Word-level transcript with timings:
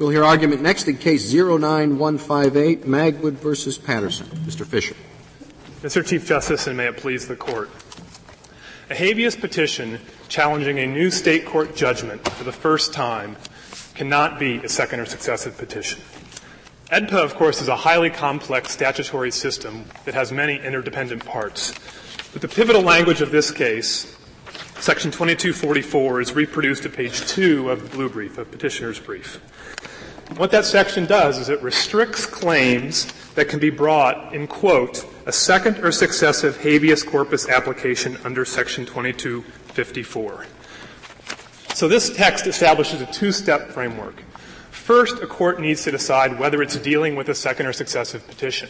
We'll 0.00 0.08
hear 0.08 0.24
argument 0.24 0.62
next 0.62 0.88
in 0.88 0.96
case 0.96 1.30
09158, 1.30 2.84
Magwood 2.84 3.34
versus 3.34 3.76
Patterson. 3.76 4.28
Mr. 4.46 4.66
Fisher. 4.66 4.96
Mr. 5.82 6.02
Chief 6.02 6.26
Justice, 6.26 6.66
and 6.66 6.74
may 6.74 6.86
it 6.86 6.96
please 6.96 7.28
the 7.28 7.36
Court. 7.36 7.68
A 8.88 8.94
habeas 8.94 9.36
petition 9.36 10.00
challenging 10.28 10.78
a 10.78 10.86
new 10.86 11.10
state 11.10 11.44
court 11.44 11.76
judgment 11.76 12.26
for 12.30 12.44
the 12.44 12.52
first 12.52 12.94
time 12.94 13.36
cannot 13.94 14.38
be 14.38 14.56
a 14.64 14.70
second 14.70 15.00
or 15.00 15.04
successive 15.04 15.58
petition. 15.58 16.00
AEDPA, 16.90 17.22
of 17.22 17.34
course, 17.34 17.60
is 17.60 17.68
a 17.68 17.76
highly 17.76 18.08
complex 18.08 18.70
statutory 18.70 19.30
system 19.30 19.84
that 20.06 20.14
has 20.14 20.32
many 20.32 20.56
interdependent 20.56 21.26
parts. 21.26 21.74
But 22.32 22.40
the 22.40 22.48
pivotal 22.48 22.80
language 22.80 23.20
of 23.20 23.32
this 23.32 23.50
case, 23.50 24.16
Section 24.78 25.10
2244, 25.10 26.22
is 26.22 26.32
reproduced 26.32 26.86
at 26.86 26.94
page 26.94 27.20
2 27.26 27.68
of 27.68 27.82
the 27.82 27.88
blue 27.94 28.08
brief, 28.08 28.38
of 28.38 28.50
petitioner's 28.50 28.98
brief. 28.98 29.42
What 30.36 30.52
that 30.52 30.64
section 30.64 31.06
does 31.06 31.38
is 31.38 31.48
it 31.48 31.60
restricts 31.60 32.24
claims 32.24 33.12
that 33.34 33.48
can 33.48 33.58
be 33.58 33.70
brought 33.70 34.32
in, 34.32 34.46
quote, 34.46 35.04
a 35.26 35.32
second 35.32 35.78
or 35.78 35.90
successive 35.92 36.56
habeas 36.58 37.02
corpus 37.02 37.48
application 37.48 38.16
under 38.24 38.44
Section 38.44 38.86
2254. 38.86 40.46
So 41.74 41.88
this 41.88 42.14
text 42.14 42.46
establishes 42.46 43.00
a 43.00 43.06
two-step 43.06 43.70
framework. 43.70 44.22
First, 44.70 45.20
a 45.22 45.26
court 45.26 45.60
needs 45.60 45.82
to 45.84 45.90
decide 45.90 46.38
whether 46.38 46.62
it's 46.62 46.76
dealing 46.76 47.16
with 47.16 47.28
a 47.28 47.34
second 47.34 47.66
or 47.66 47.72
successive 47.72 48.26
petition. 48.26 48.68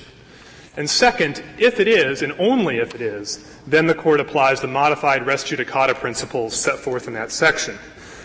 And 0.77 0.89
second, 0.89 1.43
if 1.59 1.79
it 1.79 1.89
is, 1.89 2.23
and 2.23 2.33
only 2.39 2.79
if 2.79 2.95
it 2.95 3.01
is, 3.01 3.59
then 3.67 3.87
the 3.87 3.95
court 3.95 4.21
applies 4.21 4.61
the 4.61 4.67
modified 4.67 5.27
res 5.27 5.45
judicata 5.45 5.95
principles 5.95 6.55
set 6.55 6.79
forth 6.79 7.07
in 7.07 7.15
that 7.15 7.31
section. 7.31 7.79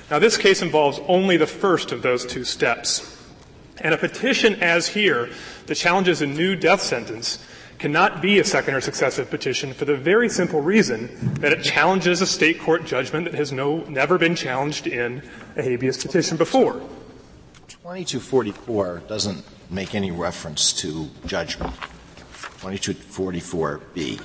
Now 0.09 0.20
this 0.20 0.38
case 0.38 0.61
involves 0.61 0.99
only 1.08 1.38
the 1.38 1.47
first 1.47 1.91
of 1.91 2.02
those 2.02 2.25
two 2.25 2.44
steps. 2.44 3.11
And 3.81 3.93
a 3.93 3.97
petition 3.97 4.55
as 4.63 4.88
here 4.88 5.29
that 5.65 5.75
challenges 5.75 6.21
a 6.21 6.27
new 6.27 6.55
death 6.55 6.81
sentence 6.81 7.44
cannot 7.77 8.22
be 8.22 8.39
a 8.39 8.44
second 8.44 8.73
or 8.73 8.81
successive 8.81 9.30
petition 9.30 9.73
for 9.73 9.86
the 9.86 9.97
very 9.97 10.30
simple 10.30 10.61
reason 10.61 11.09
that 11.41 11.52
it 11.52 11.63
challenges 11.63 12.22
a 12.22 12.25
state 12.25 12.59
court 12.59 12.85
judgment 12.85 13.25
that 13.25 13.33
has 13.33 13.52
no, 13.52 13.80
never 13.83 14.17
been 14.17 14.35
challenged 14.35 14.88
in 14.88 15.22
a 15.58 15.61
habeas 15.61 16.02
petition 16.02 16.38
before. 16.38 16.73
2244 17.67 19.03
doesn't 19.08 19.44
make 19.69 19.94
any 19.94 20.11
reference 20.11 20.72
to 20.73 21.09
judgment. 21.25 21.73
2244B. 22.59 24.22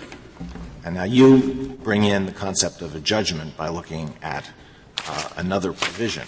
And 0.84 0.94
now 0.94 1.04
you 1.04 1.76
bring 1.82 2.04
in 2.04 2.26
the 2.26 2.32
concept 2.32 2.82
of 2.82 2.94
a 2.94 3.00
judgment 3.00 3.56
by 3.56 3.68
looking 3.68 4.14
at 4.22 4.48
uh, 5.06 5.28
another 5.36 5.72
provision. 5.72 6.26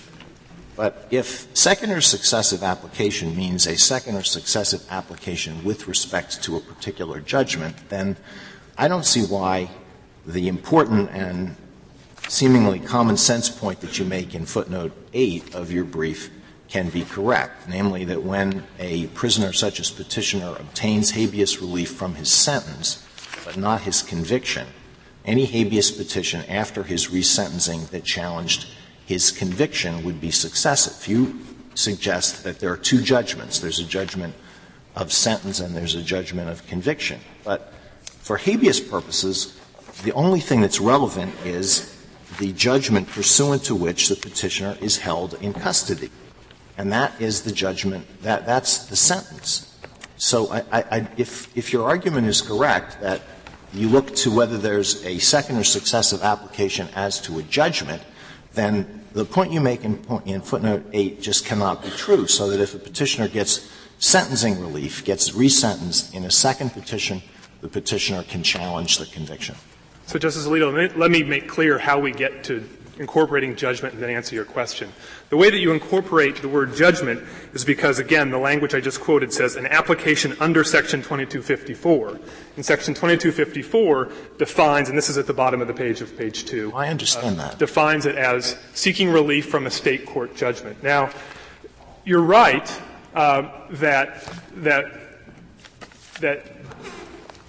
But 0.75 1.06
if 1.11 1.55
second 1.56 1.91
or 1.91 2.01
successive 2.01 2.62
application 2.62 3.37
means 3.37 3.67
a 3.67 3.77
second 3.77 4.17
or 4.17 4.23
successive 4.23 4.84
application 4.91 5.65
with 5.65 5.87
respect 5.87 6.42
to 6.45 6.56
a 6.56 6.61
particular 6.61 7.20
judgment, 7.20 7.77
then 7.91 8.17
I 8.78 8.89
don't 8.89 9.05
see 9.05 9.23
why 9.23 9.70
the 10.27 10.48
important 10.48 11.11
and 11.11 11.56
seemingly 12.28 12.78
common 12.81 13.17
sense 13.17 13.50
point 13.50 13.81
that 13.81 13.98
you 13.98 14.05
make 14.05 14.34
in 14.34 14.47
footnote 14.47 14.93
8 15.12 15.55
of 15.55 15.70
your 15.70 15.84
brief 15.84 16.31
can 16.69 16.89
be 16.89 17.05
correct, 17.05 17.69
namely 17.69 18.05
that 18.05 18.23
when 18.23 18.65
a 18.78 19.06
prisoner 19.09 19.53
such 19.53 19.78
as 19.78 19.91
petitioner 19.91 20.56
obtains 20.59 21.11
habeas 21.11 21.61
relief 21.61 21.93
from 21.93 22.15
his 22.15 22.33
sentence, 22.33 23.06
but 23.45 23.59
not 23.59 23.83
his 23.83 24.03
conviction, 24.03 24.67
any 25.27 25.45
habeas 25.45 25.91
petition 25.91 26.43
after 26.47 26.83
his 26.83 27.09
resentencing 27.09 27.89
that 27.91 28.05
challenged 28.05 28.67
his 29.06 29.31
conviction 29.31 30.05
would 30.05 30.20
be 30.20 30.31
successive. 30.31 31.06
You 31.08 31.39
suggest 31.75 32.45
that 32.45 32.61
there 32.61 32.72
are 32.72 32.77
two 32.77 33.03
judgments. 33.03 33.59
There's 33.59 33.78
a 33.78 33.84
judgment 33.84 34.34
of 34.94 35.12
sentence 35.12 35.61
and 35.61 35.75
there's 35.75 35.94
a 35.94 36.03
judgment 36.03 36.50
of 36.50 36.67
conviction. 36.67 37.20
But 37.44 37.72
for 38.05 38.36
habeas 38.36 38.81
purposes, 38.81 39.59
the 40.04 40.12
only 40.12 40.41
thing 40.41 40.60
that's 40.60 40.81
relevant 40.81 41.34
is 41.44 41.88
the 42.38 42.53
judgment 42.53 43.09
pursuant 43.09 43.65
to 43.65 43.75
which 43.75 44.09
the 44.09 44.16
petitioner 44.16 44.76
is 44.81 44.99
held 44.99 45.34
in 45.43 45.53
custody. 45.53 46.10
And 46.78 46.93
that 46.93 47.21
is 47.21 47.43
the 47.43 47.53
judgment, 47.53 48.06
that, 48.22 48.47
that's 48.47 48.87
the 48.87 48.97
sentence. 48.97 49.69
So 50.16 50.50
I, 50.53 50.65
I, 50.72 51.09
if, 51.16 51.55
if 51.56 51.72
your 51.72 51.88
argument 51.88 52.28
is 52.28 52.41
correct 52.41 53.00
that 53.00 53.22
you 53.72 53.88
look 53.88 54.15
to 54.16 54.31
whether 54.31 54.59
there's 54.59 55.05
a 55.05 55.19
second 55.19 55.56
or 55.56 55.65
successive 55.65 56.22
application 56.22 56.88
as 56.94 57.21
to 57.22 57.38
a 57.38 57.43
judgment, 57.43 58.03
then 58.55 59.01
the 59.12 59.25
point 59.25 59.53
you 59.53 59.61
make 59.61 59.84
in, 59.84 60.05
in 60.25 60.41
footnote 60.41 60.84
8 60.93 61.21
just 61.21 61.45
cannot 61.45 61.83
be 61.83 61.91
true, 61.91 62.27
so 62.27 62.49
that 62.50 62.61
if 62.61 62.75
a 62.75 62.78
petitioner 62.78 63.28
gets 63.28 63.69
sentencing 63.99 64.61
relief, 64.61 65.05
gets 65.05 65.31
resentenced 65.31 66.15
in 66.15 66.25
a 66.25 66.31
second 66.31 66.71
petition, 66.71 67.23
the 67.61 67.69
petitioner 67.69 68.23
can 68.23 68.43
challenge 68.43 68.99
the 68.99 69.06
conviction. 69.06 69.55
So, 70.06 70.19
Justice 70.19 70.47
Alito, 70.47 70.97
let 70.97 71.11
me 71.11 71.23
make 71.23 71.49
clear 71.49 71.78
how 71.78 72.00
we 72.00 72.12
get 72.12 72.45
to 72.45 72.67
incorporating 73.02 73.54
judgment 73.54 73.92
and 73.92 74.02
then 74.02 74.08
answer 74.08 74.34
your 74.34 74.46
question. 74.46 74.90
The 75.28 75.36
way 75.36 75.50
that 75.50 75.58
you 75.58 75.72
incorporate 75.72 76.40
the 76.40 76.48
word 76.48 76.74
judgment 76.74 77.22
is 77.52 77.64
because, 77.64 77.98
again, 77.98 78.30
the 78.30 78.38
language 78.38 78.74
I 78.74 78.80
just 78.80 79.00
quoted 79.00 79.32
says 79.32 79.56
an 79.56 79.66
application 79.66 80.34
under 80.40 80.64
Section 80.64 81.00
2254. 81.00 82.20
And 82.56 82.64
Section 82.64 82.94
2254 82.94 84.10
defines, 84.38 84.88
and 84.88 84.96
this 84.96 85.10
is 85.10 85.18
at 85.18 85.26
the 85.26 85.34
bottom 85.34 85.60
of 85.60 85.68
the 85.68 85.74
page 85.74 86.00
of 86.00 86.16
page 86.16 86.46
two. 86.46 86.72
I 86.74 86.88
understand 86.88 87.38
uh, 87.38 87.48
that. 87.48 87.58
Defines 87.58 88.06
it 88.06 88.16
as 88.16 88.56
seeking 88.72 89.10
relief 89.10 89.50
from 89.50 89.66
a 89.66 89.70
state 89.70 90.06
court 90.06 90.34
judgment. 90.34 90.82
Now, 90.82 91.10
you're 92.04 92.22
right 92.22 92.80
uh, 93.14 93.66
that 93.72 94.26
that 94.56 95.19
that 96.20 96.46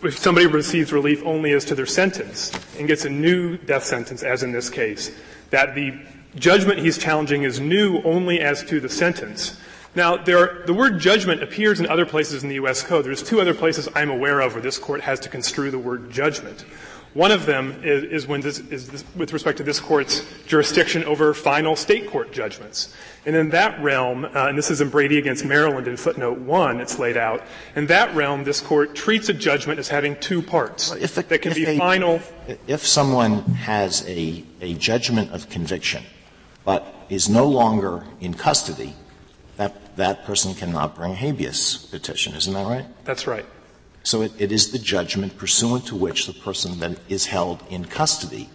if 0.03 0.17
somebody 0.17 0.47
receives 0.47 0.91
relief 0.91 1.23
only 1.25 1.53
as 1.53 1.63
to 1.65 1.75
their 1.75 1.85
sentence 1.85 2.51
and 2.77 2.87
gets 2.87 3.05
a 3.05 3.09
new 3.09 3.57
death 3.57 3.83
sentence, 3.83 4.23
as 4.23 4.43
in 4.43 4.51
this 4.51 4.69
case, 4.69 5.11
that 5.53 5.75
the 5.75 5.93
judgment 6.35 6.79
he's 6.79 6.97
challenging 6.97 7.43
is 7.43 7.59
new 7.59 8.01
only 8.01 8.39
as 8.41 8.63
to 8.63 8.79
the 8.79 8.89
sentence. 8.89 9.59
Now, 9.95 10.15
are, 10.15 10.63
the 10.65 10.73
word 10.73 10.99
judgment 10.99 11.43
appears 11.43 11.79
in 11.79 11.85
other 11.85 12.07
places 12.07 12.41
in 12.41 12.49
the 12.49 12.55
U.S. 12.55 12.81
Code. 12.81 13.05
There's 13.05 13.21
two 13.21 13.39
other 13.39 13.53
places 13.53 13.87
I'm 13.95 14.09
aware 14.09 14.39
of 14.39 14.53
where 14.53 14.61
this 14.63 14.79
court 14.79 15.01
has 15.01 15.19
to 15.21 15.29
construe 15.29 15.69
the 15.69 15.77
word 15.77 16.09
judgment. 16.09 16.65
One 17.13 17.31
of 17.31 17.45
them 17.45 17.83
is, 17.83 18.03
is 18.03 18.27
when 18.27 18.41
this 18.41 18.57
is 18.59 18.89
this, 18.89 19.03
with 19.15 19.33
respect 19.33 19.57
to 19.59 19.63
this 19.63 19.79
court's 19.79 20.25
jurisdiction 20.47 21.03
over 21.03 21.33
final 21.35 21.75
state 21.75 22.09
court 22.09 22.31
judgments. 22.31 22.93
And 23.25 23.35
in 23.35 23.49
that 23.49 23.79
realm, 23.81 24.25
uh, 24.25 24.47
and 24.47 24.57
this 24.57 24.71
is 24.71 24.81
in 24.81 24.89
Brady 24.89 25.19
against 25.19 25.45
Maryland 25.45 25.87
in 25.87 25.95
footnote 25.95 26.39
one, 26.39 26.81
it's 26.81 26.97
laid 26.97 27.15
out. 27.15 27.43
In 27.75 27.85
that 27.87 28.13
realm, 28.15 28.43
this 28.43 28.61
court 28.61 28.95
treats 28.95 29.29
a 29.29 29.33
judgment 29.33 29.79
as 29.79 29.87
having 29.87 30.15
two 30.17 30.41
parts 30.41 30.91
if 30.93 31.13
that 31.15 31.41
can 31.41 31.53
be 31.53 31.65
a, 31.65 31.77
final. 31.77 32.19
If 32.67 32.85
someone 32.85 33.43
has 33.53 34.07
a, 34.07 34.43
a 34.61 34.73
judgment 34.73 35.31
of 35.31 35.49
conviction, 35.49 36.03
but 36.65 36.93
is 37.09 37.29
no 37.29 37.47
longer 37.47 38.03
in 38.21 38.33
custody, 38.33 38.95
that 39.57 39.95
that 39.97 40.25
person 40.25 40.55
cannot 40.55 40.95
bring 40.95 41.11
a 41.11 41.15
habeas 41.15 41.77
petition. 41.91 42.33
Isn't 42.33 42.53
that 42.53 42.65
right? 42.65 42.85
That's 43.05 43.27
right. 43.27 43.45
So 44.03 44.21
it, 44.21 44.51
is 44.51 44.71
the 44.71 44.79
judgment 44.79 45.37
pursuant 45.37 45.87
to 45.87 45.95
which 45.95 46.27
the 46.27 46.33
person 46.33 46.79
then 46.79 46.97
is 47.07 47.25
held 47.25 47.63
in 47.69 47.85
custody 47.85 48.49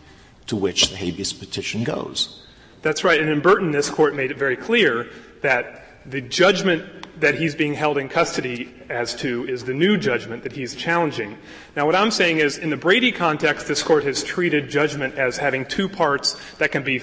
to 0.47 0.57
which 0.57 0.91
the 0.91 0.97
habeas 0.97 1.33
petition 1.33 1.85
goes. 1.85 2.47
That's 2.83 3.03
right. 3.03 3.21
And 3.21 3.31
in 3.31 3.41
Burton, 3.41 3.71
this 3.71 3.91
court 3.91 4.15
made 4.15 4.31
it 4.31 4.37
very 4.37 4.57
clear 4.57 5.09
that 5.43 5.85
the 6.07 6.21
judgment 6.21 7.21
that 7.21 7.35
he's 7.35 7.55
being 7.55 7.75
held 7.75 7.99
in 7.99 8.09
custody 8.09 8.73
as 8.89 9.15
to 9.17 9.47
is 9.49 9.65
the 9.65 9.75
new 9.75 9.97
judgment 9.97 10.43
that 10.45 10.53
he's 10.53 10.75
challenging. 10.75 11.37
Now, 11.75 11.87
what 11.87 11.97
I'm 11.97 12.11
saying 12.11 12.39
is, 12.39 12.59
in 12.59 12.71
the 12.71 12.77
Brady 12.77 13.11
context, 13.11 13.67
this 13.67 13.83
court 13.83 14.05
has 14.05 14.23
treated 14.23 14.71
judgment 14.71 15.17
as 15.17 15.37
having 15.37 15.65
two 15.65 15.89
parts 15.89 16.41
that 16.59 16.71
can 16.71 16.85
be 16.85 17.03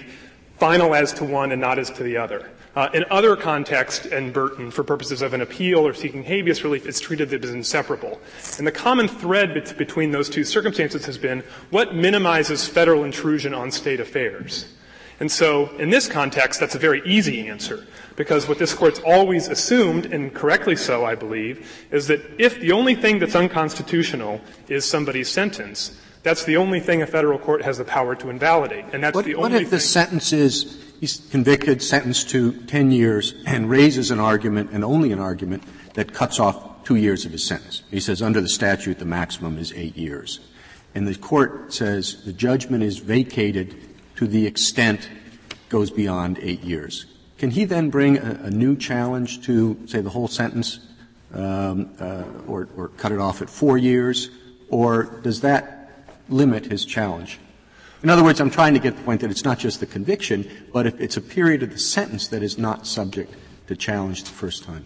final 0.57 0.95
as 0.95 1.11
to 1.13 1.25
one 1.25 1.51
and 1.51 1.59
not 1.59 1.79
as 1.79 1.89
to 1.91 2.03
the 2.03 2.17
other. 2.17 2.49
Uh, 2.75 2.89
in 2.93 3.05
other 3.09 3.37
contexts, 3.37 4.05
in 4.05 4.31
Burton, 4.31 4.69
for 4.69 4.83
purposes 4.83 5.21
of 5.21 5.33
an 5.33 5.39
appeal 5.39 5.79
or 5.79 5.93
seeking 5.93 6.23
habeas 6.23 6.61
relief, 6.63 6.85
it's 6.85 6.99
treated 6.99 7.33
as 7.33 7.51
inseparable. 7.51 8.19
And 8.57 8.67
the 8.67 8.71
common 8.71 9.07
thread 9.07 9.53
bet- 9.53 9.77
between 9.77 10.11
those 10.11 10.29
two 10.29 10.43
circumstances 10.43 11.05
has 11.05 11.17
been 11.17 11.41
what 11.69 11.95
minimizes 11.95 12.67
federal 12.67 13.05
intrusion 13.05 13.53
on 13.53 13.71
state 13.71 14.01
affairs. 14.01 14.73
And 15.21 15.31
so, 15.31 15.69
in 15.77 15.89
this 15.89 16.09
context, 16.09 16.59
that's 16.59 16.75
a 16.75 16.79
very 16.79 17.01
easy 17.05 17.47
answer, 17.47 17.87
because 18.17 18.49
what 18.49 18.59
this 18.59 18.73
court's 18.73 18.99
always 18.99 19.47
assumed, 19.47 20.07
and 20.07 20.33
correctly 20.33 20.75
so, 20.75 21.05
I 21.05 21.15
believe, 21.15 21.87
is 21.91 22.07
that 22.07 22.19
if 22.37 22.59
the 22.59 22.73
only 22.73 22.95
thing 22.95 23.19
that's 23.19 23.35
unconstitutional 23.35 24.41
is 24.67 24.83
somebody's 24.83 25.29
sentence, 25.29 25.97
that's 26.23 26.43
the 26.43 26.57
only 26.57 26.81
thing 26.81 27.01
a 27.01 27.07
federal 27.07 27.39
court 27.39 27.61
has 27.61 27.77
the 27.77 27.85
power 27.85 28.15
to 28.15 28.29
invalidate. 28.29 28.83
And 28.91 29.01
that's 29.01 29.15
what, 29.15 29.23
the 29.23 29.35
only 29.35 29.53
What 29.53 29.61
if 29.61 29.69
the 29.69 29.79
sentence 29.79 30.33
is 30.33 30.84
he's 30.99 31.21
convicted, 31.31 31.81
sentenced 31.81 32.29
to 32.29 32.53
10 32.63 32.91
years, 32.91 33.33
and 33.45 33.69
raises 33.69 34.11
an 34.11 34.19
argument, 34.19 34.71
and 34.71 34.83
only 34.83 35.11
an 35.11 35.19
argument, 35.19 35.63
that 35.93 36.13
cuts 36.13 36.39
off 36.39 36.83
two 36.83 36.95
years 36.95 37.25
of 37.25 37.31
his 37.31 37.45
sentence. 37.45 37.83
He 37.89 37.99
says 37.99 38.21
under 38.21 38.41
the 38.41 38.49
statute 38.49 38.99
the 38.99 39.05
maximum 39.05 39.57
is 39.57 39.73
eight 39.73 39.97
years. 39.97 40.39
And 40.93 41.07
the 41.07 41.15
court 41.15 41.73
says 41.73 42.23
the 42.23 42.33
judgment 42.33 42.83
is 42.83 42.99
vacated 42.99 43.75
to 44.15 44.27
the 44.27 44.45
extent 44.45 45.09
goes 45.67 45.91
beyond 45.91 46.39
eight 46.41 46.61
years. 46.61 47.05
can 47.37 47.51
he 47.51 47.65
then 47.65 47.89
bring 47.89 48.17
a, 48.17 48.39
a 48.43 48.49
new 48.49 48.77
challenge 48.77 49.43
to, 49.45 49.77
say, 49.87 49.99
the 49.99 50.09
whole 50.09 50.27
sentence, 50.27 50.79
um, 51.33 51.91
uh, 51.99 52.23
or, 52.47 52.69
or 52.77 52.87
cut 52.89 53.11
it 53.11 53.19
off 53.19 53.41
at 53.41 53.49
four 53.49 53.77
years, 53.77 54.29
or 54.69 55.03
does 55.21 55.41
that 55.41 55.91
limit 56.29 56.65
his 56.65 56.85
challenge? 56.85 57.39
In 58.03 58.09
other 58.09 58.23
words, 58.23 58.39
I'm 58.39 58.51
trying 58.51 58.73
to 58.73 58.79
get 58.79 58.95
the 58.97 59.03
point 59.03 59.21
that 59.21 59.31
it's 59.31 59.43
not 59.43 59.57
just 59.57 59.79
the 59.79 59.85
conviction, 59.85 60.49
but 60.73 60.85
it's 60.85 61.17
a 61.17 61.21
period 61.21 61.63
of 61.63 61.71
the 61.71 61.79
sentence 61.79 62.27
that 62.27 62.43
is 62.43 62.57
not 62.57 62.85
subject 62.85 63.33
to 63.67 63.75
challenge 63.75 64.23
the 64.23 64.29
first 64.29 64.63
time. 64.63 64.85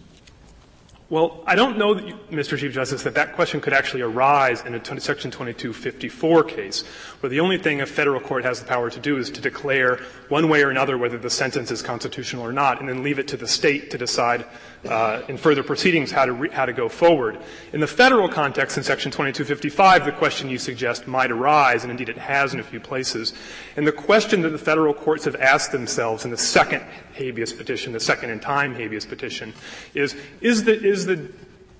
Well, 1.10 1.42
I 1.44 1.56
don't 1.56 1.76
know, 1.76 1.98
you, 1.98 2.14
Mr. 2.30 2.56
Chief 2.56 2.72
Justice, 2.72 3.02
that 3.02 3.14
that 3.14 3.34
question 3.34 3.60
could 3.60 3.72
actually 3.72 4.02
arise 4.02 4.64
in 4.64 4.74
a 4.74 4.78
20, 4.78 5.00
Section 5.00 5.32
2254 5.32 6.44
case, 6.44 6.84
where 7.18 7.28
the 7.28 7.40
only 7.40 7.58
thing 7.58 7.80
a 7.80 7.86
federal 7.86 8.20
court 8.20 8.44
has 8.44 8.60
the 8.60 8.66
power 8.66 8.88
to 8.90 9.00
do 9.00 9.16
is 9.16 9.28
to 9.30 9.40
declare 9.40 9.98
one 10.28 10.48
way 10.48 10.62
or 10.62 10.70
another 10.70 10.96
whether 10.96 11.18
the 11.18 11.28
sentence 11.28 11.72
is 11.72 11.82
constitutional 11.82 12.46
or 12.46 12.52
not, 12.52 12.78
and 12.78 12.88
then 12.88 13.02
leave 13.02 13.18
it 13.18 13.26
to 13.26 13.36
the 13.36 13.48
state 13.48 13.90
to 13.90 13.98
decide 13.98 14.44
uh, 14.88 15.22
in 15.28 15.36
further 15.36 15.62
proceedings 15.62 16.10
how 16.10 16.24
to 16.24 16.32
re- 16.32 16.50
how 16.50 16.64
to 16.64 16.72
go 16.72 16.88
forward. 16.88 17.38
In 17.72 17.80
the 17.80 17.86
federal 17.86 18.28
context, 18.28 18.76
in 18.76 18.82
Section 18.82 19.10
2255, 19.10 20.04
the 20.04 20.12
question 20.12 20.48
you 20.48 20.58
suggest 20.58 21.06
might 21.06 21.30
arise, 21.30 21.82
and 21.82 21.90
indeed 21.90 22.08
it 22.08 22.16
has 22.16 22.54
in 22.54 22.60
a 22.60 22.62
few 22.62 22.80
places. 22.80 23.34
And 23.76 23.86
the 23.86 23.92
question 23.92 24.40
that 24.42 24.50
the 24.50 24.58
federal 24.58 24.94
courts 24.94 25.24
have 25.26 25.36
asked 25.36 25.72
themselves 25.72 26.24
in 26.24 26.30
the 26.30 26.36
second 26.36 26.82
habeas 27.12 27.52
petition, 27.52 27.92
the 27.92 28.00
second 28.00 28.30
in 28.30 28.40
time 28.40 28.74
habeas 28.74 29.04
petition, 29.04 29.52
is, 29.94 30.16
is 30.40 30.64
the, 30.64 30.72
is 30.72 31.06
the 31.06 31.30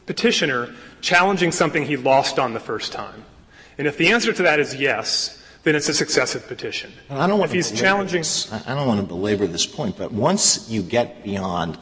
petitioner 0.07 0.75
challenging 1.01 1.53
something 1.53 1.85
he 1.85 1.97
lost 1.97 2.39
on 2.39 2.53
the 2.53 2.61
first 2.61 2.93
time? 2.93 3.25
And 3.79 3.87
if 3.87 3.97
the 3.97 4.11
answer 4.11 4.33
to 4.33 4.43
that 4.43 4.61
is 4.61 4.75
yes, 4.75 5.43
then 5.63 5.75
it's 5.75 5.89
a 5.89 5.95
successive 5.95 6.47
petition. 6.47 6.93
I 7.09 7.27
don't 7.27 7.39
want 7.39 7.51
if 7.51 7.55
he's 7.55 7.73
challenging, 7.73 8.21
this, 8.21 8.53
I 8.53 8.75
don't 8.75 8.87
want 8.87 9.01
to 9.01 9.07
belabor 9.07 9.47
this 9.47 9.67
point, 9.67 9.97
but 9.97 10.13
once 10.13 10.69
you 10.69 10.83
get 10.83 11.23
beyond 11.23 11.79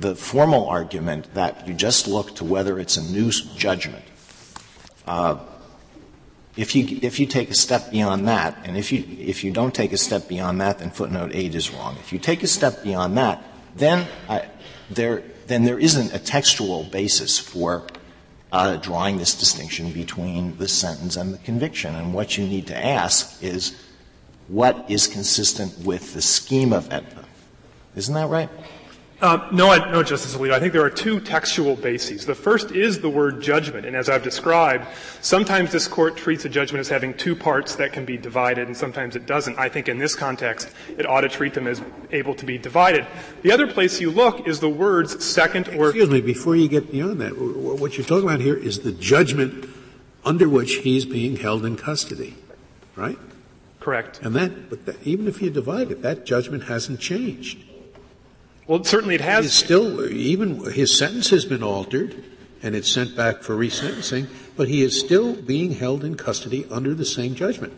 the 0.00 0.14
formal 0.14 0.68
argument 0.68 1.34
that 1.34 1.66
you 1.66 1.74
just 1.74 2.06
look 2.06 2.36
to 2.36 2.44
whether 2.44 2.78
it's 2.78 2.96
a 2.96 3.02
new 3.02 3.30
judgment, 3.30 4.04
uh, 5.06 5.38
if 6.56 6.74
you, 6.74 6.98
if 7.02 7.20
you 7.20 7.26
take 7.26 7.50
a 7.50 7.54
step 7.54 7.90
beyond 7.90 8.26
that, 8.28 8.58
and 8.64 8.76
if 8.76 8.90
you, 8.92 9.04
if 9.18 9.44
you 9.44 9.52
don't 9.52 9.74
take 9.74 9.92
a 9.92 9.96
step 9.96 10.28
beyond 10.28 10.60
that, 10.60 10.80
then 10.80 10.90
footnote 10.90 11.30
8 11.32 11.54
is 11.54 11.70
wrong. 11.70 11.96
If 12.00 12.12
you 12.12 12.18
take 12.18 12.42
a 12.42 12.48
step 12.48 12.82
beyond 12.82 13.16
that, 13.16 13.42
then, 13.76 14.08
I, 14.28 14.48
there, 14.90 15.22
then 15.46 15.64
there 15.64 15.78
isn't 15.78 16.12
a 16.12 16.18
textual 16.18 16.84
basis 16.84 17.38
for 17.38 17.86
uh, 18.50 18.76
drawing 18.76 19.18
this 19.18 19.34
distinction 19.34 19.92
between 19.92 20.56
the 20.58 20.68
sentence 20.68 21.16
and 21.16 21.32
the 21.32 21.38
conviction. 21.38 21.94
And 21.94 22.12
what 22.12 22.36
you 22.36 22.46
need 22.46 22.66
to 22.68 22.76
ask 22.76 23.42
is 23.42 23.76
what 24.48 24.84
is 24.88 25.06
consistent 25.06 25.78
with 25.84 26.14
the 26.14 26.22
scheme 26.22 26.72
of 26.72 26.88
AEDPA. 26.88 27.24
Isn't 27.94 28.14
that 28.14 28.28
right? 28.28 28.48
Uh, 29.20 29.48
no, 29.50 29.68
I, 29.68 29.90
no, 29.90 30.04
Justice 30.04 30.36
Alito. 30.36 30.52
I 30.52 30.60
think 30.60 30.72
there 30.72 30.84
are 30.84 30.90
two 30.90 31.18
textual 31.18 31.74
bases. 31.74 32.24
The 32.24 32.36
first 32.36 32.70
is 32.70 33.00
the 33.00 33.08
word 33.10 33.42
judgment, 33.42 33.84
and 33.84 33.96
as 33.96 34.08
I've 34.08 34.22
described, 34.22 34.86
sometimes 35.20 35.72
this 35.72 35.88
court 35.88 36.16
treats 36.16 36.44
a 36.44 36.48
judgment 36.48 36.78
as 36.78 36.88
having 36.88 37.14
two 37.14 37.34
parts 37.34 37.74
that 37.76 37.92
can 37.92 38.04
be 38.04 38.16
divided, 38.16 38.68
and 38.68 38.76
sometimes 38.76 39.16
it 39.16 39.26
doesn't. 39.26 39.58
I 39.58 39.68
think 39.68 39.88
in 39.88 39.98
this 39.98 40.14
context, 40.14 40.70
it 40.96 41.04
ought 41.04 41.22
to 41.22 41.28
treat 41.28 41.52
them 41.52 41.66
as 41.66 41.82
able 42.12 42.36
to 42.36 42.46
be 42.46 42.58
divided. 42.58 43.08
The 43.42 43.50
other 43.50 43.66
place 43.66 44.00
you 44.00 44.12
look 44.12 44.46
is 44.46 44.60
the 44.60 44.68
words 44.68 45.24
second 45.24 45.66
or. 45.70 45.88
Excuse 45.88 46.10
me, 46.10 46.20
before 46.20 46.54
you 46.54 46.68
get 46.68 46.92
beyond 46.92 47.20
that, 47.20 47.36
what 47.36 47.98
you're 47.98 48.06
talking 48.06 48.28
about 48.28 48.40
here 48.40 48.56
is 48.56 48.80
the 48.80 48.92
judgment 48.92 49.68
under 50.24 50.48
which 50.48 50.76
he's 50.76 51.04
being 51.04 51.34
held 51.34 51.64
in 51.64 51.76
custody, 51.76 52.36
right? 52.94 53.18
Correct. 53.80 54.20
And 54.22 54.36
that, 54.36 54.70
but 54.70 54.86
that, 54.86 55.04
even 55.04 55.26
if 55.26 55.42
you 55.42 55.50
divide 55.50 55.90
it, 55.90 56.02
that 56.02 56.24
judgment 56.24 56.64
hasn't 56.64 57.00
changed. 57.00 57.64
Well, 58.68 58.84
certainly 58.84 59.14
it 59.14 59.22
has. 59.22 59.46
He's 59.46 59.54
still, 59.54 60.06
even 60.12 60.62
his 60.70 60.96
sentence 60.96 61.30
has 61.30 61.46
been 61.46 61.62
altered 61.62 62.22
and 62.62 62.74
it's 62.74 62.90
sent 62.90 63.16
back 63.16 63.42
for 63.42 63.56
resentencing, 63.56 64.28
but 64.56 64.68
he 64.68 64.82
is 64.82 64.98
still 64.98 65.34
being 65.34 65.72
held 65.72 66.04
in 66.04 66.16
custody 66.16 66.66
under 66.70 66.94
the 66.94 67.04
same 67.04 67.34
judgment. 67.34 67.72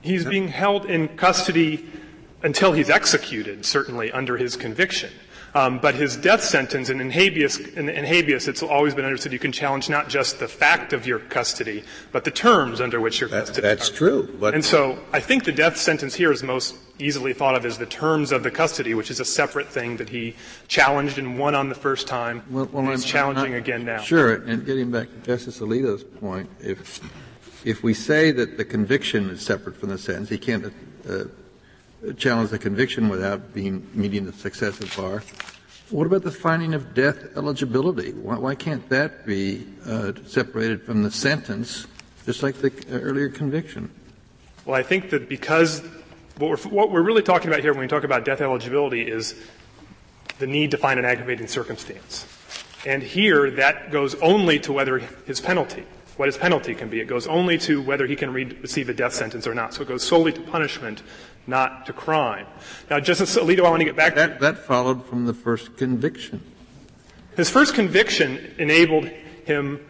He's 0.00 0.24
being 0.24 0.48
held 0.48 0.86
in 0.86 1.08
custody 1.16 1.86
until 2.42 2.72
he's 2.72 2.88
executed, 2.88 3.64
certainly 3.64 4.12
under 4.12 4.36
his 4.36 4.54
conviction. 4.54 5.10
Um, 5.54 5.80
but 5.80 5.94
his 5.94 6.16
death 6.16 6.42
sentence, 6.42 6.88
and 6.88 6.98
in 7.00 7.10
habeas, 7.10 7.58
in, 7.58 7.90
in, 7.90 8.04
habeas, 8.06 8.48
it's 8.48 8.62
always 8.62 8.94
been 8.94 9.04
understood 9.04 9.34
you 9.34 9.38
can 9.38 9.52
challenge 9.52 9.90
not 9.90 10.08
just 10.08 10.38
the 10.38 10.48
fact 10.48 10.94
of 10.94 11.06
your 11.06 11.18
custody, 11.18 11.84
but 12.10 12.24
the 12.24 12.30
terms 12.30 12.80
under 12.80 13.00
which 13.02 13.20
your 13.20 13.28
that, 13.28 13.46
custody. 13.46 13.60
That's 13.60 13.90
are. 13.90 13.94
true. 13.94 14.36
But 14.40 14.54
and 14.54 14.64
so 14.64 14.98
I 15.12 15.20
think 15.20 15.44
the 15.44 15.52
death 15.52 15.76
sentence 15.76 16.14
here 16.14 16.32
is 16.32 16.42
most 16.42 16.76
easily 16.98 17.34
thought 17.34 17.54
of 17.54 17.66
as 17.66 17.76
the 17.76 17.84
terms 17.84 18.32
of 18.32 18.42
the 18.42 18.50
custody, 18.50 18.94
which 18.94 19.10
is 19.10 19.20
a 19.20 19.26
separate 19.26 19.68
thing 19.68 19.98
that 19.98 20.08
he 20.08 20.36
challenged 20.68 21.18
and 21.18 21.38
won 21.38 21.54
on 21.54 21.68
the 21.68 21.74
first 21.74 22.06
time. 22.06 22.42
Well, 22.48 22.70
well 22.72 22.90
he's 22.90 23.04
I'm, 23.04 23.08
challenging 23.08 23.52
I'm 23.52 23.60
again 23.60 23.84
now. 23.84 24.00
Sure, 24.00 24.34
and 24.34 24.64
getting 24.64 24.90
back 24.90 25.08
to 25.08 25.18
Justice 25.18 25.58
Alito's 25.58 26.04
point, 26.04 26.48
if 26.60 27.00
if 27.64 27.82
we 27.82 27.92
say 27.92 28.30
that 28.32 28.56
the 28.56 28.64
conviction 28.64 29.28
is 29.28 29.42
separate 29.42 29.76
from 29.76 29.90
the 29.90 29.98
sentence, 29.98 30.30
he 30.30 30.38
can't 30.38 30.72
uh, 31.08 31.24
challenge 32.16 32.50
the 32.50 32.58
conviction 32.58 33.08
without 33.08 33.54
being 33.54 33.88
meeting 33.94 34.26
the 34.26 34.32
successive 34.32 34.94
bar. 34.96 35.22
What 35.90 36.06
about 36.06 36.22
the 36.22 36.32
finding 36.32 36.74
of 36.74 36.94
death 36.94 37.36
eligibility? 37.36 38.12
Why, 38.12 38.38
why 38.38 38.54
can't 38.54 38.88
that 38.88 39.26
be 39.26 39.66
uh, 39.86 40.12
separated 40.26 40.82
from 40.82 41.02
the 41.02 41.10
sentence, 41.10 41.86
just 42.24 42.42
like 42.42 42.56
the 42.56 42.72
earlier 42.90 43.28
conviction? 43.28 43.90
Well, 44.64 44.74
I 44.74 44.82
think 44.82 45.10
that 45.10 45.28
because 45.28 45.82
what 46.38 46.50
we're, 46.50 46.70
what 46.70 46.90
we're 46.90 47.02
really 47.02 47.22
talking 47.22 47.48
about 47.48 47.60
here 47.60 47.72
when 47.72 47.80
we 47.82 47.88
talk 47.88 48.04
about 48.04 48.24
death 48.24 48.40
eligibility 48.40 49.02
is 49.02 49.34
the 50.38 50.46
need 50.46 50.70
to 50.70 50.78
find 50.78 50.98
an 50.98 51.04
aggravating 51.04 51.46
circumstance. 51.46 52.26
And 52.86 53.02
here, 53.02 53.50
that 53.52 53.90
goes 53.90 54.14
only 54.16 54.58
to 54.60 54.72
whether 54.72 54.98
his 54.98 55.40
penalty, 55.40 55.84
what 56.16 56.26
his 56.26 56.36
penalty 56.36 56.74
can 56.74 56.88
be. 56.88 57.00
It 57.00 57.06
goes 57.06 57.26
only 57.26 57.58
to 57.58 57.82
whether 57.82 58.06
he 58.06 58.16
can 58.16 58.32
re- 58.32 58.56
receive 58.60 58.88
a 58.88 58.94
death 58.94 59.12
sentence 59.12 59.46
or 59.46 59.54
not. 59.54 59.74
So 59.74 59.82
it 59.82 59.88
goes 59.88 60.02
solely 60.02 60.32
to 60.32 60.40
punishment, 60.40 61.02
not 61.46 61.86
to 61.86 61.92
crime. 61.92 62.46
Now, 62.90 63.00
Justice 63.00 63.36
Alito, 63.36 63.64
I 63.64 63.70
want 63.70 63.80
to 63.80 63.84
get 63.84 63.96
back 63.96 64.14
that, 64.14 64.40
that 64.40 64.58
followed 64.58 65.04
from 65.06 65.26
the 65.26 65.34
first 65.34 65.76
conviction. 65.76 66.42
His 67.36 67.50
first 67.50 67.74
conviction 67.74 68.54
enabled 68.58 69.06
him, 69.44 69.80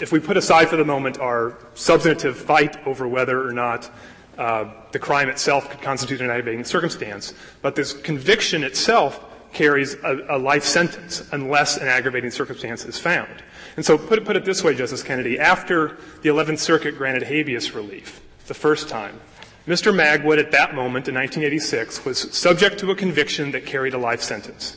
if 0.00 0.12
we 0.12 0.20
put 0.20 0.36
aside 0.36 0.68
for 0.68 0.76
the 0.76 0.84
moment 0.84 1.18
our 1.18 1.56
substantive 1.74 2.36
fight 2.36 2.86
over 2.86 3.06
whether 3.08 3.46
or 3.46 3.52
not 3.52 3.90
uh, 4.36 4.72
the 4.92 4.98
crime 4.98 5.28
itself 5.28 5.70
could 5.70 5.80
constitute 5.80 6.20
an 6.20 6.30
aggravating 6.30 6.64
circumstance, 6.64 7.32
but 7.62 7.76
this 7.76 7.92
conviction 7.92 8.64
itself 8.64 9.24
carries 9.52 9.94
a, 10.02 10.26
a, 10.30 10.38
life 10.38 10.64
sentence 10.64 11.28
unless 11.32 11.76
an 11.76 11.86
aggravating 11.86 12.30
circumstance 12.30 12.84
is 12.84 12.98
found. 12.98 13.30
And 13.76 13.86
so 13.86 13.96
put 13.96 14.18
it, 14.18 14.24
put 14.24 14.36
it 14.36 14.44
this 14.44 14.64
way, 14.64 14.74
Justice 14.74 15.04
Kennedy, 15.04 15.38
after 15.38 15.96
the 16.22 16.28
11th 16.28 16.58
Circuit 16.58 16.98
granted 16.98 17.22
habeas 17.22 17.72
relief 17.72 18.20
the 18.48 18.54
first 18.54 18.88
time, 18.88 19.20
Mr. 19.66 19.94
Magwood 19.94 20.38
at 20.38 20.50
that 20.50 20.74
moment 20.74 21.08
in 21.08 21.14
1986 21.14 22.04
was 22.04 22.36
subject 22.36 22.78
to 22.78 22.90
a 22.90 22.94
conviction 22.94 23.52
that 23.52 23.64
carried 23.64 23.94
a 23.94 23.98
life 23.98 24.20
sentence. 24.20 24.76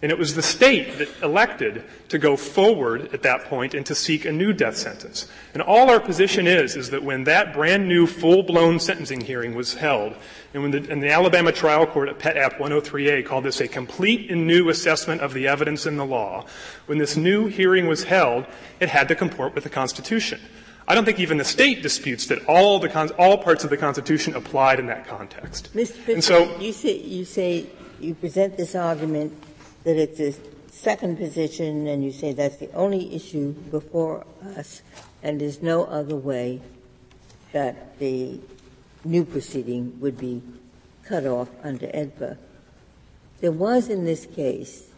And 0.00 0.12
it 0.12 0.18
was 0.18 0.36
the 0.36 0.42
state 0.42 0.98
that 0.98 1.08
elected 1.24 1.82
to 2.10 2.18
go 2.18 2.36
forward 2.36 3.12
at 3.12 3.22
that 3.22 3.46
point 3.46 3.74
and 3.74 3.84
to 3.86 3.96
seek 3.96 4.24
a 4.24 4.30
new 4.30 4.52
death 4.52 4.76
sentence. 4.76 5.26
And 5.54 5.62
all 5.62 5.90
our 5.90 5.98
position 5.98 6.46
is, 6.46 6.76
is 6.76 6.90
that 6.90 7.02
when 7.02 7.24
that 7.24 7.52
brand 7.52 7.88
new 7.88 8.06
full-blown 8.06 8.78
sentencing 8.78 9.22
hearing 9.22 9.56
was 9.56 9.74
held, 9.74 10.14
and 10.54 10.62
when 10.62 10.70
the, 10.70 10.88
and 10.88 11.02
the 11.02 11.10
Alabama 11.10 11.50
trial 11.50 11.84
court 11.84 12.08
at 12.08 12.20
Pet 12.20 12.36
App 12.36 12.58
103A 12.58 13.26
called 13.26 13.42
this 13.42 13.60
a 13.60 13.66
complete 13.66 14.30
and 14.30 14.46
new 14.46 14.68
assessment 14.68 15.20
of 15.20 15.34
the 15.34 15.48
evidence 15.48 15.84
in 15.84 15.96
the 15.96 16.06
law, 16.06 16.46
when 16.86 16.98
this 16.98 17.16
new 17.16 17.48
hearing 17.48 17.88
was 17.88 18.04
held, 18.04 18.46
it 18.78 18.88
had 18.88 19.08
to 19.08 19.16
comport 19.16 19.56
with 19.56 19.64
the 19.64 19.70
Constitution. 19.70 20.40
I 20.88 20.94
don't 20.94 21.04
think 21.04 21.20
even 21.20 21.36
the 21.36 21.44
state 21.44 21.82
disputes 21.82 22.26
that 22.28 22.46
all 22.46 22.78
the 22.78 22.88
con- 22.88 23.10
all 23.18 23.36
parts 23.36 23.62
of 23.62 23.68
the 23.68 23.76
Constitution 23.76 24.34
applied 24.34 24.80
in 24.80 24.86
that 24.86 25.06
context. 25.06 25.68
Mr. 25.74 26.14
and 26.14 26.24
so 26.24 26.58
you 26.58 26.72
say 26.72 26.96
you 26.96 27.26
say 27.26 27.66
you 28.00 28.14
present 28.14 28.56
this 28.56 28.74
argument 28.74 29.34
that 29.84 29.96
it's 29.96 30.18
a 30.18 30.32
second 30.72 31.18
position, 31.18 31.86
and 31.86 32.02
you 32.02 32.10
say 32.10 32.32
that's 32.32 32.56
the 32.56 32.72
only 32.72 33.14
issue 33.14 33.52
before 33.70 34.24
us, 34.56 34.80
and 35.22 35.42
there's 35.42 35.60
no 35.60 35.84
other 35.84 36.16
way 36.16 36.62
that 37.52 37.98
the 37.98 38.40
new 39.04 39.26
proceeding 39.26 40.00
would 40.00 40.16
be 40.16 40.40
cut 41.04 41.26
off 41.26 41.50
under 41.62 41.86
AEDPA. 41.88 42.38
There 43.40 43.52
was 43.52 43.90
in 43.90 44.06
this 44.06 44.24
case, 44.24 44.88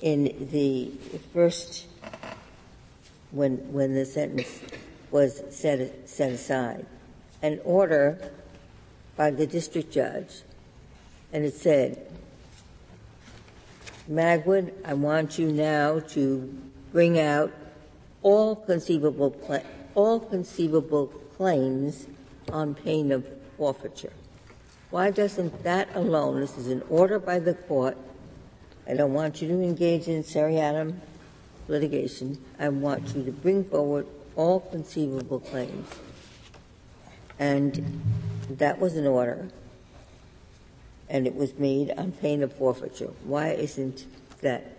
in 0.00 0.48
the 0.50 0.90
first 1.32 1.86
when, 3.30 3.56
when 3.72 3.94
the 3.94 4.04
sentence 4.04 4.60
was 5.10 5.42
set, 5.50 6.08
set 6.08 6.32
aside. 6.32 6.86
An 7.42 7.60
order 7.64 8.32
by 9.16 9.30
the 9.30 9.46
district 9.46 9.92
judge, 9.92 10.42
and 11.32 11.44
it 11.44 11.54
said, 11.54 12.10
Magwood, 14.10 14.72
I 14.84 14.94
want 14.94 15.38
you 15.38 15.50
now 15.50 16.00
to 16.00 16.54
bring 16.92 17.18
out 17.18 17.52
all 18.22 18.56
conceivable 18.56 19.34
all 19.94 20.20
conceivable 20.20 21.06
claims 21.36 22.06
on 22.52 22.74
pain 22.74 23.10
of 23.12 23.26
forfeiture. 23.56 24.12
Why 24.90 25.10
doesn't 25.10 25.64
that 25.64 25.88
alone, 25.94 26.40
this 26.40 26.56
is 26.56 26.68
an 26.68 26.82
order 26.88 27.18
by 27.18 27.38
the 27.38 27.54
court, 27.54 27.96
I 28.86 28.94
don't 28.94 29.14
want 29.14 29.42
you 29.42 29.48
to 29.48 29.54
engage 29.54 30.06
in 30.06 30.22
seriatim 30.22 31.00
litigation, 31.68 32.42
I 32.58 32.68
want 32.68 33.14
you 33.14 33.24
to 33.24 33.32
bring 33.32 33.64
forward 33.64 34.06
all 34.34 34.60
conceivable 34.60 35.40
claims. 35.40 35.88
And 37.38 38.02
that 38.50 38.78
was 38.78 38.96
an 38.96 39.06
order, 39.06 39.48
and 41.08 41.26
it 41.26 41.34
was 41.34 41.58
made 41.58 41.90
on 41.92 42.12
pain 42.12 42.42
of 42.42 42.52
forfeiture. 42.52 43.10
Why 43.24 43.48
isn't 43.48 44.06
that 44.40 44.72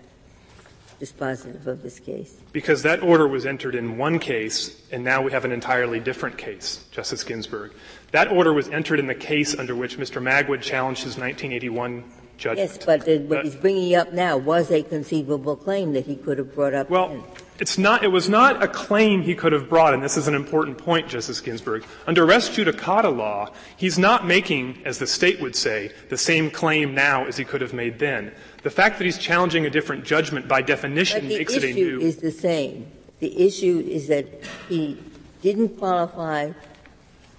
dispositive 1.00 1.68
of 1.68 1.84
this 1.84 2.00
case? 2.00 2.36
Because 2.52 2.82
that 2.82 3.04
order 3.04 3.28
was 3.28 3.46
entered 3.46 3.76
in 3.76 3.98
one 3.98 4.18
case, 4.18 4.82
and 4.92 5.04
now 5.04 5.22
we 5.22 5.32
have 5.32 5.46
an 5.46 5.52
entirely 5.52 6.00
different 6.00 6.38
case, 6.38 6.86
Justice 6.92 7.24
Ginsburg. 7.24 7.74
That 8.12 8.32
order 8.32 8.54
was 8.54 8.70
entered 8.70 9.00
in 9.00 9.08
the 9.08 9.16
case 9.16 9.56
under 9.56 9.76
which 9.76 9.98
Mr. 9.98 10.22
Magwood 10.22 10.62
challenged 10.62 11.04
his 11.04 11.18
1981 11.18 12.04
judgment. 12.38 12.70
Yes, 12.70 12.86
but 12.86 13.06
the, 13.06 13.20
what 13.20 13.44
he's 13.44 13.56
bringing 13.56 13.96
up 13.96 14.14
now 14.14 14.38
was 14.38 14.72
a 14.72 14.84
conceivable 14.84 15.56
claim 15.56 15.94
that 15.94 16.06
he 16.06 16.16
could 16.16 16.38
have 16.38 16.54
brought 16.54 16.74
up 16.74 16.90
Well, 16.90 17.10
then. 17.10 17.24
it's 17.60 17.78
not, 17.78 18.04
it 18.04 18.08
was 18.10 18.30
not 18.30 18.64
a 18.64 18.68
claim 18.68 19.22
he 19.22 19.36
could 19.36 19.52
have 19.54 19.68
brought, 19.70 19.94
and 19.94 20.04
this 20.04 20.18
is 20.18 20.28
an 20.28 20.36
important 20.36 20.78
point, 20.78 21.08
Justice 21.08 21.42
Ginsburg. 21.42 21.86
Under 22.06 22.26
res 22.26 22.50
judicata 22.50 23.16
law, 23.16 23.50
he's 23.76 23.98
not 24.00 24.26
making, 24.26 24.82
as 24.86 25.00
the 25.00 25.08
state 25.08 25.42
would 25.42 25.56
say, 25.56 25.92
the 26.10 26.18
same 26.18 26.50
claim 26.50 26.94
now 26.94 27.26
as 27.26 27.38
he 27.38 27.44
could 27.44 27.62
have 27.62 27.74
made 27.74 28.00
then. 28.00 28.32
The 28.64 28.70
fact 28.70 28.98
that 28.98 29.06
he's 29.06 29.18
challenging 29.18 29.66
a 29.66 29.70
different 29.70 30.04
judgment 30.04 30.48
by 30.48 30.62
definition 30.62 31.28
makes 31.28 31.54
it 31.54 31.64
a 31.64 31.74
new. 31.74 31.74
The 31.74 32.06
issue 32.06 32.06
is 32.06 32.18
the 32.18 32.32
same. 32.32 32.92
The 33.20 33.46
issue 33.48 33.84
is 33.88 34.08
that 34.08 34.28
he 34.70 35.02
didn't 35.42 35.78
qualify 35.78 36.52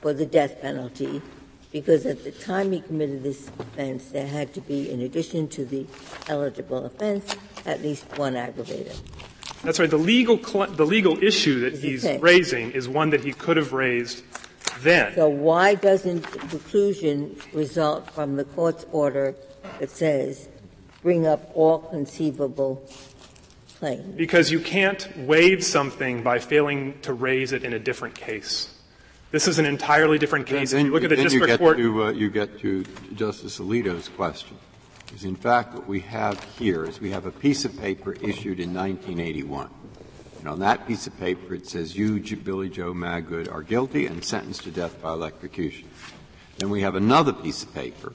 for 0.00 0.12
the 0.12 0.26
death 0.26 0.60
penalty 0.60 1.20
because 1.72 2.06
at 2.06 2.24
the 2.24 2.30
time 2.32 2.72
he 2.72 2.80
committed 2.80 3.22
this 3.22 3.48
offense, 3.58 4.06
there 4.06 4.26
had 4.26 4.54
to 4.54 4.60
be, 4.60 4.90
in 4.90 5.00
addition 5.00 5.48
to 5.48 5.64
the 5.64 5.86
eligible 6.28 6.84
offense, 6.84 7.36
at 7.66 7.82
least 7.82 8.04
one 8.16 8.34
aggravator. 8.34 8.96
That's 9.62 9.78
right. 9.78 9.90
The 9.90 9.98
legal, 9.98 10.42
cl- 10.42 10.68
the 10.68 10.86
legal 10.86 11.22
issue 11.22 11.60
that 11.60 11.74
he's 11.74 12.04
raising 12.20 12.70
is 12.70 12.88
one 12.88 13.10
that 13.10 13.24
he 13.24 13.32
could 13.32 13.56
have 13.56 13.72
raised 13.72 14.22
then. 14.80 15.14
So 15.14 15.28
why 15.28 15.74
doesn't 15.74 16.22
preclusion 16.22 17.40
result 17.52 18.10
from 18.10 18.36
the 18.36 18.44
court's 18.44 18.86
order 18.92 19.34
that 19.80 19.90
says, 19.90 20.48
bring 21.02 21.26
up 21.26 21.50
all 21.54 21.80
conceivable 21.80 22.86
claims? 23.78 24.16
Because 24.16 24.50
you 24.50 24.60
can't 24.60 25.08
waive 25.18 25.64
something 25.64 26.22
by 26.22 26.38
failing 26.38 26.98
to 27.02 27.12
raise 27.12 27.52
it 27.52 27.64
in 27.64 27.72
a 27.72 27.78
different 27.78 28.14
case. 28.14 28.72
This 29.30 29.46
is 29.46 29.58
an 29.58 29.66
entirely 29.66 30.18
different 30.18 30.46
case. 30.46 30.72
If 30.72 30.86
you 30.86 30.90
look 30.90 31.04
at 31.04 31.10
the 31.10 31.16
then 31.16 31.24
you 31.24 31.30
district 31.30 31.46
get 31.48 31.58
court. 31.58 31.76
to, 31.76 32.04
uh, 32.04 32.10
you 32.12 32.30
get 32.30 32.58
to 32.60 32.82
Justice 33.14 33.58
Alito's 33.58 34.08
question. 34.08 34.56
Because 35.04 35.24
in 35.24 35.36
fact, 35.36 35.74
what 35.74 35.86
we 35.86 36.00
have 36.00 36.42
here 36.58 36.86
is 36.86 36.98
we 36.98 37.10
have 37.10 37.26
a 37.26 37.30
piece 37.30 37.66
of 37.66 37.78
paper 37.78 38.14
issued 38.14 38.58
in 38.58 38.72
1981. 38.72 39.68
And 40.38 40.48
on 40.48 40.60
that 40.60 40.86
piece 40.86 41.06
of 41.06 41.18
paper, 41.20 41.54
it 41.54 41.66
says, 41.66 41.94
you, 41.94 42.18
Billy 42.36 42.70
Joe 42.70 42.94
Magwood, 42.94 43.52
are 43.52 43.62
guilty 43.62 44.06
and 44.06 44.24
sentenced 44.24 44.62
to 44.64 44.70
death 44.70 45.02
by 45.02 45.12
electrocution. 45.12 45.88
Then 46.56 46.70
we 46.70 46.80
have 46.80 46.94
another 46.94 47.34
piece 47.34 47.62
of 47.62 47.74
paper, 47.74 48.14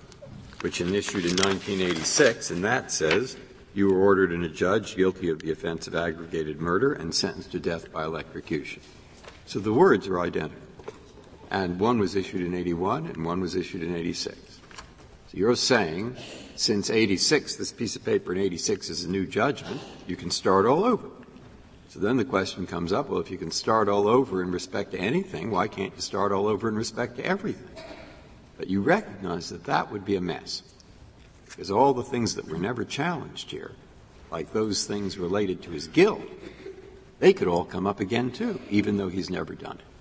which 0.62 0.82
is 0.82 0.92
issued 0.92 1.26
in 1.26 1.36
1986, 1.36 2.50
and 2.50 2.64
that 2.64 2.92
says, 2.92 3.38
you 3.76 3.88
were 3.88 4.00
ordered 4.00 4.32
and 4.32 4.44
adjudged 4.46 4.98
guilty 4.98 5.30
of 5.30 5.40
the 5.40 5.52
offense 5.52 5.86
of 5.86 5.94
aggregated 5.94 6.60
murder 6.60 6.94
and 6.94 7.14
sentenced 7.14 7.52
to 7.52 7.60
death 7.60 7.92
by 7.92 8.04
electrocution. 8.04 8.82
So 9.46 9.60
the 9.60 9.74
words 9.74 10.08
are 10.08 10.20
identical. 10.20 10.63
And 11.54 11.80
one 11.80 12.00
was 12.00 12.16
issued 12.16 12.42
in 12.42 12.56
81 12.56 13.06
and 13.06 13.24
one 13.24 13.40
was 13.40 13.56
issued 13.56 13.84
in 13.84 13.96
86. 13.96 14.36
So 14.36 15.38
you're 15.38 15.56
saying, 15.56 16.18
since 16.56 16.90
86, 16.90 17.58
this 17.58 17.72
piece 17.72 17.96
of 17.96 18.04
paper 18.04 18.34
in 18.34 18.40
86 18.40 18.90
is 18.90 19.04
a 19.04 19.10
new 19.10 19.28
judgment, 19.28 19.80
you 20.08 20.16
can 20.16 20.32
start 20.32 20.66
all 20.66 20.84
over. 20.84 21.08
So 21.90 22.00
then 22.00 22.18
the 22.18 22.26
question 22.26 22.66
comes 22.66 22.92
up, 22.92 23.08
well, 23.08 23.20
if 23.20 23.30
you 23.30 23.38
can 23.38 23.52
start 23.52 23.88
all 23.88 24.08
over 24.08 24.42
in 24.42 24.52
respect 24.52 24.94
to 24.94 25.00
anything, 25.00 25.52
why 25.52 25.68
can't 25.68 25.94
you 25.96 26.02
start 26.02 26.32
all 26.32 26.48
over 26.48 26.68
in 26.68 26.76
respect 26.76 27.18
to 27.18 27.26
everything? 27.26 27.70
But 28.58 28.68
you 28.68 28.82
recognize 28.82 29.50
that 29.50 29.66
that 29.66 29.92
would 29.92 30.06
be 30.06 30.16
a 30.16 30.22
mess. 30.22 30.64
Because 31.46 31.70
all 31.70 31.94
the 31.94 32.02
things 32.02 32.34
that 32.34 32.48
were 32.48 32.58
never 32.58 32.84
challenged 32.84 33.52
here, 33.52 33.74
like 34.32 34.54
those 34.54 34.88
things 34.88 35.20
related 35.20 35.62
to 35.62 35.70
his 35.70 35.86
guilt, 35.88 36.24
they 37.20 37.32
could 37.32 37.48
all 37.48 37.64
come 37.64 37.86
up 37.86 38.00
again 38.00 38.32
too, 38.32 38.60
even 38.72 38.98
though 38.98 39.10
he's 39.10 39.30
never 39.30 39.54
done 39.54 39.78
it. 39.78 39.93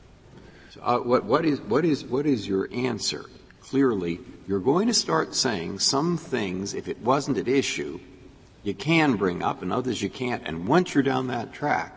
So, 0.72 0.80
uh, 0.82 0.98
what, 1.00 1.24
what, 1.24 1.44
is, 1.44 1.60
what, 1.60 1.84
is, 1.84 2.02
what 2.02 2.24
is 2.24 2.48
your 2.48 2.66
answer? 2.72 3.26
Clearly, 3.60 4.20
you're 4.48 4.58
going 4.58 4.86
to 4.86 4.94
start 4.94 5.34
saying 5.34 5.80
some 5.80 6.16
things, 6.16 6.72
if 6.72 6.88
it 6.88 6.98
wasn't 7.00 7.36
at 7.36 7.46
issue, 7.46 8.00
you 8.62 8.72
can 8.72 9.16
bring 9.16 9.42
up, 9.42 9.60
and 9.60 9.70
others 9.70 10.00
you 10.00 10.08
can't. 10.08 10.42
And 10.46 10.66
once 10.66 10.94
you're 10.94 11.02
down 11.02 11.26
that 11.26 11.52
track, 11.52 11.94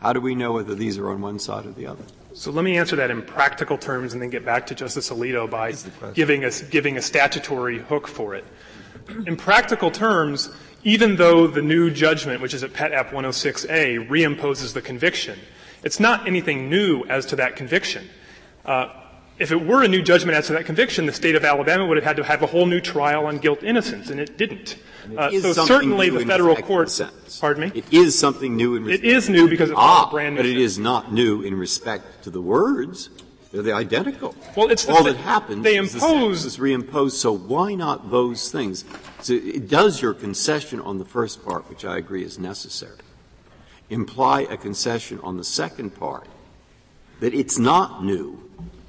how 0.00 0.12
do 0.12 0.20
we 0.20 0.34
know 0.34 0.54
whether 0.54 0.74
these 0.74 0.98
are 0.98 1.10
on 1.10 1.20
one 1.20 1.38
side 1.38 1.64
or 1.64 1.70
the 1.70 1.86
other? 1.86 2.02
So 2.34 2.50
let 2.50 2.64
me 2.64 2.76
answer 2.76 2.96
that 2.96 3.08
in 3.08 3.22
practical 3.22 3.78
terms 3.78 4.14
and 4.14 4.20
then 4.20 4.30
get 4.30 4.44
back 4.44 4.66
to 4.66 4.74
Justice 4.74 5.08
Alito 5.10 5.48
by 5.48 5.72
giving 6.12 6.44
us, 6.44 6.62
giving 6.62 6.96
a 6.96 7.02
statutory 7.02 7.78
hook 7.78 8.08
for 8.08 8.34
it. 8.34 8.44
In 9.28 9.36
practical 9.36 9.92
terms, 9.92 10.50
even 10.82 11.14
though 11.14 11.46
the 11.46 11.62
new 11.62 11.88
judgment, 11.88 12.42
which 12.42 12.52
is 12.52 12.64
at 12.64 12.72
Pet 12.72 12.90
App 12.90 13.10
106A, 13.10 14.08
reimposes 14.08 14.72
the 14.72 14.82
conviction, 14.82 15.38
it's 15.82 16.00
not 16.00 16.26
anything 16.26 16.68
new 16.70 17.04
as 17.04 17.26
to 17.26 17.36
that 17.36 17.56
conviction. 17.56 18.08
Uh, 18.64 18.88
if 19.38 19.50
it 19.52 19.56
were 19.66 19.82
a 19.82 19.88
new 19.88 20.02
judgment 20.02 20.36
as 20.36 20.48
to 20.48 20.52
that 20.52 20.66
conviction, 20.66 21.06
the 21.06 21.12
state 21.14 21.34
of 21.34 21.44
Alabama 21.46 21.86
would 21.86 21.96
have 21.96 22.04
had 22.04 22.16
to 22.16 22.22
have 22.24 22.42
a 22.42 22.46
whole 22.46 22.66
new 22.66 22.80
trial 22.80 23.26
on 23.26 23.38
guilt 23.38 23.62
innocence, 23.62 24.10
and 24.10 24.20
it 24.20 24.36
didn't. 24.36 24.76
Uh, 25.16 25.30
so 25.40 25.52
certainly 25.54 26.10
the 26.10 26.26
federal 26.26 26.50
respect 26.50 26.56
to 26.58 26.62
the 26.62 26.66
court. 26.66 26.90
sentence. 26.90 27.38
Pardon 27.40 27.70
me. 27.70 27.72
It 27.74 27.90
is 27.90 28.18
something 28.18 28.54
new 28.54 28.76
in 28.76 28.82
It 28.82 28.86
respect. 28.86 29.04
is 29.06 29.30
new 29.30 29.48
because 29.48 29.70
it's 29.70 29.78
ah, 29.78 30.10
brand 30.10 30.34
new. 30.34 30.40
but 30.40 30.46
it 30.46 30.50
sentence. 30.50 30.72
is 30.72 30.78
not 30.78 31.12
new 31.14 31.40
in 31.40 31.54
respect 31.54 32.24
to 32.24 32.30
the 32.30 32.40
words. 32.42 33.08
They're 33.50 33.62
the 33.62 33.72
identical. 33.72 34.34
Well, 34.54 34.70
it's 34.70 34.84
the 34.84 34.92
all 34.92 35.04
thi- 35.04 35.12
that 35.12 35.16
happens. 35.16 35.64
they 35.64 35.78
is 35.78 35.92
the 35.94 35.98
impose- 36.06 36.44
is 36.44 36.58
reimposed. 36.58 37.12
So 37.12 37.32
why 37.32 37.74
not 37.74 38.10
those 38.10 38.52
things? 38.52 38.84
So 39.22 39.32
it 39.32 39.68
does 39.70 40.02
your 40.02 40.12
concession 40.12 40.80
on 40.82 40.98
the 40.98 41.04
first 41.06 41.42
part, 41.44 41.68
which 41.70 41.84
I 41.86 41.96
agree 41.96 42.22
is 42.24 42.38
necessary, 42.38 42.98
imply 43.90 44.42
a 44.42 44.56
concession 44.56 45.20
on 45.22 45.36
the 45.36 45.44
second 45.44 45.90
part 45.90 46.26
that 47.20 47.34
it's 47.34 47.58
not 47.58 48.02
new 48.02 48.42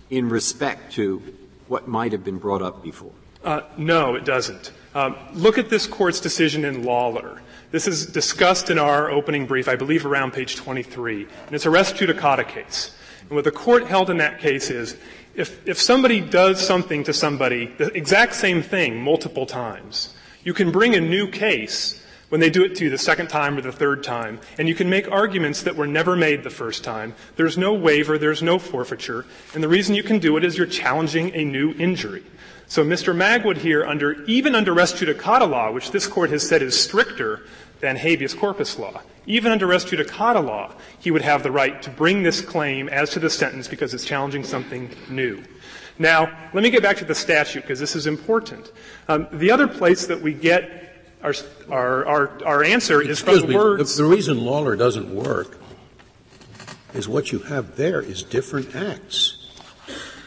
in 0.09 0.29
respect 0.29 0.93
to 0.93 1.21
what 1.67 1.87
might 1.87 2.11
have 2.11 2.23
been 2.23 2.37
brought 2.37 2.61
up 2.61 2.83
before. 2.83 3.11
Uh, 3.43 3.61
no, 3.77 4.15
it 4.15 4.23
doesn't. 4.23 4.71
Um, 4.93 5.15
look 5.33 5.57
at 5.57 5.69
this 5.69 5.87
court's 5.87 6.19
decision 6.19 6.63
in 6.65 6.83
Lawlor. 6.83 7.41
This 7.71 7.87
is 7.87 8.05
discussed 8.05 8.69
in 8.69 8.77
our 8.77 9.09
opening 9.09 9.45
brief, 9.45 9.67
I 9.67 9.75
believe 9.75 10.05
around 10.05 10.33
page 10.33 10.57
23, 10.57 11.23
and 11.45 11.55
it's 11.55 11.65
a 11.65 11.69
res 11.69 11.93
judicata 11.93 12.47
case. 12.47 12.95
And 13.21 13.31
what 13.31 13.45
the 13.45 13.51
court 13.51 13.87
held 13.87 14.09
in 14.09 14.17
that 14.17 14.39
case 14.39 14.69
is, 14.69 14.97
if, 15.33 15.65
if 15.65 15.79
somebody 15.79 16.19
does 16.19 16.65
something 16.65 17.05
to 17.05 17.13
somebody, 17.13 17.67
the 17.77 17.87
exact 17.95 18.35
same 18.35 18.61
thing 18.61 19.01
multiple 19.01 19.45
times, 19.45 20.13
you 20.43 20.53
can 20.53 20.71
bring 20.71 20.95
a 20.95 20.99
new 20.99 21.27
case 21.27 22.00
when 22.31 22.39
they 22.39 22.49
do 22.49 22.63
it 22.63 22.75
to 22.75 22.85
you 22.85 22.89
the 22.89 22.97
second 22.97 23.27
time 23.27 23.57
or 23.57 23.61
the 23.61 23.73
third 23.73 24.05
time, 24.05 24.39
and 24.57 24.69
you 24.69 24.73
can 24.73 24.89
make 24.89 25.11
arguments 25.11 25.63
that 25.63 25.75
were 25.75 25.85
never 25.85 26.15
made 26.15 26.43
the 26.43 26.49
first 26.49 26.81
time. 26.81 27.13
There's 27.35 27.57
no 27.57 27.73
waiver, 27.73 28.17
there's 28.17 28.41
no 28.41 28.57
forfeiture, 28.57 29.25
and 29.53 29.61
the 29.61 29.67
reason 29.67 29.95
you 29.95 30.01
can 30.01 30.17
do 30.17 30.37
it 30.37 30.45
is 30.45 30.57
you're 30.57 30.65
challenging 30.65 31.35
a 31.35 31.43
new 31.43 31.73
injury. 31.73 32.23
So 32.67 32.85
Mr. 32.85 33.13
Magwood 33.13 33.57
here, 33.57 33.85
under, 33.85 34.23
even 34.23 34.55
under 34.55 34.73
res 34.73 34.93
judicata 34.93 35.49
law, 35.49 35.73
which 35.73 35.91
this 35.91 36.07
court 36.07 36.29
has 36.29 36.47
said 36.47 36.61
is 36.61 36.81
stricter 36.81 37.41
than 37.81 37.97
habeas 37.97 38.33
corpus 38.33 38.79
law, 38.79 39.01
even 39.25 39.51
under 39.51 39.67
res 39.67 39.83
judicata 39.83 40.41
law, 40.41 40.73
he 40.99 41.11
would 41.11 41.23
have 41.23 41.43
the 41.43 41.51
right 41.51 41.81
to 41.81 41.89
bring 41.89 42.23
this 42.23 42.39
claim 42.39 42.87
as 42.87 43.09
to 43.09 43.19
the 43.19 43.29
sentence 43.29 43.67
because 43.67 43.93
it's 43.93 44.05
challenging 44.05 44.45
something 44.45 44.89
new. 45.09 45.43
Now, 45.99 46.31
let 46.53 46.63
me 46.63 46.69
get 46.69 46.81
back 46.81 46.95
to 46.97 47.05
the 47.05 47.13
statute 47.13 47.63
because 47.63 47.81
this 47.81 47.93
is 47.93 48.07
important. 48.07 48.71
Um, 49.09 49.27
the 49.33 49.51
other 49.51 49.67
place 49.67 50.05
that 50.05 50.21
we 50.21 50.33
get 50.33 50.90
our, 51.23 51.33
our, 51.69 52.05
our, 52.05 52.45
our 52.45 52.63
answer 52.63 53.01
is 53.01 53.19
from 53.19 53.35
the 53.35 53.41
me, 53.41 53.53
the, 53.53 53.57
words. 53.57 53.97
the 53.97 54.05
reason 54.05 54.37
Lawlor 54.37 54.77
doesn't 54.77 55.13
work 55.13 55.57
is 56.93 57.07
what 57.07 57.31
you 57.31 57.39
have 57.39 57.75
there 57.75 58.01
is 58.01 58.23
different 58.23 58.75
acts. 58.75 59.37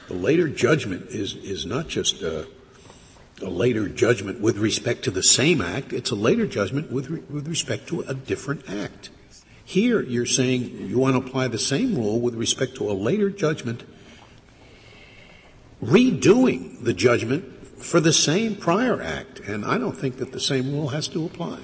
The 0.09 0.15
later 0.15 0.49
judgment 0.49 1.09
is, 1.11 1.35
is 1.37 1.67
not 1.67 1.89
just 1.89 2.23
a, 2.23 2.47
a 3.43 3.49
later 3.49 3.89
judgment 3.89 4.41
with 4.41 4.59
respect 4.59 5.03
to 5.05 5.11
the 5.11 5.23
same 5.23 5.61
act, 5.61 5.93
it's 5.93 6.11
a 6.11 6.15
later 6.15 6.47
judgment 6.47 6.91
with, 6.93 7.11
re, 7.11 7.21
with 7.31 7.49
respect 7.49 7.89
to 7.89 8.03
a 8.03 8.15
different 8.15 8.69
act. 8.69 9.11
Here, 9.65 10.03
you're 10.03 10.27
saying 10.27 10.89
you 10.89 10.99
want 10.99 11.17
to 11.17 11.27
apply 11.27 11.49
the 11.49 11.59
same 11.59 11.95
rule 11.95 12.21
with 12.21 12.35
respect 12.35 12.77
to 12.77 12.91
a 12.91 12.93
later 12.93 13.31
judgment, 13.31 13.83
redoing 15.83 16.85
the 16.85 16.93
judgment 16.93 17.54
for 17.85 18.01
the 18.01 18.13
same 18.13 18.57
prior 18.57 19.01
act, 19.01 19.41
and 19.41 19.65
I 19.65 19.79
don't 19.79 19.97
think 19.97 20.17
that 20.17 20.33
the 20.33 20.41
same 20.41 20.73
rule 20.73 20.89
has 20.89 21.07
to 21.09 21.25
apply. 21.25 21.59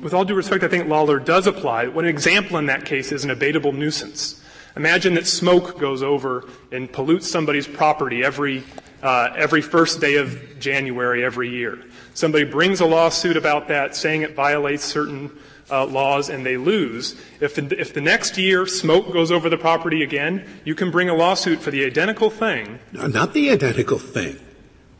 With 0.00 0.12
all 0.12 0.24
due 0.24 0.34
respect, 0.34 0.62
I 0.62 0.68
think 0.68 0.86
Lawlor 0.86 1.24
does 1.24 1.46
apply. 1.46 1.88
One 1.88 2.04
example 2.04 2.58
in 2.58 2.66
that 2.66 2.84
case 2.84 3.12
is 3.12 3.24
an 3.24 3.30
abatable 3.30 3.74
nuisance. 3.74 4.42
Imagine 4.76 5.14
that 5.14 5.26
smoke 5.26 5.80
goes 5.80 6.02
over 6.02 6.46
and 6.70 6.92
pollutes 6.92 7.28
somebody's 7.30 7.66
property 7.66 8.22
every, 8.22 8.62
uh, 9.02 9.30
every 9.34 9.62
first 9.62 10.00
day 10.02 10.16
of 10.16 10.58
January 10.58 11.24
every 11.24 11.48
year. 11.48 11.82
Somebody 12.12 12.44
brings 12.44 12.80
a 12.80 12.86
lawsuit 12.86 13.38
about 13.38 13.68
that 13.68 13.96
saying 13.96 14.20
it 14.20 14.34
violates 14.34 14.84
certain 14.84 15.30
uh, 15.70 15.86
laws 15.86 16.28
and 16.28 16.44
they 16.44 16.58
lose. 16.58 17.18
If 17.40 17.54
the, 17.54 17.80
if 17.80 17.94
the 17.94 18.02
next 18.02 18.36
year 18.36 18.66
smoke 18.66 19.12
goes 19.14 19.32
over 19.32 19.48
the 19.48 19.56
property 19.56 20.02
again, 20.02 20.46
you 20.64 20.74
can 20.74 20.90
bring 20.90 21.08
a 21.08 21.14
lawsuit 21.14 21.60
for 21.60 21.70
the 21.70 21.86
identical 21.86 22.28
thing. 22.28 22.78
No, 22.92 23.06
not 23.06 23.32
the 23.32 23.50
identical 23.50 23.98
thing. 23.98 24.38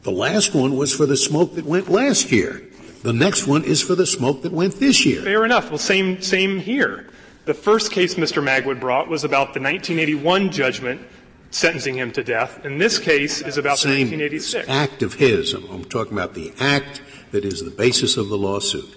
The 0.07 0.13
last 0.13 0.55
one 0.55 0.77
was 0.77 0.95
for 0.95 1.05
the 1.05 1.17
smoke 1.17 1.57
that 1.57 1.65
went 1.65 1.89
last 1.89 2.31
year. 2.31 2.63
The 3.03 3.13
next 3.13 3.49
one 3.49 3.65
is 3.65 3.83
for 3.83 3.97
the 3.97 4.07
smoke 4.07 4.43
that 4.43 4.53
went 4.53 4.75
this 4.79 5.05
year. 5.05 5.21
Fair 5.21 5.45
enough. 5.45 5.69
Well, 5.69 5.79
same, 5.79 6.23
same 6.23 6.61
here. 6.61 7.09
The 7.45 7.55
first 7.55 7.91
case 7.91 8.15
Mr. 8.15 8.41
Magwood 8.41 8.79
brought 8.79 9.09
was 9.09 9.25
about 9.25 9.53
the 9.53 9.59
1981 9.61 10.53
judgment 10.53 11.01
sentencing 11.51 11.97
him 11.97 12.13
to 12.13 12.23
death. 12.23 12.65
And 12.65 12.81
this 12.81 13.01
case 13.01 13.43
is 13.43 13.59
about 13.59 13.79
Same 13.79 14.09
the 14.09 14.17
1986 14.17 14.69
act 14.69 15.03
of 15.03 15.15
his. 15.15 15.55
I'm, 15.55 15.69
I'm 15.71 15.85
talking 15.85 16.13
about 16.13 16.35
the 16.35 16.53
act 16.61 17.03
that 17.33 17.45
is 17.45 17.65
the 17.65 17.71
basis 17.73 18.17
of 18.17 18.29
the 18.29 18.39
lawsuit. 18.39 18.97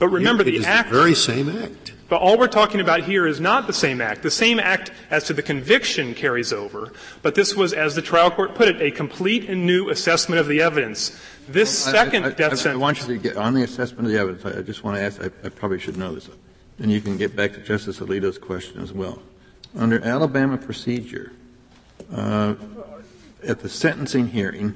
But 0.00 0.08
remember, 0.08 0.42
It 0.42 0.46
the 0.46 0.56
is 0.56 0.66
act. 0.66 0.90
the 0.90 0.96
very 0.96 1.14
same 1.14 1.48
act. 1.48 1.92
But 2.10 2.22
all 2.22 2.36
we're 2.36 2.48
talking 2.48 2.80
about 2.80 3.04
here 3.04 3.24
is 3.24 3.40
not 3.40 3.68
the 3.68 3.72
same 3.72 4.00
act. 4.00 4.24
The 4.24 4.32
same 4.32 4.58
act 4.58 4.90
as 5.12 5.24
to 5.24 5.32
the 5.32 5.42
conviction 5.42 6.12
carries 6.12 6.52
over, 6.52 6.92
but 7.22 7.36
this 7.36 7.54
was, 7.54 7.72
as 7.72 7.94
the 7.94 8.02
trial 8.02 8.32
court 8.32 8.56
put 8.56 8.66
it, 8.66 8.82
a 8.82 8.90
complete 8.90 9.48
and 9.48 9.64
new 9.64 9.90
assessment 9.90 10.40
of 10.40 10.48
the 10.48 10.60
evidence. 10.60 11.16
This 11.48 11.86
I- 11.86 11.92
second 11.92 12.24
I, 12.24 12.28
I, 12.28 12.30
death 12.32 12.52
I, 12.52 12.56
sentence. 12.56 12.74
I 12.74 12.76
want 12.76 13.00
you 13.00 13.06
to 13.06 13.16
get 13.16 13.36
on 13.36 13.54
the 13.54 13.62
assessment 13.62 14.06
of 14.06 14.12
the 14.12 14.18
evidence. 14.18 14.44
I, 14.44 14.58
I 14.58 14.62
just 14.62 14.82
want 14.82 14.96
to 14.96 15.02
ask. 15.02 15.22
I, 15.22 15.26
I 15.46 15.50
probably 15.50 15.78
should 15.78 15.96
know 15.96 16.12
this, 16.12 16.28
and 16.80 16.90
you 16.90 17.00
can 17.00 17.16
get 17.16 17.36
back 17.36 17.52
to 17.52 17.60
Justice 17.60 18.00
Alito's 18.00 18.38
question 18.38 18.82
as 18.82 18.92
well. 18.92 19.22
Under 19.76 20.04
Alabama 20.04 20.58
procedure, 20.58 21.30
uh, 22.12 22.56
at 23.46 23.60
the 23.60 23.68
sentencing 23.68 24.26
hearing, 24.26 24.74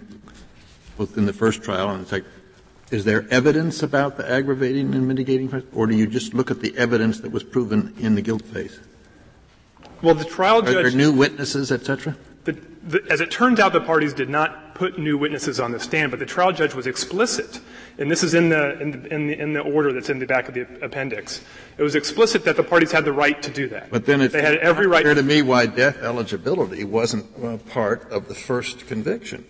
both 0.97 1.19
in 1.19 1.27
the 1.27 1.33
first 1.33 1.65
trial 1.65 1.91
and 1.91 2.05
the 2.05 2.09
second, 2.09 2.31
is 2.95 3.05
there 3.05 3.27
evidence 3.31 3.83
about 3.83 4.17
the 4.17 4.31
aggravating 4.31 4.95
and 4.95 5.07
mitigating, 5.07 5.49
factors, 5.49 5.69
or 5.75 5.87
do 5.87 5.97
you 5.97 6.07
just 6.07 6.33
look 6.33 6.51
at 6.51 6.61
the 6.61 6.77
evidence 6.79 7.21
that 7.21 7.33
was 7.33 7.43
proven 7.43 7.93
in 7.99 8.15
the 8.15 8.23
guilt 8.23 8.43
phase? 8.43 8.79
well, 10.05 10.15
the 10.15 10.25
trial 10.25 10.63
judge. 10.63 10.77
Are 10.77 10.83
there 10.83 10.91
new 10.93 11.13
witnesses, 11.13 11.73
et 11.73 11.85
cetera? 11.85 12.15
The, 12.45 12.53
the, 12.87 13.05
as 13.11 13.21
it 13.21 13.31
turns 13.31 13.59
out, 13.59 13.73
the 13.73 13.81
parties 13.81 14.13
did 14.13 14.29
not 14.29 14.75
put 14.75 14.99
new 14.99 15.17
witnesses 15.17 15.59
on 15.59 15.73
the 15.73 15.81
stand, 15.81 16.11
but 16.11 16.21
the 16.21 16.27
trial 16.27 16.53
judge 16.53 16.75
was 16.75 16.87
explicit, 16.87 17.61
and 17.99 18.11
this 18.11 18.23
is 18.23 18.35
in 18.35 18.51
the, 18.51 18.79
in 18.81 18.91
the, 18.91 19.15
in 19.15 19.27
the, 19.27 19.41
in 19.41 19.53
the 19.55 19.61
order 19.61 19.93
that's 19.93 20.11
in 20.11 20.19
the 20.19 20.27
back 20.27 20.49
of 20.49 20.55
the 20.55 20.63
appendix. 20.85 21.43
It 21.79 21.83
was 21.83 21.95
explicit 21.95 22.45
that 22.45 22.57
the 22.57 22.63
parties 22.63 22.93
had 22.93 23.05
the 23.05 23.13
right 23.13 23.41
to 23.43 23.51
do 23.51 23.69
that. 23.69 23.91
But 23.91 24.05
then 24.05 24.21
it's 24.21 24.35
they 24.35 24.43
had 24.43 24.57
every 24.59 24.87
right. 24.87 25.03
clear 25.03 25.15
to 25.15 25.23
me 25.23 25.43
why 25.43 25.67
death 25.67 25.99
eligibility 25.99 26.85
wasn't 26.85 27.27
uh, 27.43 27.57
part 27.71 28.11
of 28.11 28.29
the 28.29 28.35
first 28.35 28.87
conviction. 28.87 29.47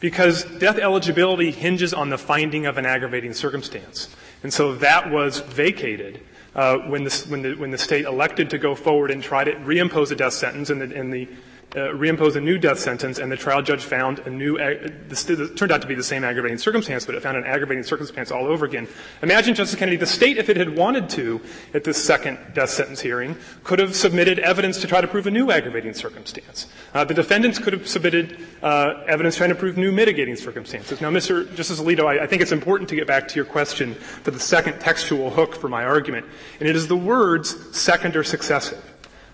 Because 0.00 0.44
death 0.44 0.78
eligibility 0.78 1.50
hinges 1.50 1.92
on 1.92 2.10
the 2.10 2.18
finding 2.18 2.66
of 2.66 2.78
an 2.78 2.86
aggravating 2.86 3.32
circumstance. 3.32 4.08
And 4.42 4.52
so 4.52 4.76
that 4.76 5.10
was 5.10 5.40
vacated 5.40 6.20
uh, 6.54 6.78
when, 6.78 7.04
the, 7.04 7.26
when, 7.28 7.42
the, 7.42 7.54
when 7.54 7.70
the 7.70 7.78
state 7.78 8.04
elected 8.04 8.50
to 8.50 8.58
go 8.58 8.74
forward 8.74 9.10
and 9.10 9.22
try 9.22 9.44
to 9.44 9.52
reimpose 9.52 10.12
a 10.12 10.16
death 10.16 10.34
sentence 10.34 10.70
and 10.70 10.80
the, 10.80 10.96
and 10.96 11.12
the 11.12 11.28
uh, 11.74 11.92
reimpose 11.92 12.34
a 12.34 12.40
new 12.40 12.56
death 12.56 12.78
sentence, 12.78 13.18
and 13.18 13.30
the 13.30 13.36
trial 13.36 13.60
judge 13.60 13.84
found 13.84 14.20
a 14.20 14.30
new, 14.30 14.58
ag- 14.58 15.08
this, 15.08 15.28
it 15.28 15.56
turned 15.56 15.70
out 15.70 15.82
to 15.82 15.86
be 15.86 15.94
the 15.94 16.02
same 16.02 16.24
aggravating 16.24 16.56
circumstance, 16.56 17.04
but 17.04 17.14
it 17.14 17.22
found 17.22 17.36
an 17.36 17.44
aggravating 17.44 17.84
circumstance 17.84 18.30
all 18.30 18.46
over 18.46 18.64
again. 18.64 18.88
Imagine, 19.22 19.54
Justice 19.54 19.78
Kennedy, 19.78 19.98
the 19.98 20.06
state, 20.06 20.38
if 20.38 20.48
it 20.48 20.56
had 20.56 20.74
wanted 20.74 21.10
to, 21.10 21.40
at 21.74 21.84
this 21.84 22.02
second 22.02 22.38
death 22.54 22.70
sentence 22.70 23.00
hearing, 23.00 23.36
could 23.64 23.78
have 23.78 23.94
submitted 23.94 24.38
evidence 24.38 24.80
to 24.80 24.86
try 24.86 25.00
to 25.00 25.06
prove 25.06 25.26
a 25.26 25.30
new 25.30 25.50
aggravating 25.50 25.92
circumstance. 25.92 26.68
Uh, 26.94 27.04
the 27.04 27.14
defendants 27.14 27.58
could 27.58 27.74
have 27.74 27.86
submitted 27.86 28.38
uh, 28.62 29.04
evidence 29.06 29.36
trying 29.36 29.50
to 29.50 29.54
prove 29.54 29.76
new 29.76 29.92
mitigating 29.92 30.36
circumstances. 30.36 31.00
Now, 31.02 31.10
Mr. 31.10 31.54
Justice 31.54 31.80
Alito, 31.80 32.06
I, 32.06 32.24
I 32.24 32.26
think 32.26 32.40
it's 32.40 32.52
important 32.52 32.88
to 32.90 32.96
get 32.96 33.06
back 33.06 33.28
to 33.28 33.36
your 33.36 33.44
question 33.44 33.94
for 33.94 34.30
the 34.30 34.40
second 34.40 34.78
textual 34.78 35.30
hook 35.30 35.54
for 35.54 35.68
my 35.68 35.84
argument, 35.84 36.24
and 36.60 36.68
it 36.68 36.76
is 36.76 36.88
the 36.88 36.96
words 36.96 37.76
second 37.76 38.16
or 38.16 38.24
successive. 38.24 38.82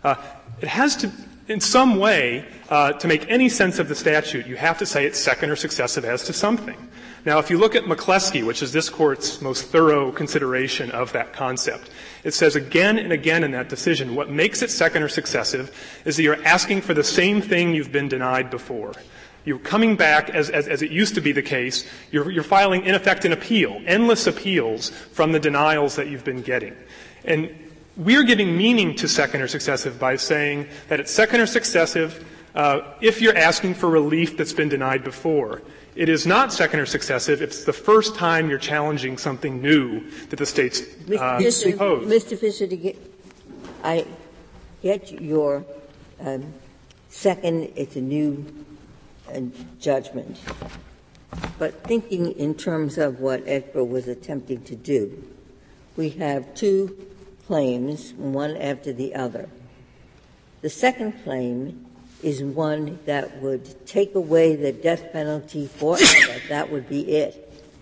Uh, 0.02 0.16
it 0.60 0.68
has 0.68 0.96
to, 0.96 1.10
in 1.48 1.60
some 1.60 1.96
way, 1.96 2.46
uh, 2.70 2.92
to 2.92 3.06
make 3.06 3.28
any 3.28 3.48
sense 3.48 3.78
of 3.78 3.88
the 3.88 3.94
statute, 3.94 4.46
you 4.46 4.56
have 4.56 4.78
to 4.78 4.86
say 4.86 5.04
it's 5.04 5.18
second 5.18 5.50
or 5.50 5.56
successive 5.56 6.04
as 6.04 6.24
to 6.24 6.32
something. 6.32 6.76
Now, 7.26 7.38
if 7.38 7.48
you 7.48 7.56
look 7.58 7.74
at 7.74 7.84
McCleskey, 7.84 8.46
which 8.46 8.62
is 8.62 8.72
this 8.72 8.90
court's 8.90 9.40
most 9.40 9.66
thorough 9.66 10.12
consideration 10.12 10.90
of 10.90 11.12
that 11.12 11.32
concept, 11.32 11.90
it 12.22 12.34
says 12.34 12.54
again 12.54 12.98
and 12.98 13.12
again 13.12 13.44
in 13.44 13.52
that 13.52 13.68
decision, 13.68 14.14
what 14.14 14.30
makes 14.30 14.60
it 14.60 14.70
second 14.70 15.02
or 15.02 15.08
successive 15.08 15.74
is 16.04 16.16
that 16.16 16.22
you're 16.22 16.44
asking 16.44 16.82
for 16.82 16.92
the 16.92 17.04
same 17.04 17.40
thing 17.40 17.74
you've 17.74 17.92
been 17.92 18.08
denied 18.08 18.50
before. 18.50 18.92
You're 19.46 19.58
coming 19.58 19.96
back, 19.96 20.30
as, 20.30 20.48
as, 20.48 20.68
as 20.68 20.80
it 20.80 20.90
used 20.90 21.14
to 21.16 21.20
be 21.20 21.32
the 21.32 21.42
case, 21.42 21.88
you're, 22.10 22.30
you're 22.30 22.42
filing, 22.42 22.84
in 22.84 22.94
effect, 22.94 23.26
an 23.26 23.32
appeal, 23.32 23.80
endless 23.86 24.26
appeals 24.26 24.88
from 24.88 25.32
the 25.32 25.40
denials 25.40 25.96
that 25.96 26.08
you've 26.08 26.24
been 26.24 26.42
getting. 26.42 26.74
And 27.24 27.54
we're 27.96 28.24
giving 28.24 28.56
meaning 28.56 28.94
to 28.96 29.08
second 29.08 29.40
or 29.40 29.48
successive 29.48 29.98
by 29.98 30.16
saying 30.16 30.68
that 30.88 31.00
it's 31.00 31.12
second 31.12 31.40
or 31.40 31.46
successive 31.46 32.26
uh, 32.54 32.80
if 33.00 33.20
you're 33.20 33.36
asking 33.36 33.74
for 33.74 33.88
relief 33.88 34.36
that's 34.36 34.52
been 34.52 34.68
denied 34.68 35.04
before. 35.04 35.62
It 35.96 36.08
is 36.08 36.26
not 36.26 36.52
second 36.52 36.80
or 36.80 36.86
successive 36.86 37.40
it's 37.40 37.64
the 37.64 37.72
first 37.72 38.16
time 38.16 38.50
you're 38.50 38.58
challenging 38.58 39.16
something 39.16 39.62
new 39.62 40.10
that 40.28 40.36
the 40.36 40.46
state's 40.46 40.80
uh, 40.80 41.38
Mr. 41.38 41.72
imposed. 41.72 42.08
Mr. 42.08 42.38
Fisher, 42.38 42.66
to 42.66 42.76
get, 42.76 42.96
I 43.82 44.04
get 44.82 45.12
your 45.12 45.64
um, 46.20 46.52
second, 47.10 47.72
it's 47.76 47.94
a 47.96 48.00
new 48.00 48.44
uh, 49.32 49.40
judgment. 49.80 50.40
But 51.58 51.84
thinking 51.84 52.32
in 52.32 52.54
terms 52.54 52.98
of 52.98 53.20
what 53.20 53.44
AEDPA 53.46 53.88
was 53.88 54.08
attempting 54.08 54.62
to 54.64 54.76
do, 54.76 55.24
we 55.96 56.10
have 56.10 56.54
two 56.54 57.06
claims, 57.46 58.12
one 58.14 58.56
after 58.56 58.92
the 58.92 59.14
other. 59.14 59.48
The 60.62 60.70
second 60.70 61.12
claim 61.24 61.86
is 62.22 62.42
one 62.42 62.98
that 63.04 63.42
would 63.42 63.86
take 63.86 64.14
away 64.14 64.56
the 64.56 64.72
death 64.72 65.12
penalty 65.12 65.66
forever. 65.66 66.40
that 66.48 66.70
would 66.70 66.88
be 66.88 67.16
it. 67.16 67.40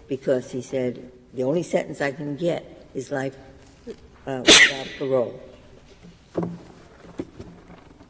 Because 0.09 0.51
he 0.51 0.61
said, 0.61 1.11
the 1.33 1.45
only 1.45 1.63
sentence 1.63 2.01
I 2.01 2.13
can 2.13 2.37
get 2.37 2.87
is 2.93 3.11
life 3.11 3.37
uh, 4.27 4.43
without 4.45 4.89
parole. 4.99 5.41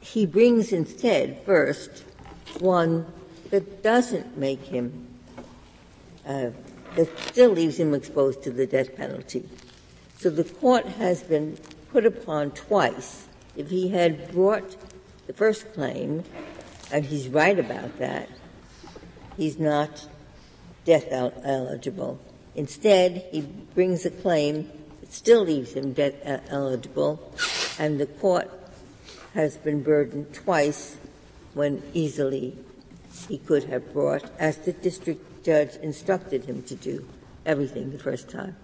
He 0.01 0.27
brings 0.27 0.73
instead, 0.73 1.43
first, 1.45 2.05
one 2.59 3.07
that 3.51 3.83
doesn't 3.83 4.37
make 4.37 4.63
him, 4.63 5.07
uh, 6.27 6.51
that 6.97 7.19
still 7.21 7.51
leaves 7.51 7.79
him 7.79 7.95
exposed 7.95 8.43
to 8.45 8.51
the 8.51 8.67
death 8.67 8.97
penalty. 8.97 9.49
So 10.23 10.31
the 10.31 10.45
court 10.45 10.87
has 10.87 11.25
been 11.25 11.59
put 11.91 12.07
upon 12.07 12.53
twice. 12.53 13.27
If 13.57 13.71
he 13.71 13.89
had 13.89 14.31
brought 14.31 14.77
the 15.27 15.33
first 15.33 15.75
claim, 15.75 16.23
and 16.93 17.05
he's 17.05 17.27
right 17.27 17.59
about 17.59 17.99
that, 17.99 18.29
he's 19.37 19.59
not 19.59 20.07
death 20.85 21.09
eligible. 21.11 22.21
Instead, 22.55 23.27
he 23.33 23.41
brings 23.41 24.07
a 24.07 24.11
claim 24.11 24.71
that 25.01 25.13
still 25.13 25.43
leaves 25.43 25.73
him 25.73 25.93
death 25.93 26.15
eligible, 26.49 27.35
and 27.81 27.99
the 27.99 28.07
court 28.07 28.49
has 29.35 29.57
been 29.57 29.83
burdened 29.83 30.33
twice 30.33 30.99
when 31.55 31.83
easily 31.95 32.57
he 33.29 33.39
could 33.39 33.65
have 33.65 33.93
brought, 33.93 34.23
as 34.39 34.59
the 34.59 34.73
district 34.73 35.45
judge 35.45 35.75
instructed 35.83 36.45
him 36.45 36.63
to 36.63 36.77
do, 36.77 37.09
everything 37.45 37.91
the 37.91 37.99
first 37.99 38.31
time. 38.31 38.55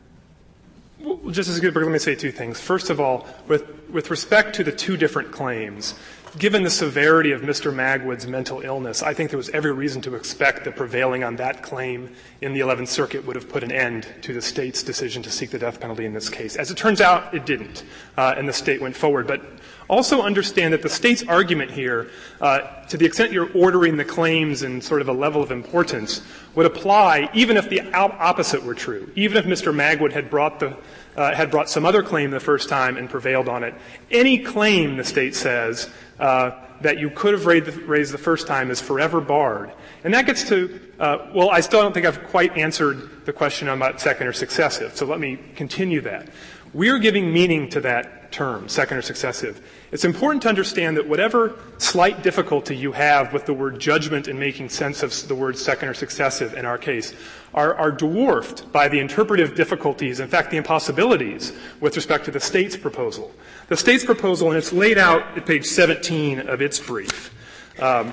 Well, 1.00 1.30
Justice 1.30 1.60
Ginsburg, 1.60 1.84
let 1.84 1.92
me 1.92 1.98
say 1.98 2.16
two 2.16 2.32
things. 2.32 2.60
First 2.60 2.90
of 2.90 3.00
all, 3.00 3.28
with, 3.46 3.88
with 3.88 4.10
respect 4.10 4.56
to 4.56 4.64
the 4.64 4.72
two 4.72 4.96
different 4.96 5.30
claims, 5.30 5.94
given 6.36 6.64
the 6.64 6.70
severity 6.70 7.30
of 7.30 7.42
Mr. 7.42 7.72
Magwood's 7.72 8.26
mental 8.26 8.60
illness, 8.62 9.02
I 9.02 9.14
think 9.14 9.30
there 9.30 9.36
was 9.36 9.48
every 9.50 9.72
reason 9.72 10.02
to 10.02 10.16
expect 10.16 10.64
that 10.64 10.74
prevailing 10.74 11.22
on 11.22 11.36
that 11.36 11.62
claim 11.62 12.10
in 12.40 12.52
the 12.52 12.60
11th 12.60 12.88
Circuit 12.88 13.24
would 13.26 13.36
have 13.36 13.48
put 13.48 13.62
an 13.62 13.70
end 13.70 14.08
to 14.22 14.34
the 14.34 14.42
state's 14.42 14.82
decision 14.82 15.22
to 15.22 15.30
seek 15.30 15.50
the 15.50 15.58
death 15.58 15.78
penalty 15.80 16.04
in 16.04 16.12
this 16.12 16.28
case. 16.28 16.56
As 16.56 16.70
it 16.70 16.76
turns 16.76 17.00
out, 17.00 17.32
it 17.32 17.46
didn't, 17.46 17.84
uh, 18.16 18.34
and 18.36 18.48
the 18.48 18.52
state 18.52 18.80
went 18.80 18.96
forward. 18.96 19.28
But 19.28 19.42
also 19.88 20.22
understand 20.22 20.72
that 20.72 20.82
the 20.82 20.88
state's 20.88 21.22
argument 21.24 21.70
here, 21.70 22.10
uh, 22.40 22.60
to 22.86 22.96
the 22.96 23.06
extent 23.06 23.32
you're 23.32 23.50
ordering 23.52 23.96
the 23.96 24.04
claims 24.04 24.62
in 24.62 24.80
sort 24.80 25.00
of 25.00 25.08
a 25.08 25.12
level 25.12 25.42
of 25.42 25.50
importance, 25.50 26.22
would 26.54 26.66
apply 26.66 27.30
even 27.34 27.56
if 27.56 27.68
the 27.68 27.80
opposite 27.92 28.62
were 28.62 28.74
true. 28.74 29.10
Even 29.16 29.36
if 29.38 29.44
Mr. 29.46 29.74
Magwood 29.74 30.12
had 30.12 30.30
brought 30.30 30.60
the 30.60 30.76
uh, 31.18 31.34
had 31.34 31.50
brought 31.50 31.68
some 31.68 31.84
other 31.84 32.02
claim 32.02 32.30
the 32.30 32.38
first 32.38 32.68
time 32.68 32.96
and 32.96 33.10
prevailed 33.10 33.48
on 33.48 33.64
it. 33.64 33.74
Any 34.08 34.38
claim, 34.38 34.96
the 34.96 35.02
state 35.02 35.34
says, 35.34 35.90
uh, 36.20 36.52
that 36.80 36.98
you 36.98 37.10
could 37.10 37.32
have 37.32 37.44
raised 37.44 37.66
the, 37.66 37.72
raised 37.86 38.12
the, 38.12 38.18
first 38.18 38.46
time 38.46 38.70
is 38.70 38.80
forever 38.80 39.20
barred. 39.20 39.72
And 40.04 40.14
that 40.14 40.26
gets 40.26 40.48
to, 40.48 40.80
uh, 41.00 41.26
well, 41.34 41.50
I 41.50 41.58
still 41.58 41.82
don't 41.82 41.92
think 41.92 42.06
I've 42.06 42.22
quite 42.28 42.56
answered 42.56 43.26
the 43.26 43.32
question 43.32 43.68
about 43.68 44.00
second 44.00 44.28
or 44.28 44.32
successive, 44.32 44.96
so 44.96 45.06
let 45.06 45.18
me 45.18 45.38
continue 45.56 46.00
that. 46.02 46.28
We're 46.72 46.98
giving 46.98 47.32
meaning 47.32 47.68
to 47.70 47.80
that 47.80 48.30
term, 48.30 48.68
second 48.68 48.98
or 48.98 49.02
successive, 49.02 49.60
it's 49.90 50.04
important 50.04 50.42
to 50.42 50.48
understand 50.48 50.96
that 50.98 51.08
whatever 51.08 51.58
slight 51.78 52.22
difficulty 52.22 52.76
you 52.76 52.92
have 52.92 53.32
with 53.32 53.46
the 53.46 53.54
word 53.54 53.78
judgment 53.78 54.28
in 54.28 54.38
making 54.38 54.68
sense 54.68 55.02
of 55.02 55.28
the 55.28 55.34
word 55.34 55.56
second 55.56 55.88
or 55.88 55.94
successive 55.94 56.54
in 56.54 56.66
our 56.66 56.76
case 56.76 57.14
are, 57.54 57.74
are 57.74 57.90
dwarfed 57.90 58.70
by 58.70 58.88
the 58.88 58.98
interpretive 58.98 59.54
difficulties, 59.54 60.20
in 60.20 60.28
fact, 60.28 60.50
the 60.50 60.58
impossibilities 60.58 61.52
with 61.80 61.96
respect 61.96 62.26
to 62.26 62.30
the 62.30 62.40
state's 62.40 62.76
proposal. 62.76 63.32
The 63.68 63.76
state's 63.76 64.04
proposal, 64.04 64.48
and 64.48 64.58
it's 64.58 64.72
laid 64.72 64.98
out 64.98 65.22
at 65.36 65.46
page 65.46 65.64
17 65.64 66.40
of 66.40 66.60
its 66.60 66.78
brief, 66.78 67.32
um, 67.80 68.12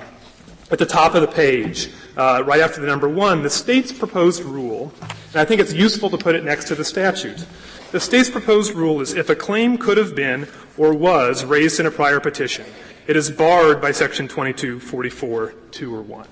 at 0.71 0.79
the 0.79 0.85
top 0.85 1.13
of 1.13 1.21
the 1.21 1.27
page, 1.27 1.89
uh, 2.17 2.41
right 2.45 2.61
after 2.61 2.79
the 2.79 2.87
number 2.87 3.09
one, 3.09 3.43
the 3.43 3.49
state's 3.49 3.91
proposed 3.91 4.43
rule, 4.43 4.93
and 5.01 5.35
I 5.35 5.45
think 5.45 5.61
it's 5.61 5.73
useful 5.73 6.09
to 6.09 6.17
put 6.17 6.35
it 6.35 6.43
next 6.43 6.65
to 6.69 6.75
the 6.75 6.85
statute. 6.85 7.45
The 7.91 7.99
state's 7.99 8.29
proposed 8.29 8.73
rule 8.73 9.01
is 9.01 9.13
if 9.13 9.29
a 9.29 9.35
claim 9.35 9.77
could 9.77 9.97
have 9.97 10.15
been 10.15 10.47
or 10.77 10.93
was 10.93 11.45
raised 11.45 11.79
in 11.79 11.85
a 11.85 11.91
prior 11.91 12.19
petition, 12.19 12.65
it 13.07 13.15
is 13.15 13.29
barred 13.29 13.81
by 13.81 13.91
section 13.91 14.27
2244, 14.27 15.53
2 15.71 15.95
or 15.95 16.01
1. 16.01 16.27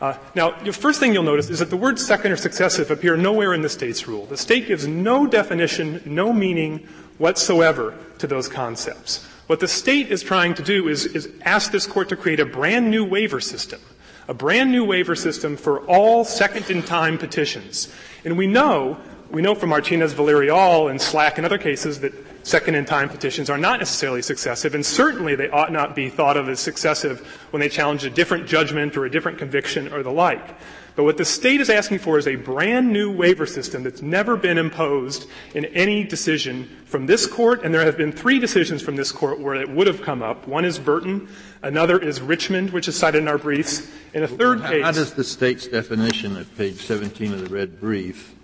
Uh, 0.00 0.16
now, 0.34 0.50
the 0.62 0.72
first 0.72 0.98
thing 0.98 1.12
you'll 1.12 1.22
notice 1.22 1.50
is 1.50 1.58
that 1.58 1.68
the 1.68 1.76
words 1.76 2.04
second 2.04 2.32
or 2.32 2.36
successive 2.36 2.90
appear 2.90 3.16
nowhere 3.16 3.52
in 3.52 3.60
the 3.60 3.68
state's 3.68 4.06
rule. 4.06 4.24
The 4.26 4.36
state 4.36 4.66
gives 4.66 4.86
no 4.86 5.26
definition, 5.26 6.00
no 6.06 6.32
meaning 6.32 6.88
whatsoever 7.18 7.94
to 8.18 8.26
those 8.26 8.48
concepts. 8.48 9.26
What 9.46 9.60
the 9.60 9.68
state 9.68 10.10
is 10.10 10.22
trying 10.22 10.54
to 10.54 10.62
do 10.62 10.88
is, 10.88 11.06
is 11.06 11.28
ask 11.42 11.72
this 11.72 11.86
court 11.86 12.08
to 12.10 12.16
create 12.16 12.40
a 12.40 12.46
brand 12.46 12.90
new 12.90 13.04
waiver 13.04 13.40
system, 13.40 13.80
a 14.28 14.32
brand 14.32 14.70
new 14.70 14.84
waiver 14.84 15.16
system 15.16 15.56
for 15.56 15.80
all 15.80 16.24
second 16.24 16.70
in 16.70 16.82
time 16.82 17.18
petitions. 17.18 17.92
And 18.24 18.38
we 18.38 18.46
know 18.46 18.98
we 19.30 19.42
know 19.42 19.54
from 19.54 19.68
Martinez 19.70 20.12
Villarreal 20.12 20.90
and 20.90 21.00
Slack 21.00 21.38
and 21.38 21.44
other 21.44 21.58
cases 21.58 22.00
that 22.00 22.12
second 22.42 22.74
in 22.74 22.84
time 22.84 23.08
petitions 23.08 23.48
are 23.48 23.58
not 23.58 23.78
necessarily 23.78 24.22
successive, 24.22 24.74
and 24.74 24.84
certainly 24.84 25.34
they 25.34 25.48
ought 25.50 25.72
not 25.72 25.94
be 25.94 26.08
thought 26.08 26.36
of 26.36 26.48
as 26.48 26.58
successive 26.58 27.20
when 27.50 27.60
they 27.60 27.68
challenge 27.68 28.04
a 28.04 28.10
different 28.10 28.46
judgment 28.46 28.96
or 28.96 29.04
a 29.04 29.10
different 29.10 29.38
conviction 29.38 29.92
or 29.92 30.02
the 30.02 30.10
like. 30.10 30.56
But 30.96 31.04
what 31.04 31.16
the 31.16 31.24
state 31.24 31.60
is 31.60 31.70
asking 31.70 32.00
for 32.00 32.18
is 32.18 32.26
a 32.26 32.34
brand 32.34 32.92
new 32.92 33.12
waiver 33.12 33.46
system 33.46 33.84
that's 33.84 34.02
never 34.02 34.36
been 34.36 34.58
imposed 34.58 35.28
in 35.54 35.64
any 35.66 36.02
decision 36.02 36.68
from 36.84 37.06
this 37.06 37.26
court, 37.26 37.62
and 37.62 37.72
there 37.72 37.84
have 37.84 37.96
been 37.96 38.12
three 38.12 38.40
decisions 38.40 38.82
from 38.82 38.96
this 38.96 39.12
court 39.12 39.38
where 39.38 39.54
it 39.54 39.70
would 39.70 39.86
have 39.86 40.02
come 40.02 40.22
up. 40.22 40.48
One 40.48 40.64
is 40.64 40.78
Burton, 40.78 41.28
another 41.62 41.98
is 41.98 42.20
Richmond, 42.20 42.70
which 42.70 42.88
is 42.88 42.96
cited 42.96 43.22
in 43.22 43.28
our 43.28 43.38
briefs, 43.38 43.88
and 44.12 44.24
a 44.24 44.28
third 44.28 44.62
case. 44.62 44.82
How 44.82 44.92
does 44.92 45.14
the 45.14 45.24
state's 45.24 45.68
definition 45.68 46.36
at 46.36 46.54
page 46.56 46.84
17 46.84 47.32
of 47.32 47.48
the 47.48 47.54
red 47.54 47.80
brief 47.80 48.34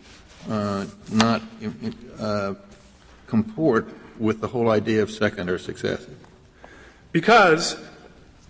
not 0.49 1.43
uh, 2.19 2.55
comport 3.27 3.89
with 4.19 4.41
the 4.41 4.49
whole 4.49 4.71
idea 4.71 5.03
of 5.03 5.11
second 5.11 5.51
or 5.51 5.59
successive? 5.59 6.17
Because 7.13 7.77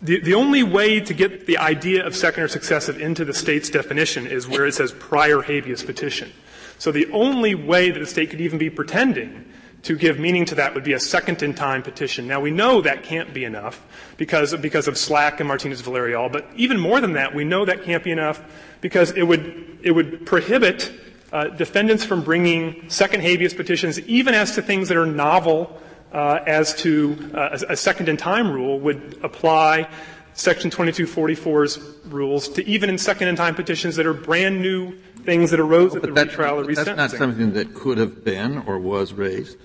the, 0.03 0.21
the 0.21 0.35
only 0.35 0.63
way 0.63 1.01
to 1.01 1.15
get 1.15 1.47
the 1.47 1.59
idea 1.59 2.07
of 2.07 2.15
second 2.15 2.43
or 2.43 2.49
successive 2.49 3.01
into 3.01 3.25
the 3.25 3.35
state's 3.35 3.71
definition 3.71 4.27
is 4.27 4.47
where 4.47 4.67
it 4.67 4.75
says 4.75 4.93
prior 4.93 5.41
habeas 5.41 5.83
petition. 5.83 6.33
So 6.79 6.93
the 6.93 7.11
only 7.13 7.55
way 7.55 7.91
that 7.91 7.99
the 7.99 8.07
state 8.07 8.31
could 8.31 8.41
even 8.41 8.59
be 8.59 8.69
pretending 8.69 9.45
to 9.85 9.97
give 9.97 10.19
meaning 10.19 10.45
to 10.47 10.57
that 10.57 10.75
would 10.75 10.85
be 10.85 10.93
a 10.93 11.01
second 11.01 11.43
in 11.43 11.55
time 11.55 11.83
petition. 11.83 12.27
Now 12.27 12.41
we 12.41 12.51
know 12.51 12.83
that 12.83 13.05
can't 13.05 13.33
be 13.33 13.45
enough 13.45 13.81
because, 14.17 14.55
because 14.57 14.89
of 14.89 14.99
Slack 14.99 15.41
and 15.41 15.49
Martinez 15.49 15.81
Villarreal, 15.81 16.31
but 16.31 16.47
even 16.57 16.79
more 16.79 17.01
than 17.01 17.13
that, 17.13 17.35
we 17.35 17.45
know 17.45 17.65
that 17.65 17.85
can't 17.85 18.03
be 18.03 18.11
enough 18.11 18.43
because 18.81 19.13
it 19.13 19.23
would, 19.23 19.79
it 19.83 19.93
would 19.93 20.27
prohibit 20.27 20.93
uh, 21.33 21.49
defendants 21.49 22.05
from 22.05 22.23
bringing 22.23 22.89
second 22.89 23.21
habeas 23.21 23.55
petitions, 23.55 24.01
even 24.01 24.35
as 24.35 24.55
to 24.55 24.63
things 24.63 24.89
that 24.89 24.97
are 24.97 25.07
novel 25.07 25.81
uh, 26.13 26.41
as 26.47 26.75
to 26.77 27.33
uh, 27.35 27.59
a, 27.69 27.73
a 27.73 27.77
second 27.77 28.09
in 28.09 28.17
time 28.17 28.51
rule, 28.51 28.79
would 28.81 29.19
apply 29.23 29.89
Section 30.35 30.71
2244's 30.71 31.79
rules 32.07 32.49
to 32.51 32.67
even 32.67 32.91
in 32.91 32.99
second 32.99 33.29
in 33.29 33.37
time 33.37 33.55
petitions 33.55 33.97
that 33.97 34.07
are 34.07 34.13
brand 34.13 34.61
new 34.61 34.95
things 35.25 35.51
that 35.51 35.59
arose 35.59 35.97
at 35.97 36.03
the 36.03 36.13
that, 36.13 36.29
retrial 36.29 36.61
or 36.61 36.65
resentencing. 36.65 36.85
That's 36.85 37.13
not 37.13 37.19
something 37.19 37.53
that 37.55 37.75
could 37.75 37.99
have 37.99 38.23
been 38.23 38.59
or 38.67 38.79
was 38.79 39.13
raised. 39.13 39.57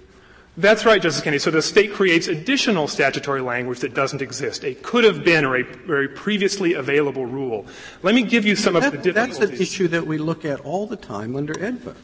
That's 0.57 0.85
right, 0.85 1.01
Justice 1.01 1.23
Kennedy. 1.23 1.39
So 1.39 1.49
the 1.49 1.61
state 1.61 1.93
creates 1.93 2.27
additional 2.27 2.89
statutory 2.89 3.41
language 3.41 3.79
that 3.79 3.93
doesn't 3.93 4.21
exist. 4.21 4.65
A 4.65 4.73
could 4.75 5.05
have 5.05 5.23
been 5.23 5.45
or 5.45 5.57
a, 5.57 5.63
or 5.87 6.03
a 6.03 6.09
previously 6.09 6.73
available 6.73 7.25
rule. 7.25 7.65
Let 8.03 8.15
me 8.15 8.23
give 8.23 8.45
you 8.45 8.57
some 8.57 8.73
that, 8.73 8.83
of 8.83 8.91
the 8.91 8.97
difficulties. 8.97 9.37
That's 9.37 9.51
an 9.51 9.61
issue 9.61 9.87
that 9.87 10.05
we 10.05 10.17
look 10.17 10.43
at 10.43 10.59
all 10.59 10.87
the 10.87 10.97
time 10.97 11.37
under 11.37 11.53
AEDPA. 11.53 11.95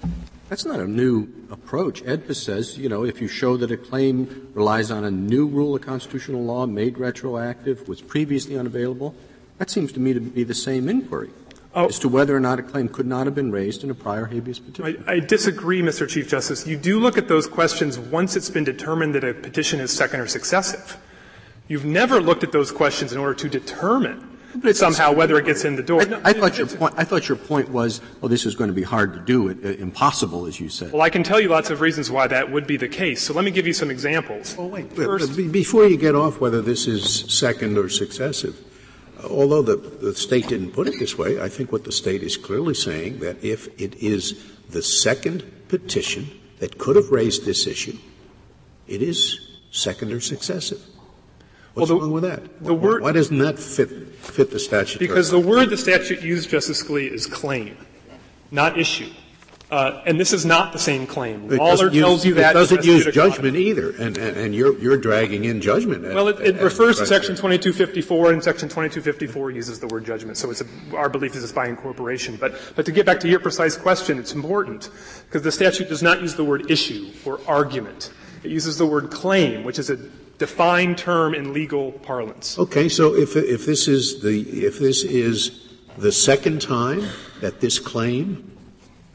That's 0.48 0.64
not 0.64 0.80
a 0.80 0.88
new 0.88 1.28
approach. 1.52 2.02
AEDPA 2.04 2.36
says, 2.36 2.78
you 2.78 2.88
know, 2.88 3.04
if 3.04 3.22
you 3.22 3.28
show 3.28 3.58
that 3.58 3.70
a 3.70 3.76
claim 3.76 4.50
relies 4.54 4.92
on 4.92 5.04
a 5.04 5.12
new 5.12 5.46
rule 5.46 5.76
of 5.76 5.82
constitutional 5.82 6.42
law 6.46 6.66
made 6.66 6.98
retroactive, 6.98 7.90
was 7.90 8.02
previously 8.02 8.58
unavailable, 8.58 9.14
that 9.58 9.70
seems 9.70 9.92
to 9.92 10.00
me 10.00 10.14
to 10.14 10.22
be 10.22 10.46
the 10.46 10.56
same 10.56 10.88
inquiry 10.88 11.32
oh. 11.78 11.86
as 11.88 12.00
to 12.00 12.10
whether 12.10 12.36
or 12.36 12.40
not 12.40 12.60
a 12.60 12.64
claim 12.64 12.90
could 12.90 13.08
not 13.08 13.26
have 13.26 13.36
been 13.36 13.52
raised 13.52 13.84
in 13.84 13.90
a 13.90 13.96
prior 13.96 14.26
habeas 14.26 14.60
petition. 14.60 15.04
I, 15.08 15.14
I, 15.14 15.20
disagree, 15.20 15.82
Mr. 15.82 16.08
Chief 16.08 16.28
Justice. 16.28 16.68
You 16.68 16.78
do 16.78 17.00
look 17.00 17.18
at 17.18 17.28
those 17.28 17.48
questions 17.48 17.98
once 17.98 18.36
it's 18.36 18.50
been 18.50 18.64
determined 18.64 19.16
that 19.16 19.24
a 19.24 19.34
petition 19.34 19.80
is 19.80 19.92
second 19.92 20.20
or 20.20 20.28
successive. 20.28 20.98
You've 21.68 21.86
never 21.86 22.22
looked 22.22 22.44
at 22.44 22.52
those 22.52 22.72
questions 22.72 23.12
in 23.12 23.18
order 23.18 23.34
to 23.36 23.50
determine 23.50 24.38
somehow 24.74 25.12
whether 25.12 25.38
it 25.38 25.46
gets 25.46 25.66
in 25.66 25.76
the 25.76 25.84
door. 25.84 26.02
I, 26.02 26.30
I 26.30 26.34
thought 26.34 26.58
your 26.58 26.68
point. 26.68 26.94
I 26.98 27.04
thought 27.04 27.28
your 27.28 27.38
point 27.38 27.70
was, 27.70 28.02
oh, 28.24 28.28
this 28.28 28.46
is 28.46 28.56
going 28.56 28.70
to 28.70 28.74
be 28.74 28.84
hard 28.84 29.14
to 29.14 29.20
do, 29.20 29.50
it, 29.50 29.58
uh, 29.64 29.70
impossible, 29.82 30.46
as 30.46 30.60
you 30.60 30.70
said. 30.70 30.94
Well, 30.94 31.02
I 31.02 31.10
can 31.10 31.24
tell 31.24 31.40
you 31.40 31.50
lots 31.50 31.70
of 31.70 31.82
reasons 31.82 32.10
why 32.10 32.28
that 32.28 32.52
would 32.52 32.66
be 32.66 32.78
the 32.78 32.88
case. 32.88 33.22
So 33.22 33.34
let 33.34 33.44
me 33.46 33.52
give 33.52 33.68
you 33.68 33.74
some 33.74 33.92
examples. 33.92 34.56
Oh, 34.58 34.68
wait. 34.68 34.92
First, 34.94 35.36
before 35.52 35.86
you 35.86 35.98
get 35.98 36.16
off 36.16 36.40
whether 36.40 36.62
this 36.62 36.88
is 36.88 37.32
second 37.32 37.78
or 37.78 37.90
successive, 37.90 38.64
although 39.30 39.62
the, 39.62 39.76
the 39.76 40.16
state 40.16 40.48
didn't 40.48 40.72
put 40.72 40.88
it 40.88 41.00
this 41.00 41.18
way, 41.18 41.42
I 41.42 41.50
think 41.50 41.72
what 41.72 41.84
the 41.84 41.92
state 41.92 42.24
is 42.24 42.38
clearly 42.38 42.74
saying 42.74 43.20
that 43.20 43.44
if 43.44 43.68
it 43.80 43.96
is 43.96 44.44
the 44.70 44.82
second 44.82 45.44
petition 45.68 46.30
that 46.60 46.78
could 46.78 46.96
have 46.96 47.10
raised 47.10 47.46
this 47.46 47.68
issue, 47.68 47.98
it 48.88 49.02
is 49.02 49.60
second 49.72 50.12
or 50.12 50.20
successive. 50.20 50.82
What's 51.74 51.92
well, 51.92 52.00
the, 52.00 52.06
wrong 52.06 52.14
with 52.14 52.24
that? 52.24 52.64
The 52.64 52.74
why, 52.74 52.84
word, 52.84 53.02
why 53.04 53.12
doesn't 53.12 53.38
that 53.38 53.60
fit, 53.60 53.90
fit 54.16 54.50
the 54.50 54.60
statute? 54.60 55.00
Because 55.00 55.30
the 55.30 55.40
word 55.40 55.70
the 55.70 55.78
statute 55.78 56.22
used, 56.22 56.50
Justice 56.50 56.84
Scalia, 56.84 57.12
is 57.12 57.28
claim, 57.28 57.78
not 58.50 58.80
issue. 58.80 59.12
Uh, 59.70 60.02
and 60.06 60.18
this 60.18 60.32
is 60.32 60.46
not 60.46 60.72
the 60.72 60.80
same 60.80 61.06
claim. 61.06 61.52
It 61.52 61.60
Lawlor 61.60 61.92
tells 61.92 62.26
you 62.26 62.36
that. 62.36 62.52
It 62.52 62.54
doesn't 62.54 62.86
use 62.86 63.06
judgment 63.08 63.58
either, 63.58 63.90
and, 63.92 64.18
and, 64.18 64.38
and, 64.38 64.56
you're, 64.56 64.78
you're 64.80 64.98
dragging 64.98 65.44
in 65.44 65.60
judgment. 65.60 66.04
Well, 66.04 66.30
it, 66.30 66.40
it 66.40 66.62
refers 66.62 67.00
to 67.00 67.06
Section 67.06 67.36
2254, 67.36 68.32
and 68.32 68.42
Section 68.42 68.70
2254 68.70 69.52
uses 69.52 69.82
the 69.82 69.88
word 69.88 70.06
judgment. 70.06 70.38
So 70.38 70.52
a, 70.52 70.96
our 70.96 71.10
belief 71.10 71.36
is 71.36 71.44
it's 71.44 71.52
by 71.52 71.68
incorporation. 71.68 72.38
But, 72.38 72.56
but 72.78 72.86
to 72.86 72.94
get 72.94 73.06
back 73.06 73.20
to 73.22 73.28
your 73.28 73.42
precise 73.42 73.76
question, 73.76 74.18
it's 74.20 74.32
important 74.32 74.90
because 75.26 75.42
the 75.42 75.52
statute 75.52 75.90
does 75.90 76.02
not 76.02 76.22
use 76.22 76.36
the 76.36 76.46
word 76.46 76.72
issue 76.72 77.12
or 77.26 77.42
argument. 77.46 78.14
It 78.44 78.52
uses 78.52 78.78
the 78.78 78.86
word 78.86 79.12
claim, 79.12 79.66
which 79.66 79.80
is 79.80 79.90
a 79.90 79.98
defined 80.38 80.98
term 80.98 81.36
in 81.36 81.52
legal 81.52 81.92
parlance. 81.92 82.58
Okay, 82.58 82.88
so 82.88 83.16
if, 83.16 83.36
if 83.36 83.66
this 83.66 83.90
is 83.90 84.22
the 84.22 84.42
if 84.66 84.80
this 84.80 85.04
is 85.04 85.68
the 85.98 86.12
second 86.12 86.62
time 86.62 87.04
that 87.42 87.60
this 87.60 87.80
claim 87.80 88.57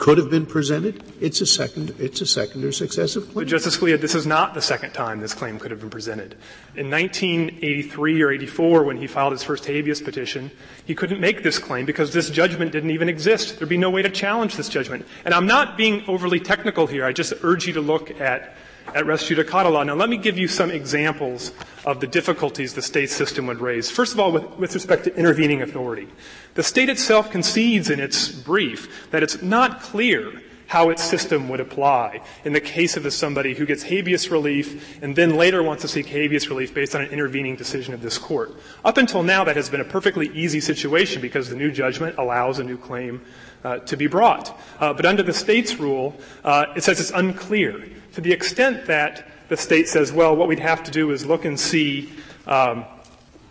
could 0.03 0.19
have 0.19 0.29
been 0.29 0.45
presented, 0.45 1.01
it's 1.21 1.41
a 1.41 1.47
second, 1.47 1.95
it's 2.01 2.21
a 2.21 2.27
second 2.27 2.65
or 2.65 2.73
successive 2.73 3.23
claim. 3.23 3.35
But 3.35 3.47
Justice 3.47 3.77
Scalia, 3.77 4.01
this 4.01 4.17
is 4.17 4.27
not 4.27 4.53
the 4.53 4.61
second 4.61 4.91
time 4.91 5.21
this 5.21 5.33
claim 5.33 5.61
could 5.61 5.71
have 5.71 5.79
been 5.79 5.91
presented. 5.91 6.33
In 6.75 6.91
1983 6.91 8.21
or 8.21 8.33
84, 8.33 8.83
when 8.83 8.97
he 8.97 9.07
filed 9.07 9.31
his 9.31 9.45
first 9.45 9.65
habeas 9.65 10.01
petition, 10.01 10.51
he 10.85 10.97
couldn't 10.97 11.21
make 11.21 11.45
this 11.45 11.61
claim 11.61 11.87
because 11.87 12.13
this 12.13 12.31
judgment 12.31 12.73
didn't 12.73 12.91
even 12.91 13.09
exist. 13.09 13.61
There'd 13.61 13.69
be 13.69 13.77
no 13.77 13.91
way 13.91 14.03
to 14.03 14.11
challenge 14.11 14.57
this 14.57 14.69
judgment. 14.69 15.07
And 15.25 15.33
I'm 15.33 15.47
not 15.47 15.77
being 15.77 16.03
overly 16.09 16.41
technical 16.41 16.89
here. 16.89 17.05
I 17.05 17.13
just 17.13 17.33
urge 17.45 17.69
you 17.69 17.75
to 17.75 17.81
look 17.81 18.21
at 18.21 18.57
at 18.95 19.07
res 19.07 19.23
judicata 19.23 19.71
law. 19.71 19.83
Now, 19.83 19.95
let 19.95 20.09
me 20.09 20.17
give 20.17 20.39
you 20.39 20.49
some 20.49 20.71
examples 20.71 21.53
of 21.85 22.01
the 22.01 22.07
difficulties 22.07 22.75
the 22.75 22.83
state 22.83 23.11
system 23.11 23.47
would 23.47 23.61
raise. 23.61 23.91
First 23.91 24.13
of 24.13 24.21
all, 24.21 24.33
with, 24.33 24.45
with, 24.59 24.75
respect 24.75 25.05
to 25.05 25.17
intervening 25.17 25.63
authority. 25.63 26.09
The 26.55 26.63
state 26.63 26.89
itself 26.89 27.31
concedes 27.31 27.91
in 27.91 28.01
its 28.01 28.31
brief 28.31 29.11
that 29.11 29.23
it's 29.23 29.43
not 29.43 29.81
clear 29.81 30.43
how 30.73 30.89
its 30.89 31.05
system 31.05 31.51
would 31.51 31.61
apply 31.61 32.19
in 32.47 32.55
the 32.55 32.61
case 32.61 32.97
of 32.97 33.13
somebody 33.13 33.55
who 33.55 33.67
gets 33.67 33.83
habeas 33.83 34.31
relief 34.31 35.03
and 35.03 35.15
then 35.15 35.37
later 35.37 35.63
wants 35.63 35.83
to 35.83 35.89
seek 35.89 36.07
habeas 36.07 36.49
relief 36.49 36.73
based 36.73 36.95
on 36.95 37.03
an 37.03 37.11
intervening 37.11 37.55
decision 37.57 37.93
of 37.93 38.01
this 38.01 38.17
court. 38.17 38.55
Up 38.83 38.97
until 38.97 39.23
now, 39.23 39.45
that 39.45 39.55
has 39.55 39.69
been 39.69 39.83
a 39.83 39.85
perfectly 39.85 40.29
easy 40.29 40.61
situation 40.61 41.21
because 41.21 41.51
the 41.51 41.57
new 41.57 41.71
judgment 41.71 42.17
allows 42.17 42.59
a 42.59 42.65
new 42.65 42.79
claim 42.79 43.21
uh, 43.65 43.81
to 43.81 43.99
be 43.99 44.07
brought. 44.07 44.59
Uh, 44.81 44.95
but 44.95 45.05
under 45.05 45.23
the 45.23 45.35
state's 45.35 45.77
rule, 45.77 46.17
uh, 46.43 46.65
it 46.75 46.83
says 46.83 46.99
it's 47.01 47.11
unclear. 47.11 47.85
To 48.15 48.21
the 48.21 48.33
extent 48.33 48.87
that 48.87 49.27
the 49.49 49.57
state 49.57 49.89
says, 49.89 50.13
well, 50.13 50.37
what 50.37 50.49
we'd 50.49 50.59
have 50.59 50.83
to 50.85 50.91
do 50.91 51.11
is 51.11 51.25
look 51.25 51.45
and 51.45 51.59
see, 51.59 52.13
um, 52.47 52.85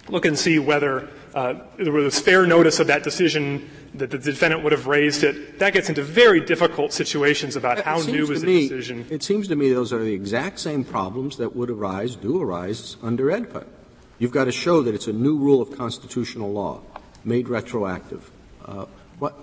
look 0.08 0.26
and 0.26 0.38
see 0.38 0.60
whether 0.60 1.10
uh, 1.34 1.56
there 1.78 1.92
was 1.92 2.20
fair 2.20 2.46
notice 2.46 2.80
of 2.80 2.88
that 2.88 3.04
decision 3.04 3.70
that 3.94 4.10
the 4.10 4.18
defendant 4.18 4.64
would 4.64 4.72
have 4.72 4.88
raised 4.88 5.24
it. 5.24 5.60
That 5.60 5.74
gets 5.74 5.90
into 5.90 6.04
very 6.04 6.40
difficult 6.40 6.94
situations 6.94 7.56
about 7.56 7.80
it 7.80 7.86
how 7.86 8.02
new 8.02 8.32
is 8.32 8.42
the 8.42 8.48
me, 8.48 8.68
decision. 8.68 9.06
It 9.10 9.24
seems 9.24 9.48
to 9.50 9.56
me 9.56 9.72
those 9.72 9.92
are 9.92 10.04
the 10.04 10.14
exact 10.14 10.60
same 10.60 10.84
problems 10.84 11.38
that 11.38 11.56
would 11.56 11.70
arise, 11.70 12.16
do 12.16 12.42
arise 12.42 12.98
under 13.02 13.26
AEDPA. 13.26 13.66
You've 14.20 14.32
got 14.32 14.46
to 14.46 14.52
show 14.52 14.82
that 14.84 14.94
it's 14.94 15.08
a 15.08 15.14
new 15.14 15.38
rule 15.38 15.62
of 15.62 15.76
constitutional 15.78 16.52
law 16.52 16.82
made 17.24 17.50
retroactive. 17.50 18.30
Uh, 18.64 18.86
what? 19.20 19.36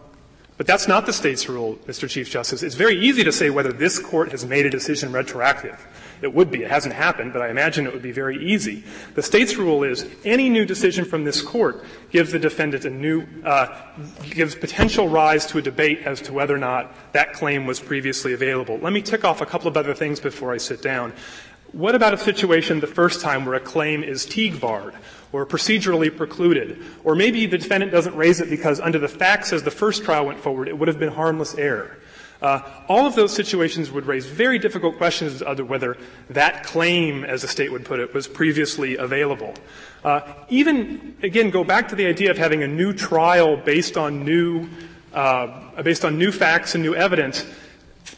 But 0.58 0.66
that's 0.66 0.88
not 0.88 1.06
the 1.06 1.12
state's 1.12 1.48
rule, 1.48 1.76
Mr. 1.86 2.10
Chief 2.10 2.28
Justice. 2.28 2.64
It's 2.64 2.74
very 2.74 2.98
easy 2.98 3.22
to 3.22 3.30
say 3.30 3.48
whether 3.48 3.72
this 3.72 4.00
court 4.00 4.32
has 4.32 4.44
made 4.44 4.66
a 4.66 4.70
decision 4.70 5.12
retroactive. 5.12 5.86
It 6.20 6.34
would 6.34 6.50
be. 6.50 6.64
It 6.64 6.68
hasn't 6.68 6.94
happened, 6.94 7.32
but 7.32 7.42
I 7.42 7.48
imagine 7.48 7.86
it 7.86 7.92
would 7.92 8.02
be 8.02 8.10
very 8.10 8.44
easy. 8.44 8.82
The 9.14 9.22
state's 9.22 9.56
rule 9.56 9.84
is 9.84 10.04
any 10.24 10.48
new 10.48 10.64
decision 10.64 11.04
from 11.04 11.22
this 11.22 11.42
court 11.42 11.84
gives 12.10 12.32
the 12.32 12.40
defendant 12.40 12.84
a 12.84 12.90
new, 12.90 13.24
uh, 13.44 13.68
gives 14.30 14.56
potential 14.56 15.08
rise 15.08 15.46
to 15.46 15.58
a 15.58 15.62
debate 15.62 16.00
as 16.04 16.20
to 16.22 16.32
whether 16.32 16.56
or 16.56 16.58
not 16.58 16.92
that 17.12 17.34
claim 17.34 17.64
was 17.64 17.78
previously 17.78 18.32
available. 18.32 18.78
Let 18.78 18.92
me 18.92 19.00
tick 19.00 19.24
off 19.24 19.40
a 19.40 19.46
couple 19.46 19.68
of 19.68 19.76
other 19.76 19.94
things 19.94 20.18
before 20.18 20.52
I 20.52 20.56
sit 20.56 20.82
down. 20.82 21.12
What 21.72 21.94
about 21.94 22.14
a 22.14 22.18
situation 22.18 22.80
the 22.80 22.86
first 22.86 23.20
time 23.20 23.44
where 23.44 23.54
a 23.54 23.60
claim 23.60 24.02
is 24.02 24.24
Teague 24.24 24.60
barred 24.60 24.94
or 25.32 25.44
procedurally 25.44 26.14
precluded? 26.14 26.82
Or 27.04 27.14
maybe 27.14 27.44
the 27.44 27.58
defendant 27.58 27.92
doesn't 27.92 28.16
raise 28.16 28.40
it 28.40 28.48
because 28.48 28.80
under 28.80 28.98
the 28.98 29.08
facts 29.08 29.52
as 29.52 29.62
the 29.62 29.70
first 29.70 30.02
trial 30.02 30.26
went 30.26 30.38
forward, 30.38 30.68
it 30.68 30.78
would 30.78 30.88
have 30.88 30.98
been 30.98 31.12
harmless 31.12 31.54
error. 31.56 31.98
Uh, 32.40 32.60
all 32.88 33.04
of 33.04 33.16
those 33.16 33.34
situations 33.34 33.90
would 33.90 34.06
raise 34.06 34.24
very 34.24 34.58
difficult 34.58 34.96
questions 34.96 35.42
as 35.42 35.56
to 35.56 35.64
whether 35.64 35.96
that 36.30 36.64
claim, 36.64 37.24
as 37.24 37.42
the 37.42 37.48
state 37.48 37.70
would 37.70 37.84
put 37.84 37.98
it, 37.98 38.14
was 38.14 38.28
previously 38.28 38.96
available. 38.96 39.52
Uh, 40.04 40.20
even 40.48 41.16
again, 41.22 41.50
go 41.50 41.64
back 41.64 41.88
to 41.88 41.96
the 41.96 42.06
idea 42.06 42.30
of 42.30 42.38
having 42.38 42.62
a 42.62 42.68
new 42.68 42.92
trial 42.92 43.56
based 43.56 43.96
on 43.96 44.24
new, 44.24 44.68
uh, 45.12 45.82
based 45.82 46.04
on 46.04 46.16
new 46.16 46.30
facts 46.30 46.74
and 46.74 46.82
new 46.82 46.94
evidence. 46.94 47.44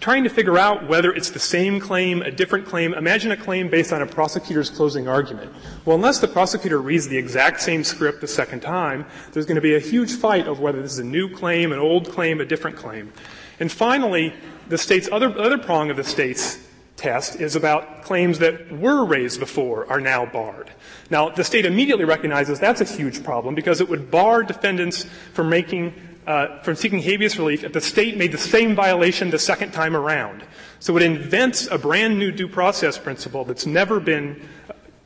Trying 0.00 0.24
to 0.24 0.30
figure 0.30 0.56
out 0.56 0.88
whether 0.88 1.12
it's 1.12 1.28
the 1.28 1.38
same 1.38 1.78
claim, 1.78 2.22
a 2.22 2.30
different 2.30 2.64
claim. 2.64 2.94
Imagine 2.94 3.32
a 3.32 3.36
claim 3.36 3.68
based 3.68 3.92
on 3.92 4.00
a 4.00 4.06
prosecutor's 4.06 4.70
closing 4.70 5.06
argument. 5.06 5.52
Well, 5.84 5.94
unless 5.94 6.20
the 6.20 6.28
prosecutor 6.28 6.80
reads 6.80 7.06
the 7.06 7.18
exact 7.18 7.60
same 7.60 7.84
script 7.84 8.22
the 8.22 8.26
second 8.26 8.60
time, 8.60 9.04
there's 9.32 9.44
going 9.44 9.56
to 9.56 9.60
be 9.60 9.74
a 9.74 9.78
huge 9.80 10.12
fight 10.12 10.48
over 10.48 10.62
whether 10.62 10.80
this 10.80 10.92
is 10.92 11.00
a 11.00 11.04
new 11.04 11.28
claim, 11.28 11.70
an 11.70 11.78
old 11.78 12.10
claim, 12.10 12.40
a 12.40 12.46
different 12.46 12.78
claim. 12.78 13.12
And 13.60 13.70
finally, 13.70 14.32
the 14.70 14.78
state's 14.78 15.06
other, 15.12 15.38
other 15.38 15.58
prong 15.58 15.90
of 15.90 15.98
the 15.98 16.04
state's 16.04 16.66
test 16.96 17.38
is 17.38 17.54
about 17.54 18.02
claims 18.02 18.38
that 18.38 18.72
were 18.72 19.04
raised 19.04 19.38
before 19.38 19.86
are 19.90 20.00
now 20.00 20.24
barred. 20.24 20.70
Now, 21.10 21.28
the 21.28 21.44
state 21.44 21.66
immediately 21.66 22.06
recognizes 22.06 22.58
that's 22.58 22.80
a 22.80 22.84
huge 22.84 23.22
problem 23.22 23.54
because 23.54 23.82
it 23.82 23.88
would 23.90 24.10
bar 24.10 24.44
defendants 24.44 25.04
from 25.34 25.50
making 25.50 25.94
uh, 26.30 26.62
from 26.62 26.76
seeking 26.76 27.00
habeas 27.00 27.36
relief 27.38 27.64
if 27.64 27.72
the 27.72 27.80
state 27.80 28.16
made 28.16 28.30
the 28.30 28.38
same 28.38 28.72
violation 28.76 29.30
the 29.30 29.38
second 29.38 29.72
time 29.72 29.96
around. 29.96 30.44
So 30.78 30.96
it 30.96 31.02
invents 31.02 31.66
a 31.66 31.76
brand 31.76 32.18
new 32.20 32.30
due 32.30 32.46
process 32.46 32.96
principle 32.96 33.44
that's 33.44 33.66
never 33.66 33.98
been 33.98 34.40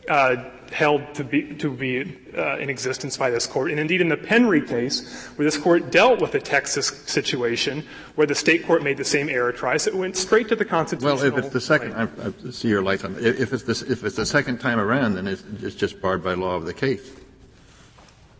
uh, 0.06 0.36
held 0.70 1.14
to 1.14 1.24
be, 1.24 1.54
to 1.54 1.70
be 1.70 2.18
uh, 2.36 2.58
in 2.58 2.68
existence 2.68 3.16
by 3.16 3.30
this 3.30 3.46
court. 3.46 3.70
And 3.70 3.80
indeed, 3.80 4.02
in 4.02 4.10
the 4.10 4.18
Penry 4.18 4.68
case, 4.68 5.26
where 5.36 5.46
this 5.46 5.56
court 5.56 5.90
dealt 5.90 6.20
with 6.20 6.34
a 6.34 6.40
Texas 6.40 6.88
situation 7.06 7.82
where 8.16 8.26
the 8.26 8.34
state 8.34 8.66
court 8.66 8.82
made 8.82 8.98
the 8.98 9.04
same 9.04 9.30
error 9.30 9.52
twice, 9.52 9.86
it 9.86 9.94
went 9.94 10.18
straight 10.18 10.48
to 10.48 10.56
the 10.56 10.64
constitutional. 10.66 11.16
Well, 11.16 11.24
if 11.24 11.38
it's 11.38 11.54
the 11.54 11.60
second, 11.60 11.94
I, 11.94 12.02
I 12.22 12.50
see 12.50 12.68
your 12.68 12.82
lights 12.82 13.02
on. 13.02 13.16
If 13.18 13.54
it's 13.54 13.62
the, 13.62 13.86
if 13.90 14.04
it's 14.04 14.16
the 14.16 14.26
second 14.26 14.58
time 14.58 14.78
around, 14.78 15.14
then 15.14 15.26
it's, 15.26 15.44
it's 15.62 15.76
just 15.76 16.02
barred 16.02 16.22
by 16.22 16.34
law 16.34 16.56
of 16.56 16.66
the 16.66 16.74
case. 16.74 17.23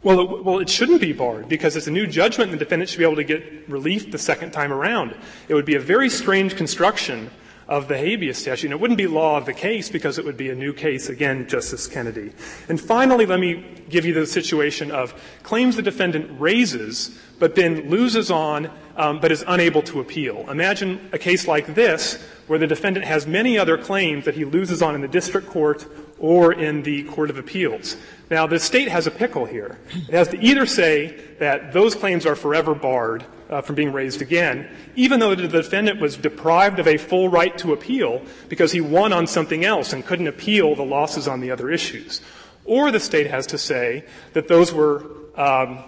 Well, 0.04 0.20
it, 0.20 0.44
well, 0.44 0.58
it 0.58 0.68
shouldn't 0.68 1.00
be 1.00 1.14
barred 1.14 1.48
because 1.48 1.76
it's 1.76 1.86
a 1.86 1.90
new 1.90 2.06
judgment, 2.06 2.50
and 2.50 2.60
the 2.60 2.64
defendant 2.64 2.90
should 2.90 2.98
be 2.98 3.04
able 3.04 3.16
to 3.16 3.24
get 3.24 3.68
relief 3.68 4.10
the 4.10 4.18
second 4.18 4.50
time 4.52 4.70
around. 4.70 5.16
It 5.48 5.54
would 5.54 5.64
be 5.64 5.76
a 5.76 5.80
very 5.80 6.10
strange 6.10 6.56
construction 6.56 7.30
of 7.68 7.88
the 7.88 7.96
habeas 7.96 8.36
statute. 8.36 8.66
And 8.66 8.72
it 8.74 8.80
wouldn't 8.80 8.98
be 8.98 9.06
law 9.06 9.38
of 9.38 9.46
the 9.46 9.54
case 9.54 9.88
because 9.88 10.18
it 10.18 10.24
would 10.26 10.36
be 10.36 10.50
a 10.50 10.54
new 10.54 10.74
case, 10.74 11.08
again, 11.08 11.48
Justice 11.48 11.86
Kennedy. 11.86 12.32
And 12.68 12.78
finally, 12.78 13.24
let 13.24 13.40
me 13.40 13.64
give 13.88 14.04
you 14.04 14.12
the 14.12 14.26
situation 14.26 14.90
of 14.90 15.14
claims 15.42 15.76
the 15.76 15.82
defendant 15.82 16.38
raises, 16.38 17.18
but 17.38 17.54
then 17.54 17.88
loses 17.88 18.30
on, 18.30 18.70
um, 18.96 19.20
but 19.20 19.32
is 19.32 19.42
unable 19.48 19.80
to 19.82 20.00
appeal. 20.00 20.48
Imagine 20.50 21.08
a 21.12 21.18
case 21.18 21.48
like 21.48 21.74
this, 21.74 22.22
where 22.46 22.58
the 22.58 22.66
defendant 22.66 23.06
has 23.06 23.26
many 23.26 23.58
other 23.58 23.78
claims 23.78 24.26
that 24.26 24.34
he 24.34 24.44
loses 24.44 24.82
on 24.82 24.94
in 24.94 25.00
the 25.00 25.08
district 25.08 25.48
court 25.48 25.86
or 26.18 26.52
in 26.52 26.82
the 26.82 27.04
court 27.04 27.30
of 27.30 27.38
appeals. 27.38 27.96
Now, 28.34 28.48
the 28.48 28.58
state 28.58 28.88
has 28.88 29.06
a 29.06 29.12
pickle 29.12 29.44
here. 29.44 29.78
It 29.94 30.12
has 30.12 30.26
to 30.30 30.40
either 30.44 30.66
say 30.66 31.16
that 31.38 31.72
those 31.72 31.94
claims 31.94 32.26
are 32.26 32.34
forever 32.34 32.74
barred, 32.74 33.24
uh, 33.48 33.60
from 33.60 33.76
being 33.76 33.92
raised 33.92 34.22
again, 34.22 34.68
even 34.96 35.20
though 35.20 35.36
the 35.36 35.46
defendant 35.46 36.00
was 36.00 36.16
deprived 36.16 36.80
of 36.80 36.88
a 36.88 36.96
full 36.96 37.28
right 37.28 37.56
to 37.58 37.72
appeal 37.72 38.22
because 38.48 38.72
he 38.72 38.80
won 38.80 39.12
on 39.12 39.28
something 39.28 39.64
else 39.64 39.92
and 39.92 40.04
couldn't 40.04 40.26
appeal 40.26 40.74
the 40.74 40.82
losses 40.82 41.28
on 41.28 41.38
the 41.42 41.52
other 41.52 41.70
issues. 41.70 42.22
Or 42.64 42.90
the 42.90 42.98
state 42.98 43.28
has 43.28 43.46
to 43.46 43.56
say 43.56 44.04
that 44.32 44.48
those 44.48 44.72
were 44.72 45.06
um, 45.36 45.84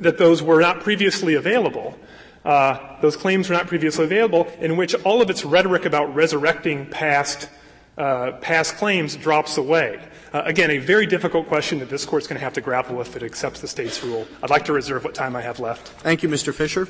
that 0.00 0.18
those 0.18 0.42
were 0.42 0.60
not 0.60 0.80
previously 0.80 1.34
available. 1.34 1.96
Uh, 2.44 3.00
those 3.00 3.14
claims 3.14 3.48
were 3.48 3.54
not 3.54 3.68
previously 3.68 4.06
available, 4.06 4.48
in 4.58 4.76
which 4.76 4.96
all 5.04 5.22
of 5.22 5.30
its 5.30 5.44
rhetoric 5.44 5.84
about 5.84 6.16
resurrecting 6.16 6.86
past 6.86 7.48
uh, 7.96 8.32
past 8.40 8.74
claims 8.76 9.14
drops 9.14 9.56
away. 9.56 10.00
Uh, 10.32 10.42
again, 10.44 10.70
a 10.70 10.78
very 10.78 11.06
difficult 11.06 11.48
question 11.48 11.80
that 11.80 11.90
this 11.90 12.04
court 12.04 12.22
is 12.22 12.28
going 12.28 12.38
to 12.38 12.44
have 12.44 12.52
to 12.52 12.60
grapple 12.60 12.94
with 12.94 13.08
if 13.08 13.16
it 13.16 13.22
accepts 13.24 13.60
the 13.60 13.66
state's 13.66 14.04
rule. 14.04 14.28
I'd 14.42 14.50
like 14.50 14.64
to 14.66 14.72
reserve 14.72 15.02
what 15.02 15.14
time 15.14 15.34
I 15.34 15.42
have 15.42 15.58
left. 15.58 15.88
Thank 16.02 16.22
you, 16.22 16.28
Mr. 16.28 16.54
Fisher. 16.54 16.86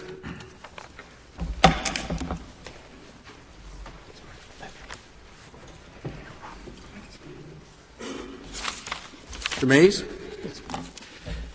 Mr. 9.57 9.67
Maze. 9.67 10.03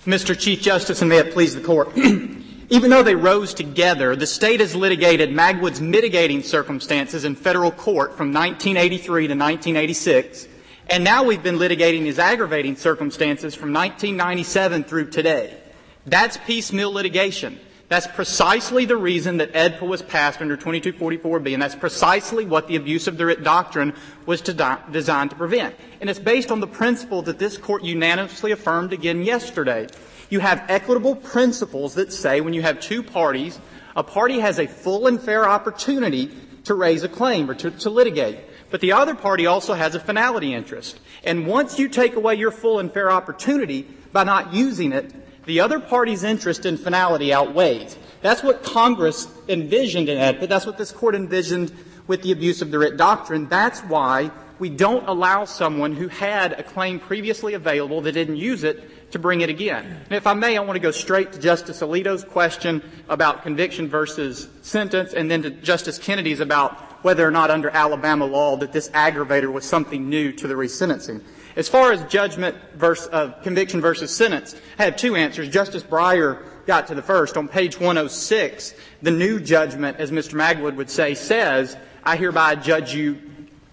Mr. 0.06 0.38
Chief 0.40 0.62
Justice, 0.62 1.02
and 1.02 1.10
may 1.10 1.18
it 1.18 1.34
please 1.34 1.54
the 1.54 1.62
court. 1.62 1.96
Even 1.98 2.90
though 2.90 3.04
they 3.04 3.16
rose 3.16 3.54
together, 3.54 4.16
the 4.16 4.26
state 4.26 4.60
has 4.60 4.76
litigated 4.76 5.30
Magwood's 5.30 5.82
mitigating 5.82 6.42
circumstances 6.42 7.26
in 7.26 7.36
federal 7.36 7.72
court 7.72 8.18
from 8.18 8.34
1983 8.34 9.28
to 9.28 9.34
1986 9.36 10.48
and 10.88 11.04
now 11.04 11.24
we've 11.24 11.44
been 11.44 11.58
litigating 11.58 12.06
his 12.06 12.20
aggravating 12.20 12.76
circumstances 12.76 13.56
from 13.56 13.74
1997 13.74 14.84
through 14.84 15.10
today. 15.10 15.58
That's 16.06 16.38
piecemeal 16.38 16.92
litigation. 16.92 17.60
That's 17.88 18.08
precisely 18.08 18.86
the 18.86 18.98
reason 18.98 19.38
that 19.38 19.54
AEDPA 19.54 19.82
was 19.82 20.02
passed 20.02 20.42
under 20.42 20.58
2244B, 20.58 21.54
and 21.54 21.62
that's 21.62 21.76
precisely 21.76 22.46
what 22.46 22.68
the 22.68 22.76
abuse 22.76 23.08
of 23.08 23.18
the 23.18 23.28
writ 23.28 23.44
doctrine 23.44 23.94
was 24.26 24.42
to 24.42 24.80
designed 24.92 25.30
to 25.30 25.36
prevent. 25.36 25.76
And 26.02 26.10
it's 26.10 26.20
based 26.20 26.52
on 26.52 26.60
the 26.60 26.68
principle 26.68 27.22
that 27.24 27.38
this 27.38 27.58
court 27.58 27.84
unanimously 27.84 28.52
affirmed 28.52 28.92
again 28.92 29.22
yesterday. 29.22 29.88
You 30.32 30.40
have 30.40 30.66
equitable 30.68 31.16
principles 31.16 31.94
that 31.96 32.12
say 32.12 32.42
when 32.42 32.56
you 32.56 32.64
have 32.64 32.80
two 32.80 33.04
parties, 33.04 33.60
a 33.96 34.04
party 34.04 34.40
has 34.40 34.58
a 34.58 34.66
full 34.66 35.06
and 35.06 35.22
fair 35.22 35.48
opportunity 35.48 36.32
to 36.64 36.74
raise 36.74 37.04
a 37.04 37.10
claim 37.10 37.50
or 37.50 37.54
to, 37.56 37.70
to 37.70 37.90
litigate. 37.92 38.40
But 38.76 38.82
the 38.82 38.92
other 38.92 39.16
party 39.16 39.46
also 39.46 39.74
has 39.74 39.96
a 39.96 40.02
finality 40.02 40.54
interest. 40.54 41.00
And 41.24 41.48
once 41.48 41.80
you 41.80 41.88
take 41.88 42.18
away 42.18 42.36
your 42.36 42.52
full 42.52 42.80
and 42.80 42.92
fair 42.92 43.10
opportunity 43.10 43.84
by 44.12 44.26
not 44.26 44.54
using 44.54 44.92
it, 44.92 45.16
the 45.46 45.62
other 45.62 45.80
party's 45.80 46.26
interest 46.26 46.66
in 46.66 46.76
finality 46.76 47.32
outweighs. 47.32 47.98
That's 48.22 48.44
what 48.44 48.64
Congress 48.64 49.30
envisioned 49.48 50.10
in 50.10 50.42
but 50.42 50.50
that's 50.50 50.66
what 50.66 50.78
this 50.78 50.92
court 50.92 51.16
envisioned 51.16 51.72
with 52.08 52.22
the 52.22 52.34
abuse 52.34 52.62
of 52.62 52.70
the 52.70 52.78
writ 52.78 52.98
doctrine. 52.98 53.48
That's 53.48 53.80
why 53.80 54.30
we 54.60 54.70
don't 54.72 55.08
allow 55.08 55.46
someone 55.46 55.94
who 55.94 56.10
had 56.10 56.52
a 56.52 56.64
claim 56.64 57.00
previously 57.00 57.54
available 57.54 58.02
that 58.02 58.12
didn't 58.12 58.36
use 58.36 58.66
it 58.66 59.12
to 59.12 59.20
bring 59.20 59.40
it 59.40 59.50
again. 59.50 59.86
And 59.86 60.12
if 60.12 60.28
I 60.28 60.34
may, 60.34 60.58
I 60.58 60.62
want 60.62 60.76
to 60.76 60.82
go 60.82 60.92
straight 60.92 61.32
to 61.32 61.40
Justice 61.40 61.80
Alito's 61.80 62.26
question 62.26 62.84
about 63.08 63.44
conviction 63.44 63.88
versus 63.88 64.50
sentence 64.64 65.14
and 65.14 65.32
then 65.32 65.44
to 65.44 65.50
Justice 65.50 65.98
Kennedy's 65.98 66.42
about 66.42 66.95
whether 67.06 67.28
or 67.28 67.30
not 67.30 67.52
under 67.52 67.70
Alabama 67.70 68.26
law 68.26 68.56
that 68.56 68.74
this 68.74 68.90
aggravator 68.90 69.54
was 69.54 69.64
something 69.64 70.10
new 70.10 70.32
to 70.32 70.48
the 70.48 70.56
resentencing. 70.56 71.22
As 71.56 71.70
far 71.70 71.92
as 71.92 72.04
judgment 72.06 72.58
versus, 72.74 73.08
uh, 73.12 73.28
conviction 73.44 73.80
versus 73.80 74.10
sentence, 74.10 74.56
I 74.80 74.86
have 74.86 74.96
two 74.96 75.16
answers. 75.16 75.48
Justice 75.50 75.84
Breyer 75.84 76.42
got 76.66 76.88
to 76.88 76.96
the 76.96 77.04
first. 77.04 77.38
On 77.38 77.48
page 77.48 77.80
106, 77.80 78.74
the 79.04 79.12
new 79.12 79.40
judgment, 79.40 79.98
as 79.98 80.10
Mr. 80.10 80.34
Magwood 80.34 80.78
would 80.78 80.90
say, 80.90 81.14
says, 81.14 81.78
I 82.04 82.16
hereby 82.16 82.56
judge 82.56 82.96
you 82.96 83.22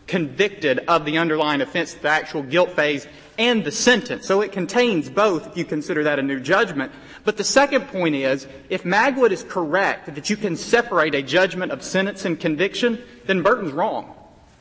convicted 0.06 0.80
of 0.80 1.06
the 1.06 1.16
underlying 1.16 1.62
offense, 1.62 1.94
the 1.94 2.10
actual 2.10 2.42
guilt 2.42 2.72
phase, 2.72 3.06
and 3.38 3.64
the 3.64 3.72
sentence. 3.72 4.26
So 4.26 4.40
it 4.40 4.52
contains 4.52 5.08
both 5.08 5.46
if 5.46 5.56
you 5.56 5.64
consider 5.64 6.04
that 6.04 6.18
a 6.18 6.22
new 6.22 6.40
judgment. 6.40 6.92
But 7.24 7.36
the 7.36 7.44
second 7.44 7.88
point 7.88 8.14
is, 8.14 8.46
if 8.68 8.84
Magwood 8.84 9.30
is 9.30 9.42
correct 9.42 10.14
that 10.14 10.28
you 10.28 10.36
can 10.36 10.56
separate 10.56 11.14
a 11.14 11.22
judgment 11.22 11.72
of 11.72 11.82
sentence 11.82 12.24
and 12.24 12.38
conviction, 12.38 13.02
then 13.26 13.42
Burton's 13.42 13.72
wrong. 13.72 14.14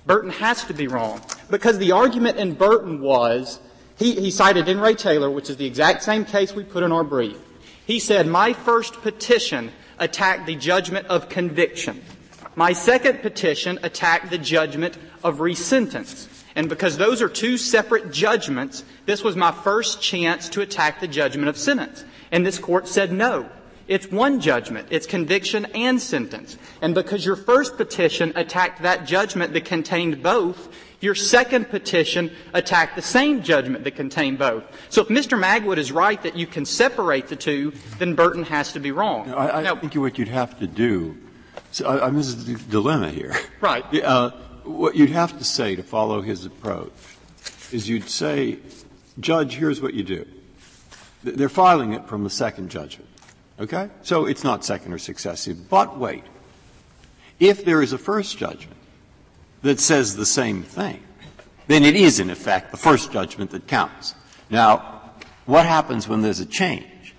Burton 0.06 0.32
has 0.32 0.64
to 0.66 0.74
be 0.74 0.88
wrong. 0.88 1.22
Because 1.50 1.78
the 1.78 1.92
argument 1.92 2.38
in 2.38 2.54
Burton 2.54 3.02
was 3.02 3.60
he, 3.98 4.20
he 4.20 4.32
cited 4.32 4.68
In 4.68 4.80
re 4.80 4.96
Taylor, 4.96 5.30
which 5.30 5.50
is 5.50 5.58
the 5.58 5.66
exact 5.66 6.02
same 6.02 6.26
case 6.26 6.54
we 6.54 6.64
put 6.64 6.84
in 6.84 6.92
our 6.92 7.04
brief. 7.04 7.38
He 7.86 8.00
said, 8.00 8.26
my 8.26 8.54
first 8.54 9.02
petition 9.02 9.72
attacked 10.00 10.48
the 10.48 10.56
judgment 10.56 11.08
of 11.08 11.30
conviction. 11.30 12.02
My 12.56 12.74
second 12.74 13.22
petition 13.22 13.80
attacked 13.84 14.30
the 14.30 14.38
judgment 14.38 14.98
of 15.24 15.40
resentence. 15.40 16.28
And 16.56 16.70
because 16.70 16.98
those 16.98 17.22
are 17.22 17.30
two 17.30 17.58
separate 17.58 18.12
judgments, 18.12 18.84
this 19.06 19.24
was 19.24 19.36
my 19.36 19.52
first 19.52 20.02
chance 20.02 20.50
to 20.50 20.62
attack 20.62 21.00
the 21.00 21.08
judgment 21.08 21.50
of 21.50 21.58
sentence. 21.58 22.04
And 22.32 22.46
this 22.46 22.60
court 22.60 22.88
said 22.88 23.12
no. 23.12 23.50
It's 23.88 24.10
one 24.10 24.40
judgment. 24.40 24.88
It's 24.90 25.06
conviction 25.06 25.66
and 25.76 26.02
sentence. 26.02 26.58
And 26.82 26.96
because 26.96 27.26
your 27.26 27.36
first 27.36 27.78
petition 27.78 28.32
attacked 28.36 28.84
that 28.84 29.06
judgment 29.06 29.54
that 29.54 29.66
contained 29.66 30.24
both, 30.24 30.70
your 31.02 31.16
second 31.16 31.70
petition 31.70 32.32
attacked 32.54 32.96
the 32.96 33.02
same 33.02 33.42
judgment 33.42 33.84
that 33.84 33.96
contained 33.96 34.38
both. 34.38 34.64
So 34.90 35.02
if 35.02 35.08
Mr. 35.10 35.38
Magwood 35.38 35.78
is 35.78 35.92
right 35.92 36.22
that 36.22 36.38
you 36.38 36.48
can 36.48 36.64
separate 36.64 37.28
the 37.28 37.36
two, 37.36 37.74
then 37.98 38.14
Burton 38.14 38.44
has 38.44 38.72
to 38.74 38.80
be 38.80 38.92
wrong. 38.92 39.34
I, 39.34 39.60
I 39.60 39.62
now, 39.64 39.76
think 39.76 39.96
what 39.96 40.18
you'd 40.18 40.28
have 40.28 40.58
to 40.60 40.68
do, 40.68 41.18
so 41.72 41.88
I, 41.88 42.08
I, 42.08 42.10
this 42.12 42.28
is 42.28 42.46
the 42.46 42.56
dilemma 42.72 43.10
here. 43.10 43.36
Right. 43.60 43.84
Uh, 44.02 44.32
what 44.64 44.96
you'd 44.96 45.10
have 45.10 45.38
to 45.38 45.44
say 45.44 45.76
to 45.76 45.84
follow 45.84 46.22
his 46.22 46.46
approach 46.46 46.92
is 47.72 47.88
you'd 47.88 48.10
say, 48.10 48.60
Judge, 49.20 49.56
here's 49.56 49.82
what 49.82 49.94
you 49.94 50.04
do. 50.04 50.26
They're 51.24 51.50
filing 51.50 51.94
it 51.94 52.08
from 52.08 52.24
the 52.24 52.30
second 52.30 52.70
judgment. 52.70 53.10
Okay? 53.60 53.90
So 54.02 54.26
it's 54.26 54.44
not 54.44 54.66
second 54.66 54.94
or 54.94 54.98
successive. 54.98 55.70
But 55.70 55.98
wait. 55.98 56.24
If 57.40 57.66
there 57.66 57.82
is 57.82 57.94
a 57.94 57.98
first 57.98 58.38
judgment 58.38 58.78
that 59.62 59.80
says 59.80 60.16
the 60.16 60.26
same 60.26 60.64
thing, 60.64 61.02
then 61.68 61.84
it 61.84 61.96
is 61.96 62.20
in 62.20 62.30
effect 62.30 62.72
the 62.72 62.78
first 62.78 63.12
judgment 63.12 63.52
that 63.52 63.68
counts. 63.68 64.16
Now, 64.50 65.12
what 65.46 65.66
happens 65.66 66.08
when 66.08 66.22
there's 66.22 66.40
a 66.40 66.46
change? 66.46 67.16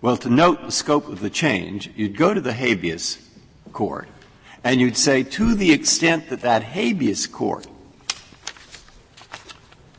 Well, 0.00 0.16
to 0.18 0.28
note 0.28 0.62
the 0.62 0.72
scope 0.72 1.08
of 1.08 1.20
the 1.20 1.30
change, 1.30 1.90
you'd 1.96 2.16
go 2.16 2.34
to 2.34 2.40
the 2.40 2.52
habeas 2.52 3.18
court 3.72 4.08
and 4.64 4.80
you'd 4.80 4.96
say 4.96 5.22
to 5.22 5.54
the 5.54 5.72
extent 5.72 6.30
that 6.30 6.40
that 6.40 6.62
habeas 6.64 7.26
court 7.26 7.66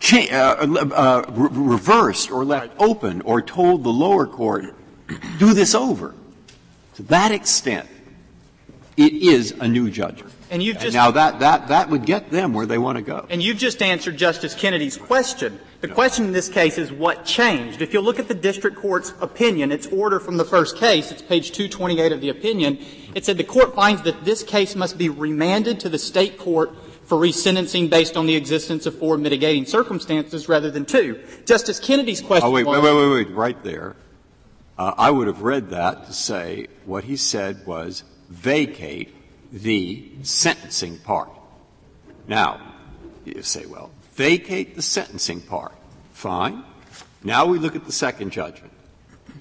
cha- 0.05 0.27
uh, 0.31 0.85
uh, 0.93 1.25
re- 1.29 1.49
reversed 1.51 2.31
or 2.31 2.45
left 2.45 2.71
open 2.79 3.21
or 3.21 3.41
told 3.41 3.83
the 3.83 3.91
lower 3.91 4.27
court, 4.27 4.75
do 5.39 5.53
this 5.53 5.73
over, 5.73 6.13
to 6.95 7.03
that 7.03 7.31
extent, 7.31 7.89
it 8.97 9.13
is 9.13 9.51
a 9.59 9.67
new 9.67 9.89
judgment. 9.89 10.34
And 10.55 10.63
you've 10.63 10.79
just, 10.79 10.93
now 10.93 11.11
that, 11.11 11.39
that, 11.41 11.67
that 11.67 11.89
would 11.89 12.05
get 12.05 12.31
them 12.31 12.53
where 12.53 12.65
they 12.65 12.77
want 12.77 12.95
to 12.95 13.01
go. 13.01 13.27
And 13.29 13.43
you've 13.43 13.57
just 13.57 13.81
answered 13.81 14.15
Justice 14.15 14.55
Kennedy's 14.55 14.95
question. 14.95 15.59
The 15.81 15.89
question 15.89 16.23
in 16.23 16.31
this 16.31 16.47
case 16.47 16.77
is 16.77 16.93
what 16.93 17.25
changed. 17.25 17.81
If 17.81 17.91
you 17.91 17.99
look 17.99 18.19
at 18.19 18.29
the 18.29 18.35
district 18.35 18.77
court's 18.77 19.13
opinion, 19.19 19.73
its 19.73 19.85
order 19.87 20.17
from 20.17 20.37
the 20.37 20.45
first 20.45 20.77
case, 20.77 21.11
it's 21.11 21.21
page 21.21 21.51
228 21.51 22.13
of 22.13 22.21
the 22.21 22.29
opinion, 22.29 22.79
it 23.13 23.25
said 23.25 23.37
the 23.37 23.43
court 23.43 23.75
finds 23.75 24.03
that 24.03 24.23
this 24.23 24.43
case 24.43 24.77
must 24.77 24.97
be 24.97 25.09
remanded 25.09 25.81
to 25.81 25.89
the 25.89 25.99
state 25.99 26.37
court 26.37 26.71
for 27.03 27.17
resentencing 27.17 27.89
based 27.89 28.15
on 28.15 28.25
the 28.25 28.37
existence 28.37 28.85
of 28.85 28.97
four 28.97 29.17
mitigating 29.17 29.65
circumstances 29.65 30.47
rather 30.47 30.71
than 30.71 30.85
two. 30.85 31.21
Justice 31.43 31.81
Kennedy's 31.81 32.21
question 32.21 32.47
oh, 32.47 32.51
wait, 32.51 32.65
wait, 32.65 32.81
wait, 32.81 32.95
wait, 32.95 33.09
wait, 33.09 33.31
right 33.31 33.61
there. 33.61 33.97
Uh, 34.77 34.93
I 34.97 35.11
would 35.11 35.27
have 35.27 35.41
read 35.41 35.71
that 35.71 36.05
to 36.05 36.13
say 36.13 36.67
what 36.85 37.03
he 37.03 37.17
said 37.17 37.67
was 37.67 38.05
vacate 38.29 39.14
the 39.51 40.09
sentencing 40.23 40.97
part. 40.99 41.29
Now, 42.27 42.59
you 43.23 43.41
say, 43.41 43.65
well, 43.65 43.91
vacate 44.13 44.75
the 44.75 44.81
sentencing 44.81 45.41
part. 45.41 45.73
Fine. 46.13 46.63
Now 47.23 47.45
we 47.45 47.59
look 47.59 47.75
at 47.75 47.85
the 47.85 47.91
second 47.91 48.31
judgment 48.31 48.73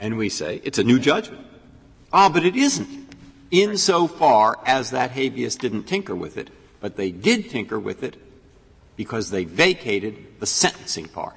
and 0.00 0.16
we 0.16 0.28
say 0.28 0.60
it's 0.64 0.78
a 0.78 0.84
new 0.84 0.98
judgment. 0.98 1.46
Ah, 2.12 2.28
but 2.28 2.44
it 2.44 2.56
isn't. 2.56 3.14
Insofar 3.50 4.58
as 4.64 4.90
that 4.90 5.10
habeas 5.12 5.56
didn't 5.56 5.84
tinker 5.84 6.14
with 6.14 6.36
it, 6.36 6.50
but 6.80 6.96
they 6.96 7.10
did 7.10 7.50
tinker 7.50 7.78
with 7.78 8.02
it 8.02 8.16
because 8.96 9.30
they 9.30 9.44
vacated 9.44 10.40
the 10.40 10.46
sentencing 10.46 11.08
part. 11.08 11.36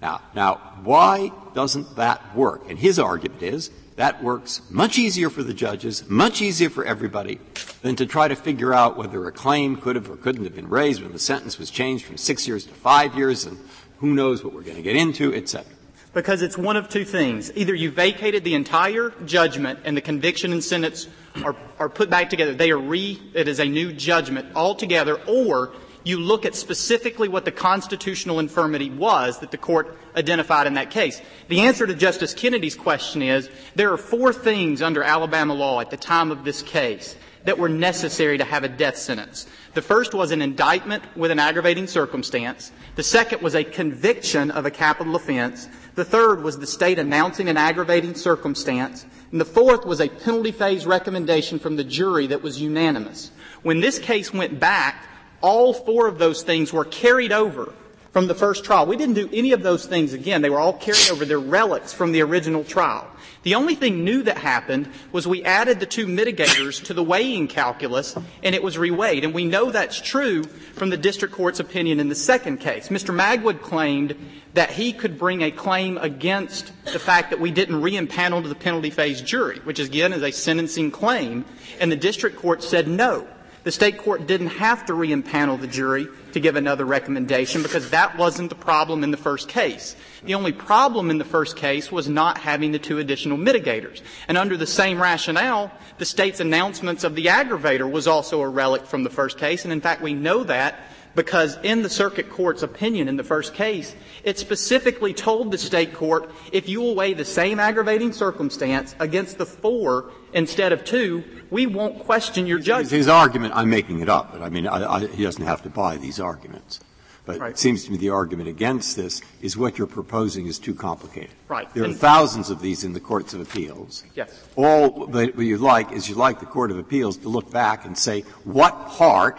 Now, 0.00 0.20
now, 0.34 0.54
why 0.84 1.32
doesn't 1.54 1.96
that 1.96 2.36
work? 2.36 2.70
And 2.70 2.78
his 2.78 2.98
argument 2.98 3.42
is 3.42 3.70
that 3.96 4.22
works 4.22 4.60
much 4.70 4.96
easier 4.96 5.28
for 5.28 5.42
the 5.42 5.52
judges, 5.52 6.08
much 6.08 6.40
easier 6.40 6.70
for 6.70 6.84
everybody, 6.84 7.40
than 7.82 7.96
to 7.96 8.06
try 8.06 8.28
to 8.28 8.36
figure 8.36 8.72
out 8.72 8.96
whether 8.96 9.26
a 9.26 9.32
claim 9.32 9.74
could 9.76 9.96
have 9.96 10.08
or 10.08 10.16
couldn't 10.16 10.44
have 10.44 10.54
been 10.54 10.68
raised 10.68 11.02
when 11.02 11.10
the 11.10 11.18
sentence 11.18 11.58
was 11.58 11.68
changed 11.68 12.04
from 12.04 12.16
six 12.16 12.46
years 12.46 12.64
to 12.64 12.74
five 12.74 13.16
years, 13.16 13.44
and 13.44 13.58
who 13.98 14.14
knows 14.14 14.44
what 14.44 14.54
we're 14.54 14.62
going 14.62 14.76
to 14.76 14.82
get 14.82 14.94
into, 14.94 15.34
et 15.34 15.48
cetera. 15.48 15.72
Because 16.14 16.42
it's 16.42 16.56
one 16.56 16.76
of 16.76 16.88
two 16.88 17.04
things. 17.04 17.52
Either 17.56 17.74
you 17.74 17.90
vacated 17.90 18.44
the 18.44 18.54
entire 18.54 19.12
judgment 19.24 19.80
and 19.84 19.96
the 19.96 20.00
conviction 20.00 20.52
and 20.52 20.62
sentence 20.62 21.08
are, 21.44 21.56
are 21.78 21.88
put 21.88 22.08
back 22.08 22.30
together. 22.30 22.54
They 22.54 22.70
are 22.70 22.78
re, 22.78 23.20
it 23.34 23.48
is 23.48 23.58
a 23.58 23.64
new 23.64 23.92
judgment 23.92 24.54
altogether, 24.54 25.20
or 25.26 25.72
you 26.04 26.18
look 26.18 26.46
at 26.46 26.54
specifically 26.54 27.28
what 27.28 27.44
the 27.44 27.52
constitutional 27.52 28.38
infirmity 28.38 28.90
was 28.90 29.40
that 29.40 29.50
the 29.50 29.58
court 29.58 29.96
identified 30.16 30.66
in 30.66 30.74
that 30.74 30.90
case. 30.90 31.20
The 31.48 31.60
answer 31.60 31.86
to 31.86 31.94
Justice 31.94 32.34
Kennedy's 32.34 32.76
question 32.76 33.22
is 33.22 33.50
there 33.74 33.92
are 33.92 33.98
four 33.98 34.32
things 34.32 34.82
under 34.82 35.02
Alabama 35.02 35.54
law 35.54 35.80
at 35.80 35.90
the 35.90 35.96
time 35.96 36.30
of 36.30 36.44
this 36.44 36.62
case 36.62 37.16
that 37.44 37.58
were 37.58 37.68
necessary 37.68 38.36
to 38.38 38.44
have 38.44 38.64
a 38.64 38.68
death 38.68 38.96
sentence. 38.96 39.46
The 39.74 39.82
first 39.82 40.12
was 40.12 40.32
an 40.32 40.42
indictment 40.42 41.04
with 41.16 41.30
an 41.30 41.38
aggravating 41.38 41.86
circumstance. 41.86 42.72
The 42.96 43.02
second 43.02 43.42
was 43.42 43.54
a 43.54 43.64
conviction 43.64 44.50
of 44.50 44.66
a 44.66 44.70
capital 44.70 45.16
offense. 45.16 45.68
The 45.94 46.04
third 46.04 46.42
was 46.42 46.58
the 46.58 46.66
state 46.66 46.98
announcing 46.98 47.48
an 47.48 47.56
aggravating 47.56 48.14
circumstance. 48.14 49.06
And 49.30 49.40
the 49.40 49.46
fourth 49.46 49.84
was 49.84 50.00
a 50.00 50.08
penalty 50.08 50.52
phase 50.52 50.86
recommendation 50.86 51.58
from 51.58 51.76
the 51.76 51.84
jury 51.84 52.26
that 52.28 52.42
was 52.42 52.60
unanimous. 52.60 53.30
When 53.62 53.80
this 53.80 53.98
case 53.98 54.32
went 54.32 54.60
back, 54.60 55.06
all 55.40 55.72
four 55.72 56.06
of 56.06 56.18
those 56.18 56.42
things 56.42 56.72
were 56.72 56.84
carried 56.84 57.32
over 57.32 57.72
from 58.12 58.26
the 58.26 58.34
first 58.34 58.64
trial. 58.64 58.86
We 58.86 58.96
didn't 58.96 59.14
do 59.14 59.28
any 59.32 59.52
of 59.52 59.62
those 59.62 59.86
things 59.86 60.12
again. 60.12 60.42
They 60.42 60.50
were 60.50 60.58
all 60.58 60.72
carried 60.72 61.10
over. 61.10 61.24
They're 61.24 61.38
relics 61.38 61.92
from 61.92 62.12
the 62.12 62.22
original 62.22 62.64
trial. 62.64 63.08
The 63.44 63.54
only 63.54 63.74
thing 63.74 64.02
new 64.02 64.22
that 64.24 64.38
happened 64.38 64.90
was 65.12 65.26
we 65.26 65.44
added 65.44 65.78
the 65.78 65.86
two 65.86 66.06
mitigators 66.06 66.82
to 66.84 66.94
the 66.94 67.04
weighing 67.04 67.46
calculus 67.46 68.16
and 68.42 68.54
it 68.54 68.62
was 68.62 68.76
reweighed. 68.76 69.24
And 69.24 69.32
we 69.32 69.44
know 69.44 69.70
that's 69.70 70.00
true 70.00 70.42
from 70.42 70.90
the 70.90 70.96
district 70.96 71.34
court's 71.34 71.60
opinion 71.60 72.00
in 72.00 72.08
the 72.08 72.14
second 72.14 72.58
case. 72.58 72.88
Mr. 72.88 73.14
Magwood 73.14 73.62
claimed 73.62 74.16
that 74.54 74.70
he 74.70 74.92
could 74.92 75.18
bring 75.18 75.42
a 75.42 75.50
claim 75.50 75.98
against 75.98 76.72
the 76.84 76.98
fact 76.98 77.30
that 77.30 77.40
we 77.40 77.50
didn't 77.50 77.80
re-impanel 77.80 78.42
to 78.42 78.48
the 78.48 78.54
penalty 78.54 78.90
phase 78.90 79.20
jury, 79.20 79.58
which 79.60 79.78
again 79.78 80.12
is 80.12 80.22
a 80.22 80.32
sentencing 80.32 80.90
claim, 80.90 81.44
and 81.80 81.92
the 81.92 81.96
district 81.96 82.36
court 82.36 82.62
said 82.62 82.88
no. 82.88 83.26
The 83.64 83.72
state 83.72 83.98
court 83.98 84.26
didn't 84.26 84.48
have 84.48 84.86
to 84.86 84.94
re-impanel 84.94 85.60
the 85.60 85.66
jury 85.66 86.06
to 86.32 86.40
give 86.40 86.56
another 86.56 86.84
recommendation 86.84 87.62
because 87.62 87.90
that 87.90 88.16
wasn't 88.16 88.50
the 88.50 88.54
problem 88.54 89.02
in 89.02 89.10
the 89.10 89.16
first 89.16 89.48
case. 89.48 89.96
The 90.24 90.34
only 90.34 90.52
problem 90.52 91.10
in 91.10 91.18
the 91.18 91.24
first 91.24 91.56
case 91.56 91.90
was 91.90 92.08
not 92.08 92.38
having 92.38 92.72
the 92.72 92.78
two 92.78 92.98
additional 92.98 93.36
mitigators. 93.36 94.00
And 94.28 94.38
under 94.38 94.56
the 94.56 94.66
same 94.66 95.00
rationale, 95.00 95.72
the 95.98 96.04
state's 96.04 96.40
announcements 96.40 97.04
of 97.04 97.14
the 97.14 97.26
aggravator 97.26 97.90
was 97.90 98.06
also 98.06 98.40
a 98.40 98.48
relic 98.48 98.86
from 98.86 99.02
the 99.02 99.10
first 99.10 99.38
case, 99.38 99.64
and 99.64 99.72
in 99.72 99.80
fact 99.80 100.02
we 100.02 100.14
know 100.14 100.44
that 100.44 100.78
because 101.14 101.58
in 101.62 101.82
the 101.82 101.88
circuit 101.88 102.30
court's 102.30 102.62
opinion 102.62 103.08
in 103.08 103.16
the 103.16 103.24
first 103.24 103.54
case, 103.54 103.94
it 104.24 104.38
specifically 104.38 105.14
told 105.14 105.50
the 105.50 105.58
state 105.58 105.94
court, 105.94 106.30
if 106.52 106.68
you 106.68 106.80
will 106.80 106.94
weigh 106.94 107.14
the 107.14 107.24
same 107.24 107.58
aggravating 107.58 108.12
circumstance 108.12 108.94
against 108.98 109.38
the 109.38 109.46
four 109.46 110.10
instead 110.32 110.72
of 110.72 110.84
two, 110.84 111.24
we 111.50 111.66
won't 111.66 111.98
question 112.00 112.46
your 112.46 112.58
judgment. 112.58 112.90
His 112.90 113.08
argument, 113.08 113.54
I'm 113.56 113.70
making 113.70 114.00
it 114.00 114.08
up, 114.08 114.32
but 114.32 114.42
I 114.42 114.48
mean, 114.48 114.66
I, 114.66 114.96
I, 114.96 115.06
he 115.06 115.22
doesn't 115.22 115.44
have 115.44 115.62
to 115.62 115.70
buy 115.70 115.96
these 115.96 116.20
arguments. 116.20 116.80
But 117.28 117.40
right. 117.40 117.50
it 117.50 117.58
seems 117.58 117.84
to 117.84 117.90
me 117.92 117.98
the 117.98 118.08
argument 118.08 118.48
against 118.48 118.96
this 118.96 119.20
is 119.42 119.54
what 119.54 119.76
you're 119.76 119.86
proposing 119.86 120.46
is 120.46 120.58
too 120.58 120.74
complicated. 120.74 121.28
Right. 121.46 121.72
There 121.74 121.84
are 121.84 121.92
thousands 121.92 122.48
of 122.48 122.62
these 122.62 122.84
in 122.84 122.94
the 122.94 123.00
courts 123.00 123.34
of 123.34 123.40
appeals. 123.40 124.02
Yes. 124.14 124.48
All 124.56 125.06
that 125.08 125.38
you 125.38 125.56
would 125.56 125.60
like 125.60 125.92
is 125.92 126.08
you'd 126.08 126.16
like 126.16 126.40
the 126.40 126.46
court 126.46 126.70
of 126.70 126.78
appeals 126.78 127.18
to 127.18 127.28
look 127.28 127.50
back 127.50 127.84
and 127.84 127.98
say, 127.98 128.22
what 128.44 128.88
part 128.88 129.38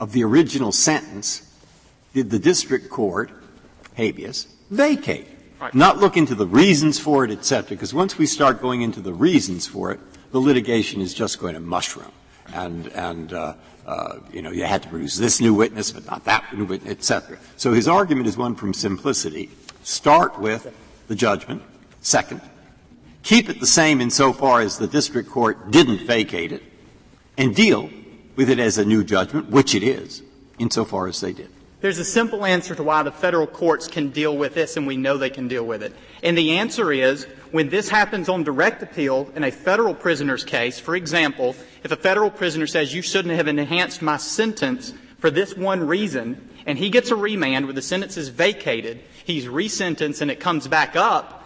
of 0.00 0.12
the 0.12 0.24
original 0.24 0.72
sentence 0.72 1.46
did 2.14 2.30
the 2.30 2.38
district 2.38 2.90
court, 2.90 3.30
habeas, 3.94 4.48
vacate? 4.70 5.28
Right. 5.60 5.74
Not 5.74 5.98
look 5.98 6.16
into 6.16 6.34
the 6.34 6.46
reasons 6.46 6.98
for 6.98 7.24
it, 7.24 7.30
et 7.30 7.44
cetera, 7.44 7.68
because 7.76 7.92
once 7.92 8.16
we 8.16 8.26
start 8.26 8.62
going 8.62 8.80
into 8.80 9.00
the 9.00 9.12
reasons 9.12 9.66
for 9.66 9.92
it, 9.92 10.00
the 10.32 10.40
litigation 10.40 11.02
is 11.02 11.12
just 11.12 11.38
going 11.38 11.54
to 11.54 11.60
mushroom. 11.60 12.10
And, 12.54 12.88
and 12.88 13.32
uh, 13.32 13.54
uh, 13.86 14.20
you 14.32 14.40
know, 14.42 14.50
you 14.50 14.64
had 14.64 14.82
to 14.82 14.88
produce 14.88 15.18
this 15.18 15.40
new 15.40 15.52
witness, 15.52 15.92
but 15.92 16.06
not 16.06 16.24
that 16.24 16.56
new 16.56 16.64
witness, 16.64 16.90
et 16.90 17.04
cetera. 17.04 17.38
So 17.56 17.72
his 17.72 17.86
argument 17.86 18.26
is 18.26 18.38
one 18.38 18.54
from 18.54 18.72
simplicity. 18.72 19.50
Start 19.82 20.40
with 20.40 20.74
the 21.08 21.14
judgment. 21.14 21.62
Second, 22.00 22.40
keep 23.22 23.50
it 23.50 23.60
the 23.60 23.66
same 23.66 24.00
insofar 24.00 24.62
as 24.62 24.78
the 24.78 24.86
district 24.86 25.28
court 25.28 25.70
didn't 25.70 26.06
vacate 26.06 26.52
it, 26.52 26.62
and 27.36 27.54
deal 27.54 27.90
with 28.40 28.48
it 28.48 28.58
as 28.58 28.78
a 28.78 28.84
new 28.86 29.04
judgment, 29.04 29.50
which 29.50 29.74
it 29.74 29.82
is, 29.82 30.22
insofar 30.58 31.06
as 31.06 31.20
they 31.20 31.30
did. 31.30 31.50
There's 31.82 31.98
a 31.98 32.06
simple 32.06 32.46
answer 32.46 32.74
to 32.74 32.82
why 32.82 33.02
the 33.02 33.12
federal 33.12 33.46
courts 33.46 33.86
can 33.86 34.08
deal 34.08 34.34
with 34.34 34.54
this, 34.54 34.78
and 34.78 34.86
we 34.86 34.96
know 34.96 35.18
they 35.18 35.28
can 35.28 35.46
deal 35.46 35.66
with 35.66 35.82
it. 35.82 35.94
And 36.22 36.38
the 36.38 36.52
answer 36.52 36.90
is 36.90 37.24
when 37.50 37.68
this 37.68 37.90
happens 37.90 38.30
on 38.30 38.42
direct 38.42 38.82
appeal 38.82 39.30
in 39.36 39.44
a 39.44 39.50
federal 39.50 39.94
prisoner's 39.94 40.42
case, 40.42 40.80
for 40.80 40.96
example, 40.96 41.54
if 41.84 41.92
a 41.92 41.96
federal 41.96 42.30
prisoner 42.30 42.66
says 42.66 42.94
you 42.94 43.02
shouldn't 43.02 43.34
have 43.34 43.46
enhanced 43.46 44.00
my 44.00 44.16
sentence 44.16 44.94
for 45.18 45.30
this 45.30 45.54
one 45.54 45.86
reason, 45.86 46.48
and 46.64 46.78
he 46.78 46.88
gets 46.88 47.10
a 47.10 47.16
remand 47.16 47.66
where 47.66 47.74
the 47.74 47.82
sentence 47.82 48.16
is 48.16 48.30
vacated, 48.30 49.00
he's 49.22 49.44
resentenced 49.44 50.22
and 50.22 50.30
it 50.30 50.40
comes 50.40 50.66
back 50.66 50.96
up, 50.96 51.39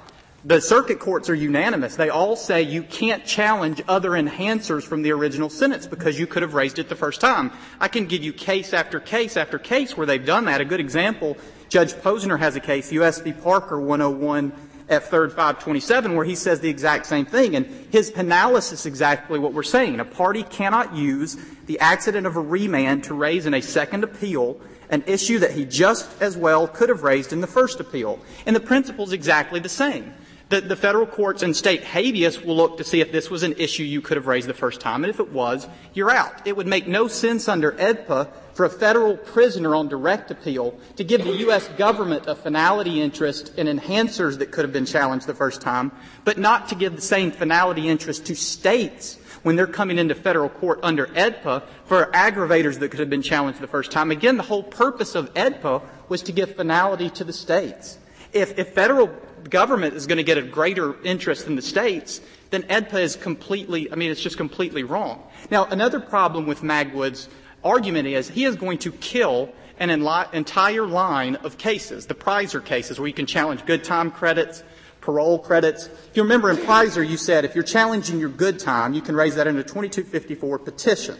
the 0.45 0.61
circuit 0.61 1.01
courts 1.01 1.31
are 1.31 1.35
unanimous. 1.35 1.97
They 1.97 2.11
all 2.11 2.37
say 2.37 2.61
you 2.63 2.83
can't 2.83 3.25
challenge 3.25 3.83
other 3.89 4.11
enhancers 4.11 4.83
from 4.83 5.01
the 5.01 5.11
original 5.13 5.49
sentence 5.49 5.87
because 5.87 6.19
you 6.19 6.27
could 6.27 6.43
have 6.43 6.53
raised 6.53 6.79
it 6.79 6.91
the 6.91 6.97
first 6.97 7.21
time. 7.21 7.51
I 7.81 7.89
can 7.89 8.07
give 8.07 8.23
you 8.23 8.33
case 8.33 8.75
after 8.75 9.01
case 9.01 9.39
after 9.39 9.59
case 9.59 9.97
where 9.97 10.07
they've 10.07 10.25
done 10.25 10.45
that. 10.45 10.61
A 10.61 10.65
good 10.67 10.81
example, 10.81 11.39
Judge 11.71 11.95
Posner 11.95 12.39
has 12.39 12.57
a 12.57 12.61
case, 12.61 12.93
U.S. 12.93 13.21
v. 13.21 13.33
Parker 13.33 13.81
101 13.81 14.53
at 14.91 15.05
3rd 15.05 15.31
527, 15.31 16.15
where 16.15 16.27
he 16.27 16.35
says 16.35 16.61
the 16.61 16.69
exact 16.69 17.07
same 17.07 17.25
thing. 17.25 17.57
And 17.57 17.65
his 17.91 18.11
analysis 18.11 18.81
is 18.81 18.87
exactly 18.87 19.39
what 19.39 19.55
we're 19.55 19.63
saying. 19.63 19.99
A 19.99 20.05
party 20.05 20.43
cannot 20.43 20.95
use 20.95 21.39
the 21.65 21.81
accident 21.81 22.27
of 22.27 22.37
a 22.37 22.41
remand 22.41 23.05
to 23.05 23.15
raise 23.15 23.47
in 23.47 23.55
a 23.55 23.63
second 23.63 24.05
appeal 24.05 24.61
an 24.91 25.03
issue 25.07 25.39
that 25.39 25.53
he 25.53 25.65
just 25.65 26.21
as 26.21 26.37
well 26.37 26.69
could 26.69 26.91
have 26.91 27.03
raised 27.03 27.33
in 27.33 27.41
the 27.41 27.47
first 27.47 27.81
appeal. 27.81 28.21
And 28.45 28.55
the 28.55 28.61
principle 28.61 29.07
is 29.07 29.15
exactly 29.15 29.59
the 29.59 29.71
same 29.71 30.13
the, 30.49 30.61
the 30.61 30.77
federal 30.77 31.07
courts 31.07 31.43
and 31.43 31.57
state 31.57 31.83
habeas 31.83 32.41
will 32.43 32.57
look 32.57 32.77
to 32.77 32.85
see 32.85 33.01
if 33.01 33.11
this 33.11 33.31
was 33.31 33.43
an 33.43 33.55
issue 33.55 33.83
you 33.83 34.01
could 34.01 34.17
have 34.17 34.27
raised 34.27 34.49
the 34.49 34.55
first 34.55 34.81
time, 34.81 35.03
and 35.05 35.11
if 35.11 35.21
it 35.21 35.33
was, 35.33 35.67
you're 35.95 36.11
out. 36.11 36.47
It 36.47 36.57
would 36.57 36.67
make 36.67 36.87
no 36.87 37.09
sense 37.09 37.49
under 37.49 37.73
AEDPA 37.73 38.29
for 38.53 38.67
a 38.67 38.71
federal 38.71 39.17
prisoner 39.17 39.75
on 39.75 39.89
direct 39.89 40.31
appeal 40.31 40.79
to 40.97 41.05
give 41.05 41.25
the 41.25 41.37
U.S. 41.39 41.69
government 41.77 42.27
a 42.27 42.35
finality 42.35 43.01
interest 43.01 43.57
in 43.59 43.67
enhancers 43.67 44.39
that 44.39 44.53
could 44.53 44.65
have 44.65 44.73
been 44.73 44.87
challenged 44.87 45.27
the 45.27 45.35
first 45.35 45.61
time, 45.61 45.91
but 46.25 46.39
not 46.39 46.69
to 46.69 46.75
give 46.75 46.95
the 46.95 47.03
same 47.03 47.31
finality 47.31 47.89
interest 47.89 48.27
to 48.27 48.35
states 48.35 49.19
when 49.43 49.57
they're 49.57 49.67
coming 49.67 49.99
into 49.99 50.15
federal 50.15 50.49
court 50.49 50.81
under 50.83 51.07
AEDPA 51.07 51.63
for 51.85 52.07
aggravators 52.13 52.79
that 52.79 52.91
could 52.91 53.01
have 53.01 53.11
been 53.11 53.23
challenged 53.23 53.61
the 53.61 53.67
first 53.67 53.91
time. 53.91 54.11
Again, 54.11 54.37
the 54.37 54.43
whole 54.43 54.63
purpose 54.63 55.15
of 55.15 55.33
AEDPA 55.35 55.83
was 56.09 56.23
to 56.23 56.33
give 56.33 56.55
finality 56.55 57.11
to 57.11 57.25
the 57.25 57.33
states. 57.33 57.99
If, 58.33 58.59
if 58.59 58.73
federal 58.73 59.09
government 59.51 59.95
is 59.95 60.07
going 60.07 60.19
to 60.19 60.25
get 60.25 60.39
a 60.39 60.43
greater 60.43 61.01
interest 61.03 61.45
than 61.45 61.57
the 61.57 61.63
states, 61.63 62.21
then 62.51 62.63
AEDPA 62.65 63.01
is 63.01 63.17
completely, 63.17 63.91
I 63.91 63.97
mean, 63.97 64.11
it's 64.11 64.21
just 64.21 64.37
completely 64.37 64.83
wrong. 64.83 65.23
Now, 65.51 65.65
another 65.67 66.01
problem 66.01 66.47
with 66.47 66.63
Magwood's 66.63 67.29
argument 67.63 68.09
is 68.09 68.29
he 68.29 68.45
is 68.45 68.57
going 68.57 68.79
to 68.79 68.93
kill 68.93 69.53
an 69.79 69.91
entire 69.91 70.87
line 70.87 71.37
of 71.37 71.59
cases, 71.59 72.07
the 72.07 72.15
Preiser 72.15 72.65
cases, 72.65 72.99
where 72.99 73.09
you 73.09 73.15
can 73.15 73.27
challenge 73.27 73.67
good 73.67 73.83
time 73.83 74.11
credits, 74.11 74.63
parole 75.01 75.39
credits. 75.39 75.87
If 75.87 76.17
you 76.17 76.23
remember 76.23 76.51
in 76.51 76.57
Preiser, 76.57 77.07
you 77.07 77.17
said 77.17 77.45
if 77.45 77.55
you're 77.55 77.65
challenging 77.65 78.21
your 78.21 78.29
good 78.29 78.59
time, 78.59 78.95
you 78.95 79.03
can 79.03 79.17
raise 79.17 79.35
that 79.35 79.47
in 79.47 79.57
a 79.57 79.63
2254 79.63 80.59
petition. 80.61 81.17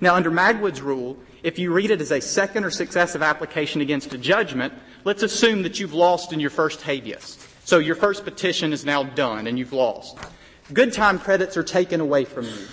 Now, 0.00 0.14
under 0.14 0.30
Magwood's 0.30 0.82
rule, 0.82 1.16
if 1.42 1.58
you 1.58 1.72
read 1.72 1.90
it 1.90 2.00
as 2.00 2.12
a 2.12 2.20
second 2.20 2.64
or 2.64 2.70
successive 2.70 3.22
application 3.22 3.80
against 3.80 4.12
a 4.12 4.18
judgment, 4.18 4.72
let's 5.04 5.22
assume 5.22 5.62
that 5.62 5.80
you've 5.80 5.94
lost 5.94 6.32
in 6.32 6.40
your 6.40 6.50
first 6.50 6.82
habeas. 6.82 7.45
So 7.66 7.80
your 7.80 7.96
first 7.96 8.22
petition 8.22 8.72
is 8.72 8.84
now 8.84 9.02
done 9.02 9.48
and 9.48 9.58
you've 9.58 9.72
lost. 9.72 10.16
Good 10.72 10.92
time 10.92 11.18
credits 11.18 11.56
are 11.56 11.64
taken 11.64 12.00
away 12.00 12.24
from 12.24 12.44
you. 12.44 12.66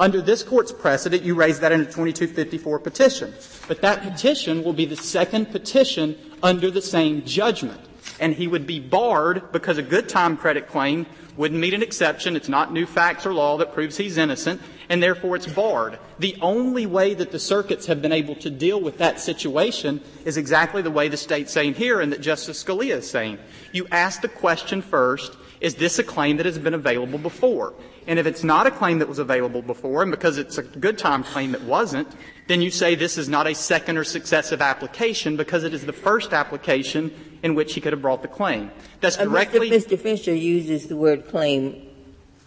Under 0.00 0.20
this 0.20 0.42
court's 0.42 0.72
precedent, 0.72 1.22
you 1.22 1.36
raise 1.36 1.60
that 1.60 1.70
in 1.70 1.82
a 1.82 1.84
2254 1.84 2.80
petition. 2.80 3.32
But 3.68 3.80
that 3.82 4.02
petition 4.02 4.64
will 4.64 4.72
be 4.72 4.86
the 4.86 4.96
second 4.96 5.52
petition 5.52 6.18
under 6.42 6.68
the 6.68 6.82
same 6.82 7.24
judgment. 7.24 7.80
And 8.18 8.34
he 8.34 8.46
would 8.46 8.66
be 8.66 8.80
barred 8.80 9.52
because 9.52 9.78
a 9.78 9.82
good 9.82 10.08
time 10.08 10.36
credit 10.36 10.68
claim 10.68 11.06
wouldn't 11.36 11.60
meet 11.60 11.74
an 11.74 11.82
exception. 11.82 12.36
It's 12.36 12.48
not 12.48 12.72
new 12.72 12.86
facts 12.86 13.24
or 13.24 13.32
law 13.32 13.56
that 13.58 13.72
proves 13.72 13.96
he's 13.96 14.18
innocent, 14.18 14.60
and 14.88 15.02
therefore 15.02 15.36
it's 15.36 15.46
barred. 15.46 15.98
The 16.18 16.36
only 16.42 16.86
way 16.86 17.14
that 17.14 17.30
the 17.30 17.38
circuits 17.38 17.86
have 17.86 18.02
been 18.02 18.12
able 18.12 18.34
to 18.36 18.50
deal 18.50 18.80
with 18.80 18.98
that 18.98 19.20
situation 19.20 20.02
is 20.24 20.36
exactly 20.36 20.82
the 20.82 20.90
way 20.90 21.08
the 21.08 21.16
state's 21.16 21.52
saying 21.52 21.74
here 21.74 22.00
and 22.00 22.12
that 22.12 22.20
Justice 22.20 22.62
Scalia 22.62 22.96
is 22.96 23.10
saying. 23.10 23.38
You 23.72 23.86
ask 23.90 24.20
the 24.20 24.28
question 24.28 24.82
first, 24.82 25.36
is 25.60 25.76
this 25.76 25.98
a 25.98 26.04
claim 26.04 26.36
that 26.38 26.46
has 26.46 26.58
been 26.58 26.74
available 26.74 27.18
before? 27.18 27.74
And 28.06 28.18
if 28.18 28.26
it's 28.26 28.42
not 28.42 28.66
a 28.66 28.70
claim 28.70 28.98
that 28.98 29.08
was 29.08 29.18
available 29.18 29.62
before, 29.62 30.02
and 30.02 30.10
because 30.10 30.38
it's 30.38 30.58
a 30.58 30.62
good 30.62 30.98
time 30.98 31.22
claim 31.22 31.52
that 31.52 31.62
wasn't, 31.62 32.08
then 32.48 32.62
you 32.62 32.70
say 32.70 32.94
this 32.94 33.18
is 33.18 33.28
not 33.28 33.46
a 33.46 33.54
second 33.54 33.96
or 33.96 34.04
successive 34.04 34.62
application 34.62 35.36
because 35.36 35.64
it 35.64 35.74
is 35.74 35.86
the 35.86 35.92
first 35.92 36.32
application 36.32 37.12
in 37.42 37.54
which 37.54 37.74
he 37.74 37.80
could 37.80 37.92
have 37.92 38.02
brought 38.02 38.22
the 38.22 38.28
claim. 38.28 38.70
That's 39.00 39.16
directly. 39.16 39.70
Mr. 39.70 39.98
Fisher 39.98 40.34
uses 40.34 40.86
the 40.86 40.96
word 40.96 41.28
claim 41.28 41.86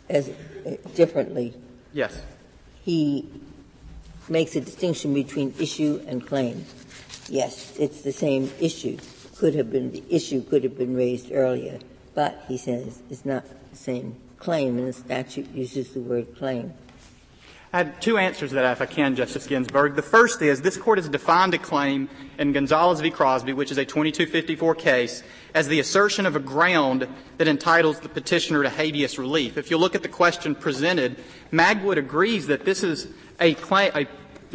as 0.09 0.29
uh, 0.29 0.75
differently. 0.95 1.53
Yes. 1.93 2.21
He 2.83 3.29
makes 4.29 4.55
a 4.55 4.61
distinction 4.61 5.13
between 5.13 5.53
issue 5.59 6.03
and 6.07 6.25
claim. 6.25 6.65
Yes, 7.29 7.77
it's 7.77 8.01
the 8.01 8.11
same 8.11 8.51
issue. 8.59 8.97
Could 9.37 9.55
have 9.55 9.71
been 9.71 9.91
the 9.91 10.03
issue 10.09 10.41
could 10.43 10.63
have 10.63 10.77
been 10.77 10.95
raised 10.95 11.31
earlier, 11.31 11.79
but 12.13 12.43
he 12.47 12.57
says 12.57 13.01
it's 13.09 13.25
not 13.25 13.43
the 13.71 13.77
same 13.77 14.15
claim, 14.43 14.77
and 14.77 14.87
the 14.87 14.93
statute 14.93 15.49
uses 15.55 15.93
the 15.93 16.01
word 16.01 16.35
claim. 16.35 16.73
I 17.71 17.77
had 17.77 18.01
two 18.01 18.19
answers 18.19 18.49
to 18.49 18.55
that, 18.55 18.73
if 18.73 18.81
I 18.81 18.85
can, 18.85 19.15
Justice 19.15 19.47
Ginsburg. 19.47 19.95
The 19.95 20.03
first 20.03 20.41
is 20.43 20.61
this 20.61 20.77
court 20.77 20.99
has 20.99 21.09
defined 21.09 21.55
a 21.55 21.57
claim 21.57 22.07
in 22.37 22.51
Gonzalez 22.51 22.99
v. 22.99 23.09
Crosby, 23.09 23.53
which 23.53 23.71
is 23.71 23.79
a 23.79 23.85
2254 23.85 24.75
case, 24.75 25.23
as 25.55 25.67
the 25.67 25.79
assertion 25.79 26.27
of 26.27 26.35
a 26.35 26.39
ground 26.39 27.07
that 27.37 27.47
entitles 27.47 27.99
the 28.01 28.09
petitioner 28.09 28.61
to 28.61 28.69
habeas 28.69 29.17
relief. 29.17 29.57
If 29.57 29.71
you 29.71 29.77
look 29.77 29.95
at 29.95 30.03
the 30.03 30.09
question 30.09 30.53
presented, 30.53 31.17
Magwood 31.51 31.97
agrees 31.97 32.45
that 32.47 32.63
this 32.63 32.83
is 32.83 33.07
a 33.39 33.55
claim, 33.55 33.91
a, 33.95 34.05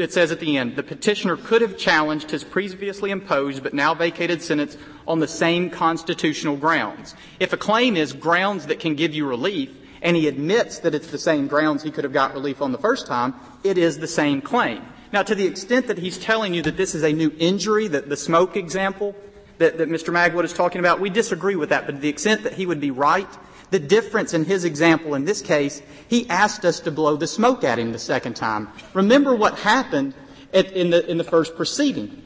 it 0.00 0.12
says 0.12 0.30
at 0.30 0.40
the 0.40 0.56
end, 0.56 0.76
the 0.76 0.82
petitioner 0.82 1.36
could 1.36 1.62
have 1.62 1.76
challenged 1.76 2.30
his 2.30 2.44
previously 2.44 3.10
imposed 3.10 3.62
but 3.62 3.74
now 3.74 3.94
vacated 3.94 4.42
sentence 4.42 4.76
on 5.06 5.20
the 5.20 5.28
same 5.28 5.70
constitutional 5.70 6.56
grounds. 6.56 7.14
If 7.40 7.52
a 7.52 7.56
claim 7.56 7.96
is 7.96 8.12
grounds 8.12 8.66
that 8.66 8.80
can 8.80 8.94
give 8.94 9.14
you 9.14 9.26
relief, 9.26 9.70
and 10.02 10.16
he 10.16 10.28
admits 10.28 10.80
that 10.80 10.94
it's 10.94 11.10
the 11.10 11.18
same 11.18 11.48
grounds 11.48 11.82
he 11.82 11.90
could 11.90 12.04
have 12.04 12.12
got 12.12 12.34
relief 12.34 12.62
on 12.62 12.72
the 12.72 12.78
first 12.78 13.06
time, 13.06 13.34
it 13.64 13.78
is 13.78 13.98
the 13.98 14.06
same 14.06 14.40
claim. 14.40 14.82
Now, 15.12 15.22
to 15.22 15.34
the 15.34 15.46
extent 15.46 15.86
that 15.86 15.98
he's 15.98 16.18
telling 16.18 16.54
you 16.54 16.62
that 16.62 16.76
this 16.76 16.94
is 16.94 17.02
a 17.02 17.12
new 17.12 17.32
injury, 17.38 17.88
that 17.88 18.08
the 18.08 18.16
smoke 18.16 18.56
example 18.56 19.16
that, 19.58 19.78
that 19.78 19.88
Mr. 19.88 20.12
Magwood 20.12 20.44
is 20.44 20.52
talking 20.52 20.78
about, 20.78 21.00
we 21.00 21.10
disagree 21.10 21.56
with 21.56 21.70
that. 21.70 21.86
But 21.86 21.92
to 21.92 21.98
the 21.98 22.08
extent 22.08 22.44
that 22.44 22.52
he 22.52 22.66
would 22.66 22.80
be 22.80 22.90
right, 22.90 23.28
the 23.70 23.78
difference 23.78 24.34
in 24.34 24.44
his 24.44 24.64
example 24.64 25.14
in 25.14 25.24
this 25.24 25.42
case, 25.42 25.82
he 26.08 26.28
asked 26.28 26.64
us 26.64 26.80
to 26.80 26.90
blow 26.90 27.16
the 27.16 27.26
smoke 27.26 27.64
at 27.64 27.78
him 27.78 27.92
the 27.92 27.98
second 27.98 28.34
time. 28.34 28.68
Remember 28.94 29.34
what 29.34 29.58
happened 29.58 30.14
at, 30.52 30.72
in, 30.72 30.90
the, 30.90 31.08
in 31.10 31.18
the 31.18 31.24
first 31.24 31.56
proceeding. 31.56 32.24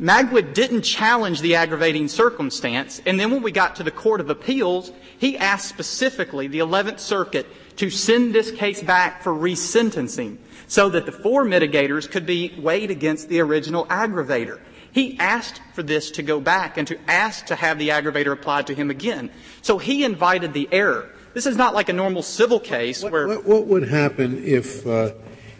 Magwood 0.00 0.54
didn't 0.54 0.82
challenge 0.82 1.40
the 1.40 1.56
aggravating 1.56 2.06
circumstance, 2.06 3.02
and 3.04 3.18
then 3.18 3.32
when 3.32 3.42
we 3.42 3.50
got 3.50 3.76
to 3.76 3.82
the 3.82 3.90
Court 3.90 4.20
of 4.20 4.30
Appeals, 4.30 4.92
he 5.18 5.36
asked 5.36 5.68
specifically 5.68 6.46
the 6.46 6.60
11th 6.60 7.00
Circuit 7.00 7.46
to 7.76 7.90
send 7.90 8.32
this 8.32 8.52
case 8.52 8.80
back 8.80 9.22
for 9.22 9.32
resentencing 9.32 10.38
so 10.68 10.88
that 10.90 11.04
the 11.04 11.12
four 11.12 11.44
mitigators 11.44 12.08
could 12.08 12.26
be 12.26 12.54
weighed 12.58 12.90
against 12.92 13.28
the 13.28 13.40
original 13.40 13.86
aggravator. 13.86 14.60
He 14.98 15.16
asked 15.20 15.60
for 15.74 15.84
this 15.84 16.10
to 16.12 16.24
go 16.24 16.40
back 16.40 16.76
and 16.76 16.84
to 16.88 16.98
ask 17.08 17.46
to 17.46 17.54
have 17.54 17.78
the 17.78 17.90
aggravator 17.90 18.32
applied 18.32 18.66
to 18.66 18.74
him 18.74 18.90
again. 18.90 19.30
So 19.62 19.78
he 19.78 20.02
invited 20.02 20.54
the 20.54 20.68
error. 20.72 21.08
This 21.34 21.46
is 21.46 21.56
not 21.56 21.72
like 21.72 21.88
a 21.88 21.92
normal 21.92 22.24
civil 22.24 22.58
case 22.58 23.04
where. 23.04 23.28
What, 23.28 23.44
what, 23.44 23.66
would 23.68 23.88
happen 23.88 24.42
if 24.44 24.84
uh, 24.84 25.12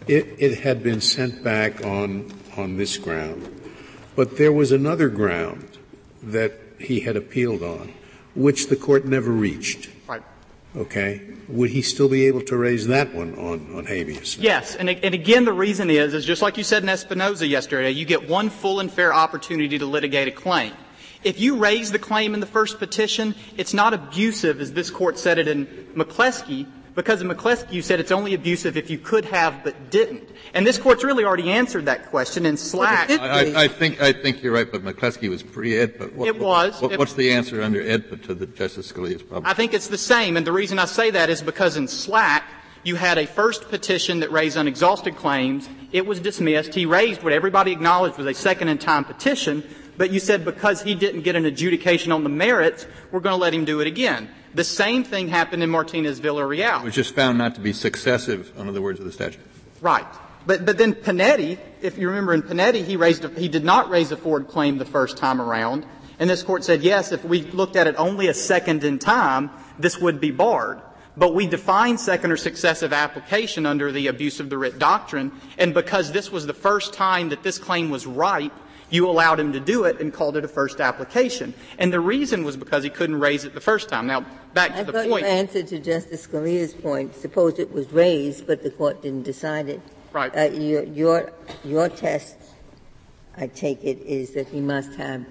it, 0.07 0.35
it 0.39 0.59
had 0.59 0.83
been 0.83 0.99
sent 0.99 1.41
back 1.41 1.85
on, 1.85 2.29
on 2.57 2.75
this 2.75 2.97
ground? 2.97 3.47
But 4.13 4.35
there 4.35 4.51
was 4.51 4.73
another 4.73 5.07
ground 5.07 5.69
that 6.21 6.59
he 6.77 6.99
had 6.99 7.15
appealed 7.15 7.63
on, 7.63 7.93
which 8.35 8.67
the 8.67 8.75
court 8.75 9.05
never 9.05 9.31
reached. 9.31 9.89
Okay. 10.75 11.21
Would 11.47 11.71
he 11.71 11.81
still 11.81 12.09
be 12.09 12.27
able 12.27 12.41
to 12.43 12.55
raise 12.55 12.87
that 12.87 13.13
one 13.13 13.33
on, 13.35 13.75
on 13.75 13.85
habeas? 13.85 14.37
Yes. 14.37 14.75
And, 14.75 14.89
and 14.89 15.15
again, 15.15 15.45
the 15.45 15.53
reason 15.53 15.89
is, 15.89 16.13
is 16.13 16.25
just 16.25 16.41
like 16.41 16.57
you 16.57 16.63
said 16.63 16.83
in 16.83 16.89
Espinosa 16.89 17.47
yesterday, 17.47 17.89
you 17.89 18.05
get 18.05 18.29
one 18.29 18.49
full 18.49 18.79
and 18.79 18.91
fair 18.91 19.13
opportunity 19.13 19.79
to 19.79 19.85
litigate 19.85 20.27
a 20.27 20.31
claim. 20.31 20.73
If 21.23 21.39
you 21.39 21.57
raise 21.57 21.91
the 21.91 21.99
claim 21.99 22.33
in 22.33 22.39
the 22.39 22.45
first 22.45 22.79
petition, 22.79 23.35
it's 23.57 23.73
not 23.73 23.93
abusive, 23.93 24.61
as 24.61 24.73
this 24.73 24.89
court 24.89 25.17
said 25.17 25.37
it 25.37 25.47
in 25.47 25.65
McCleskey, 25.95 26.65
because 26.99 27.21
in 27.21 27.29
McCleskey 27.29 27.71
you 27.71 27.81
said 27.81 28.01
it's 28.01 28.11
only 28.11 28.33
abusive 28.33 28.75
if 28.75 28.89
you 28.89 28.97
could 28.97 29.23
have 29.23 29.63
but 29.63 29.89
didn't. 29.89 30.27
And 30.53 30.67
this 30.67 30.77
court's 30.77 31.01
really 31.01 31.23
already 31.23 31.49
answered 31.49 31.85
that 31.85 32.09
question 32.09 32.45
in 32.45 32.57
Slack. 32.57 33.09
I, 33.09 33.63
I, 33.63 33.67
think 33.69 34.01
I 34.01 34.11
think 34.11 34.43
you're 34.43 34.51
right, 34.51 34.69
but 34.69 34.83
McCleskey 34.83 35.29
was 35.29 35.41
pre-ed. 35.41 35.97
But 35.97 36.13
what, 36.13 36.27
it 36.27 36.37
was. 36.37 36.81
What, 36.81 36.97
what's 36.97 37.13
the 37.13 37.31
answer 37.31 37.61
under 37.61 37.81
AEDPA 37.81 38.23
to 38.23 38.33
the 38.33 38.47
Justice 38.47 38.91
Scalia's 38.91 39.23
problem? 39.23 39.49
I 39.49 39.53
think 39.53 39.73
it's 39.73 39.87
the 39.87 39.97
same, 39.97 40.35
and 40.35 40.45
the 40.45 40.51
reason 40.51 40.77
I 40.77 40.85
say 40.85 41.09
that 41.11 41.29
is 41.29 41.41
because 41.41 41.77
in 41.77 41.87
Slack 41.87 42.43
you 42.83 42.95
had 42.95 43.17
a 43.17 43.25
first 43.25 43.69
petition 43.69 44.19
that 44.19 44.31
raised 44.31 44.57
unexhausted 44.57 45.15
claims. 45.15 45.69
It 45.91 46.05
was 46.05 46.19
dismissed. 46.19 46.73
He 46.73 46.85
raised 46.85 47.23
what 47.23 47.33
everybody 47.33 47.71
acknowledged 47.71 48.17
was 48.17 48.27
a 48.27 48.33
second 48.33 48.67
in 48.67 48.77
time 48.77 49.05
petition, 49.05 49.63
But 49.99 50.11
you 50.11 50.21
said 50.21 50.45
because 50.45 50.81
he 50.81 50.95
didn't 50.95 51.23
get 51.23 51.35
an 51.35 51.45
adjudication 51.45 52.13
on 52.13 52.23
the 52.23 52.29
merits, 52.29 52.87
we're 53.11 53.19
going 53.19 53.33
to 53.33 53.41
let 53.41 53.53
him 53.53 53.65
do 53.65 53.81
it 53.81 53.87
again. 53.87 54.29
The 54.55 54.63
same 54.63 55.03
thing 55.03 55.27
happened 55.27 55.61
in 55.61 55.69
Martinez 55.69 56.21
Villarreal. 56.21 56.79
It 56.79 56.85
was 56.85 56.95
just 56.95 57.13
found 57.13 57.37
not 57.37 57.55
to 57.55 57.61
be 57.61 57.73
successive, 57.73 58.53
under 58.57 58.71
the 58.71 58.81
words 58.81 59.01
of 59.01 59.05
the 59.05 59.11
statute. 59.11 59.41
Right. 59.81 60.07
But, 60.45 60.65
but 60.65 60.77
then 60.77 60.93
Panetti, 60.93 61.59
if 61.81 61.97
you 61.97 62.07
remember 62.07 62.33
in 62.33 62.43
Panetti, 62.43 62.85
he 62.85 62.95
raised, 62.95 63.25
a, 63.25 63.29
he 63.37 63.49
did 63.49 63.65
not 63.65 63.89
raise 63.89 64.09
a 64.13 64.15
Ford 64.15 64.47
claim 64.47 64.77
the 64.77 64.85
first 64.85 65.17
time 65.17 65.41
around. 65.41 65.85
And 66.17 66.29
this 66.29 66.43
court 66.43 66.63
said, 66.63 66.81
yes, 66.81 67.11
if 67.11 67.25
we 67.25 67.41
looked 67.41 67.75
at 67.75 67.85
it 67.85 67.95
only 67.97 68.29
a 68.29 68.33
second 68.33 68.85
in 68.85 68.99
time, 68.99 69.49
this 69.77 69.99
would 69.99 70.21
be 70.21 70.31
barred. 70.31 70.81
But 71.17 71.35
we 71.35 71.45
define 71.45 71.97
second 71.97 72.31
or 72.31 72.37
successive 72.37 72.93
application 72.93 73.65
under 73.65 73.91
the 73.91 74.07
abuse 74.07 74.39
of 74.39 74.49
the 74.49 74.57
writ 74.57 74.79
doctrine, 74.79 75.33
and 75.57 75.73
because 75.73 76.13
this 76.13 76.31
was 76.31 76.45
the 76.45 76.53
first 76.53 76.93
time 76.93 77.29
that 77.29 77.43
this 77.43 77.57
claim 77.57 77.89
was 77.89 78.07
ripe, 78.07 78.53
you 78.89 79.07
allowed 79.07 79.39
him 79.39 79.53
to 79.53 79.59
do 79.59 79.83
it 79.83 79.99
and 79.99 80.13
called 80.13 80.37
it 80.37 80.43
a 80.43 80.47
first 80.47 80.81
application. 80.81 81.53
And 81.77 81.93
the 81.93 81.99
reason 81.99 82.43
was 82.43 82.57
because 82.57 82.83
he 82.83 82.89
couldn't 82.89 83.19
raise 83.19 83.45
it 83.45 83.53
the 83.53 83.61
first 83.61 83.89
time. 83.89 84.07
Now, 84.07 84.25
back 84.53 84.71
to 84.71 84.79
I 84.79 84.83
the 84.83 84.91
thought 84.91 85.07
point. 85.07 85.25
Your 85.25 85.31
answer 85.31 85.63
to 85.63 85.79
Justice 85.79 86.25
Scalia's 86.25 86.73
point, 86.73 87.15
suppose 87.15 87.59
it 87.59 87.71
was 87.71 87.91
raised, 87.91 88.47
but 88.47 88.63
the 88.63 88.71
court 88.71 89.01
didn't 89.01 89.23
decide 89.23 89.69
it. 89.69 89.81
Right. 90.11 90.35
Uh, 90.35 90.51
your, 90.51 90.83
your, 90.83 91.33
your 91.63 91.89
test, 91.89 92.37
I 93.37 93.47
take 93.47 93.83
it, 93.83 93.99
is 93.99 94.31
that 94.31 94.47
he 94.47 94.59
must 94.59 94.95
have 94.95 95.25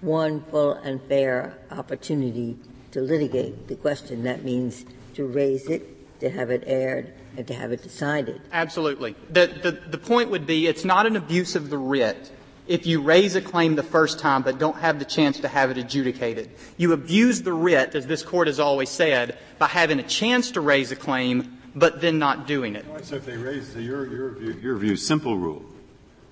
one 0.00 0.42
full 0.44 0.74
and 0.74 1.02
fair 1.02 1.58
opportunity 1.70 2.56
to 2.92 3.00
litigate 3.00 3.68
the 3.68 3.76
question. 3.76 4.22
That 4.22 4.44
means 4.44 4.84
to 5.14 5.26
raise 5.26 5.68
it, 5.68 6.20
to 6.20 6.30
have 6.30 6.50
it 6.50 6.64
aired, 6.66 7.12
and 7.36 7.46
to 7.46 7.54
have 7.54 7.72
it 7.72 7.82
decided. 7.82 8.40
Absolutely. 8.52 9.14
The, 9.30 9.46
the, 9.62 9.72
the 9.72 9.98
point 9.98 10.30
would 10.30 10.46
be 10.46 10.66
it's 10.66 10.84
not 10.84 11.06
an 11.06 11.16
abuse 11.16 11.56
of 11.56 11.70
the 11.70 11.78
writ 11.78 12.30
if 12.70 12.86
you 12.86 13.02
raise 13.02 13.34
a 13.34 13.40
claim 13.40 13.74
the 13.74 13.82
first 13.82 14.20
time 14.20 14.42
but 14.42 14.58
don't 14.58 14.76
have 14.76 15.00
the 15.00 15.04
chance 15.04 15.40
to 15.40 15.48
have 15.48 15.72
it 15.72 15.76
adjudicated. 15.76 16.48
You 16.76 16.92
abuse 16.92 17.42
the 17.42 17.52
writ, 17.52 17.96
as 17.96 18.06
this 18.06 18.22
court 18.22 18.46
has 18.46 18.60
always 18.60 18.88
said, 18.88 19.36
by 19.58 19.66
having 19.66 19.98
a 19.98 20.04
chance 20.04 20.52
to 20.52 20.60
raise 20.60 20.92
a 20.92 20.96
claim 20.96 21.58
but 21.74 22.00
then 22.00 22.20
not 22.20 22.46
doing 22.46 22.76
it. 22.76 22.84
So 23.02 23.16
if 23.16 23.26
they 23.26 23.36
raise 23.36 23.74
the, 23.74 23.82
your, 23.82 24.06
your, 24.06 24.30
view, 24.30 24.52
your 24.62 24.76
view, 24.76 24.96
simple 24.96 25.36
rule, 25.36 25.64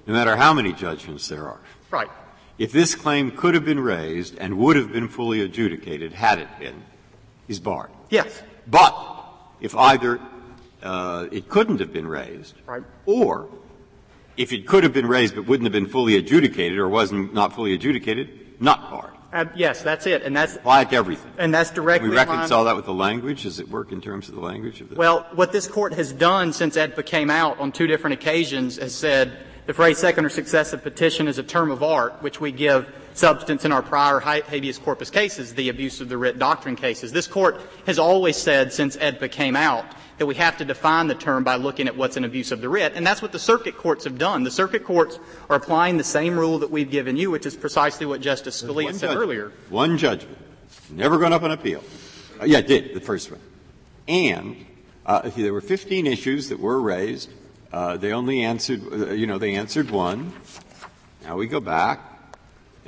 no 0.07 0.15
matter 0.15 0.37
how 0.37 0.55
many 0.55 0.73
judgments 0.73 1.27
there 1.27 1.47
are. 1.49 1.61
Right. 1.91 2.09
If 2.57 2.71
this 2.71 2.95
claim 2.95 3.33
could 3.33 3.55
have 3.55 3.65
been 3.65 3.81
raised 3.81 4.39
and 4.39 4.59
would 4.59 4.77
have 4.77 4.93
been 4.93 5.09
fully 5.09 5.43
adjudicated 5.43 6.13
had 6.13 6.39
it 6.39 6.49
been, 6.61 6.85
he's 7.49 7.59
barred. 7.59 7.91
Yes. 8.11 8.43
But 8.65 8.97
if 9.61 9.75
either 9.75 10.21
uh, 10.85 11.27
it 11.33 11.49
couldn't 11.49 11.81
have 11.81 11.93
been 11.93 12.07
raised, 12.07 12.55
right. 12.65 12.85
or 13.07 13.49
if 14.39 14.53
it 14.53 14.67
could 14.67 14.85
have 14.85 14.95
been 14.95 15.07
raised 15.07 15.35
but 15.35 15.47
wouldn't 15.47 15.67
have 15.67 15.73
been 15.73 15.91
fully 15.91 16.17
adjudicated 16.17 16.79
or 16.79 16.89
wasn't 16.89 17.35
not 17.35 17.53
fully 17.53 17.75
adjudicated, 17.75 18.61
not 18.61 18.91
barred. 18.91 19.15
Uh, 19.31 19.45
yes, 19.55 19.83
that's 19.83 20.07
it, 20.07 20.23
and 20.23 20.35
that's 20.35 20.57
apply 20.57 20.83
it 20.83 20.91
to 20.91 20.97
everything. 20.97 21.31
And 21.37 21.53
that's 21.53 21.71
directly. 21.71 22.09
we 22.09 22.17
reconcile 22.17 22.65
that 22.65 22.77
with 22.77 22.87
the 22.87 22.95
language. 22.95 23.43
Does 23.43 23.61
it 23.61 23.69
work 23.69 23.93
in 23.93 24.01
terms 24.01 24.31
of 24.31 24.35
the 24.37 24.41
language 24.41 24.81
of 24.81 24.89
the? 24.89 24.95
Well, 24.95 25.27
what 25.35 25.53
this 25.53 25.67
court 25.67 25.93
has 25.95 26.13
done 26.13 26.55
since 26.55 26.77
AEDPA 26.77 27.05
came 27.05 27.29
out 27.29 27.59
on 27.59 27.71
two 27.71 27.87
different 27.87 28.15
occasions 28.15 28.79
has 28.79 28.95
said 28.95 29.37
the 29.67 29.75
phrase 29.75 29.99
second 29.99 30.25
or 30.25 30.31
successive 30.31 30.83
petition 30.83 31.29
is 31.29 31.37
a 31.37 31.43
term 31.43 31.71
of 31.71 31.83
art, 31.83 32.23
which 32.23 32.41
we 32.41 32.53
give 32.53 32.89
substance 33.19 33.65
in 33.65 33.73
our 33.73 33.83
prior 33.83 34.21
habeas 34.21 34.79
corpus 34.79 35.11
cases, 35.11 35.55
the 35.55 35.69
abuse 35.69 36.01
of 36.01 36.09
the 36.09 36.17
writ 36.17 36.39
doctrine 36.39 36.77
cases. 36.77 37.13
This 37.13 37.27
court 37.27 37.61
has 37.87 37.99
always 37.99 38.37
said 38.37 38.73
since 38.73 38.97
AEDPA 38.97 39.31
came 39.33 39.57
out 39.57 39.85
that 40.19 40.27
we 40.27 40.35
have 40.35 40.57
to 40.59 40.65
define 40.65 41.07
the 41.07 41.15
term 41.15 41.45
by 41.45 41.57
looking 41.57 41.87
at 41.87 41.97
what's 41.97 42.17
an 42.17 42.25
abuse 42.25 42.51
of 42.53 42.61
the 42.61 42.69
writ, 42.69 42.93
and 42.95 43.07
that's 43.07 43.23
what 43.23 43.33
the 43.33 43.39
circuit 43.39 43.77
courts 43.77 44.05
have 44.05 44.19
done. 44.19 44.43
The 44.43 44.51
circuit 44.51 44.85
courts 44.85 45.19
are 45.49 45.57
applying 45.57 45.97
the 45.97 46.05
same 46.05 46.39
rule 46.39 46.59
that 46.59 46.71
we've 46.71 46.91
given 46.91 47.17
you, 47.17 47.31
which 47.31 47.47
is 47.47 47.57
precisely 47.57 48.07
what 48.07 48.21
Justice 48.21 48.63
Scalia 48.63 48.93
said 48.93 49.09
judgment. 49.09 49.21
earlier. 49.21 49.53
One 49.69 49.97
judgment, 49.97 50.39
never 50.91 51.19
gone 51.19 51.33
up 51.33 51.43
on 51.43 51.53
appeal. 51.53 51.85
Uh, 52.41 52.45
yeah, 52.45 52.59
it 52.59 52.67
did 52.67 52.95
the 52.95 53.01
first 53.01 53.31
one, 53.31 53.41
and 54.07 54.65
uh, 55.07 55.31
there 55.37 55.53
were 55.53 55.61
15 55.61 56.07
issues 56.07 56.49
that 56.49 56.59
were 56.59 56.81
raised. 56.81 57.31
Uh, 57.73 57.97
they 57.97 58.13
only 58.13 58.43
answered, 58.43 58.83
uh, 58.93 59.11
you 59.13 59.27
know, 59.27 59.39
they 59.39 59.55
answered 59.55 59.91
one. 59.91 60.33
Now 61.23 61.37
we 61.37 61.47
go 61.47 61.61
back, 61.61 62.18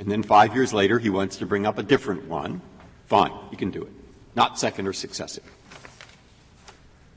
and 0.01 0.11
then 0.11 0.23
five 0.23 0.55
years 0.55 0.73
later 0.73 0.97
he 0.97 1.11
wants 1.11 1.37
to 1.37 1.45
bring 1.45 1.67
up 1.67 1.77
a 1.77 1.83
different 1.83 2.27
one. 2.27 2.59
Fine, 3.05 3.31
you 3.51 3.57
can 3.57 3.69
do 3.69 3.83
it. 3.83 3.91
Not 4.35 4.57
second 4.57 4.87
or 4.87 4.93
successive. 4.93 5.43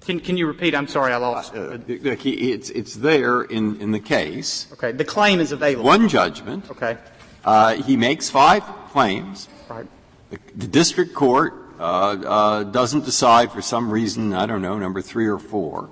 Can, 0.02 0.20
can 0.20 0.36
you 0.36 0.46
repeat? 0.46 0.74
I'm 0.74 0.86
sorry, 0.86 1.14
I 1.14 1.16
lost. 1.16 1.54
Uh, 1.54 1.78
it's, 1.88 2.68
it's 2.68 2.94
there 2.94 3.40
in, 3.40 3.80
in 3.80 3.90
the 3.90 4.00
case. 4.00 4.68
Okay, 4.74 4.92
the 4.92 5.04
claim 5.04 5.40
is 5.40 5.50
available. 5.50 5.84
One 5.84 6.10
judgment. 6.10 6.70
Okay. 6.70 6.98
Uh, 7.42 7.76
he 7.76 7.96
makes 7.96 8.28
five 8.28 8.62
claims. 8.90 9.48
Right. 9.68 9.86
The, 10.28 10.38
the 10.54 10.66
district 10.66 11.14
court 11.14 11.54
uh, 11.78 11.82
uh, 11.82 12.62
doesn't 12.64 13.06
decide 13.06 13.50
for 13.50 13.62
some 13.62 13.90
reason, 13.90 14.34
I 14.34 14.44
don't 14.44 14.60
know, 14.60 14.78
number 14.78 15.00
three 15.00 15.26
or 15.26 15.38
four. 15.38 15.88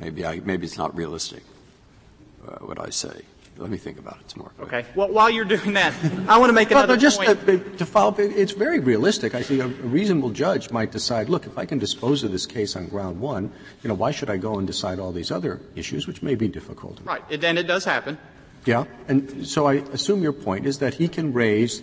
Maybe, 0.00 0.26
I, 0.26 0.40
maybe 0.40 0.66
it's 0.66 0.78
not 0.78 0.96
realistic, 0.96 1.44
uh, 2.48 2.56
what 2.66 2.80
I 2.80 2.90
say. 2.90 3.22
Let 3.58 3.70
me 3.70 3.76
think 3.76 3.98
about 3.98 4.18
it 4.20 4.30
some 4.30 4.40
more. 4.40 4.52
Okay. 4.60 4.84
Well, 4.94 5.08
while 5.08 5.28
you're 5.28 5.44
doing 5.44 5.74
that, 5.74 5.94
I 6.26 6.38
want 6.38 6.48
to 6.48 6.54
make 6.54 6.70
another 6.70 6.94
well, 6.94 7.00
just 7.00 7.20
point. 7.20 7.48
Uh, 7.48 7.58
to 7.76 7.86
follow 7.86 8.08
up, 8.08 8.18
it's 8.18 8.52
very 8.52 8.80
realistic. 8.80 9.34
I 9.34 9.42
think 9.42 9.62
a 9.62 9.68
reasonable 9.68 10.30
judge 10.30 10.70
might 10.70 10.90
decide, 10.90 11.28
look, 11.28 11.46
if 11.46 11.58
I 11.58 11.66
can 11.66 11.78
dispose 11.78 12.24
of 12.24 12.32
this 12.32 12.46
case 12.46 12.76
on 12.76 12.88
ground 12.88 13.20
one, 13.20 13.52
you 13.82 13.88
know, 13.88 13.94
why 13.94 14.10
should 14.10 14.30
I 14.30 14.38
go 14.38 14.58
and 14.58 14.66
decide 14.66 14.98
all 14.98 15.12
these 15.12 15.30
other 15.30 15.60
issues, 15.76 16.06
which 16.06 16.22
may 16.22 16.34
be 16.34 16.48
difficult? 16.48 17.00
Right. 17.04 17.22
And 17.30 17.58
it 17.58 17.64
does 17.64 17.84
happen. 17.84 18.18
Yeah. 18.64 18.84
And 19.08 19.46
so 19.46 19.66
I 19.66 19.74
assume 19.92 20.22
your 20.22 20.32
point 20.32 20.66
is 20.66 20.78
that 20.78 20.94
he 20.94 21.08
can 21.08 21.32
raise 21.32 21.82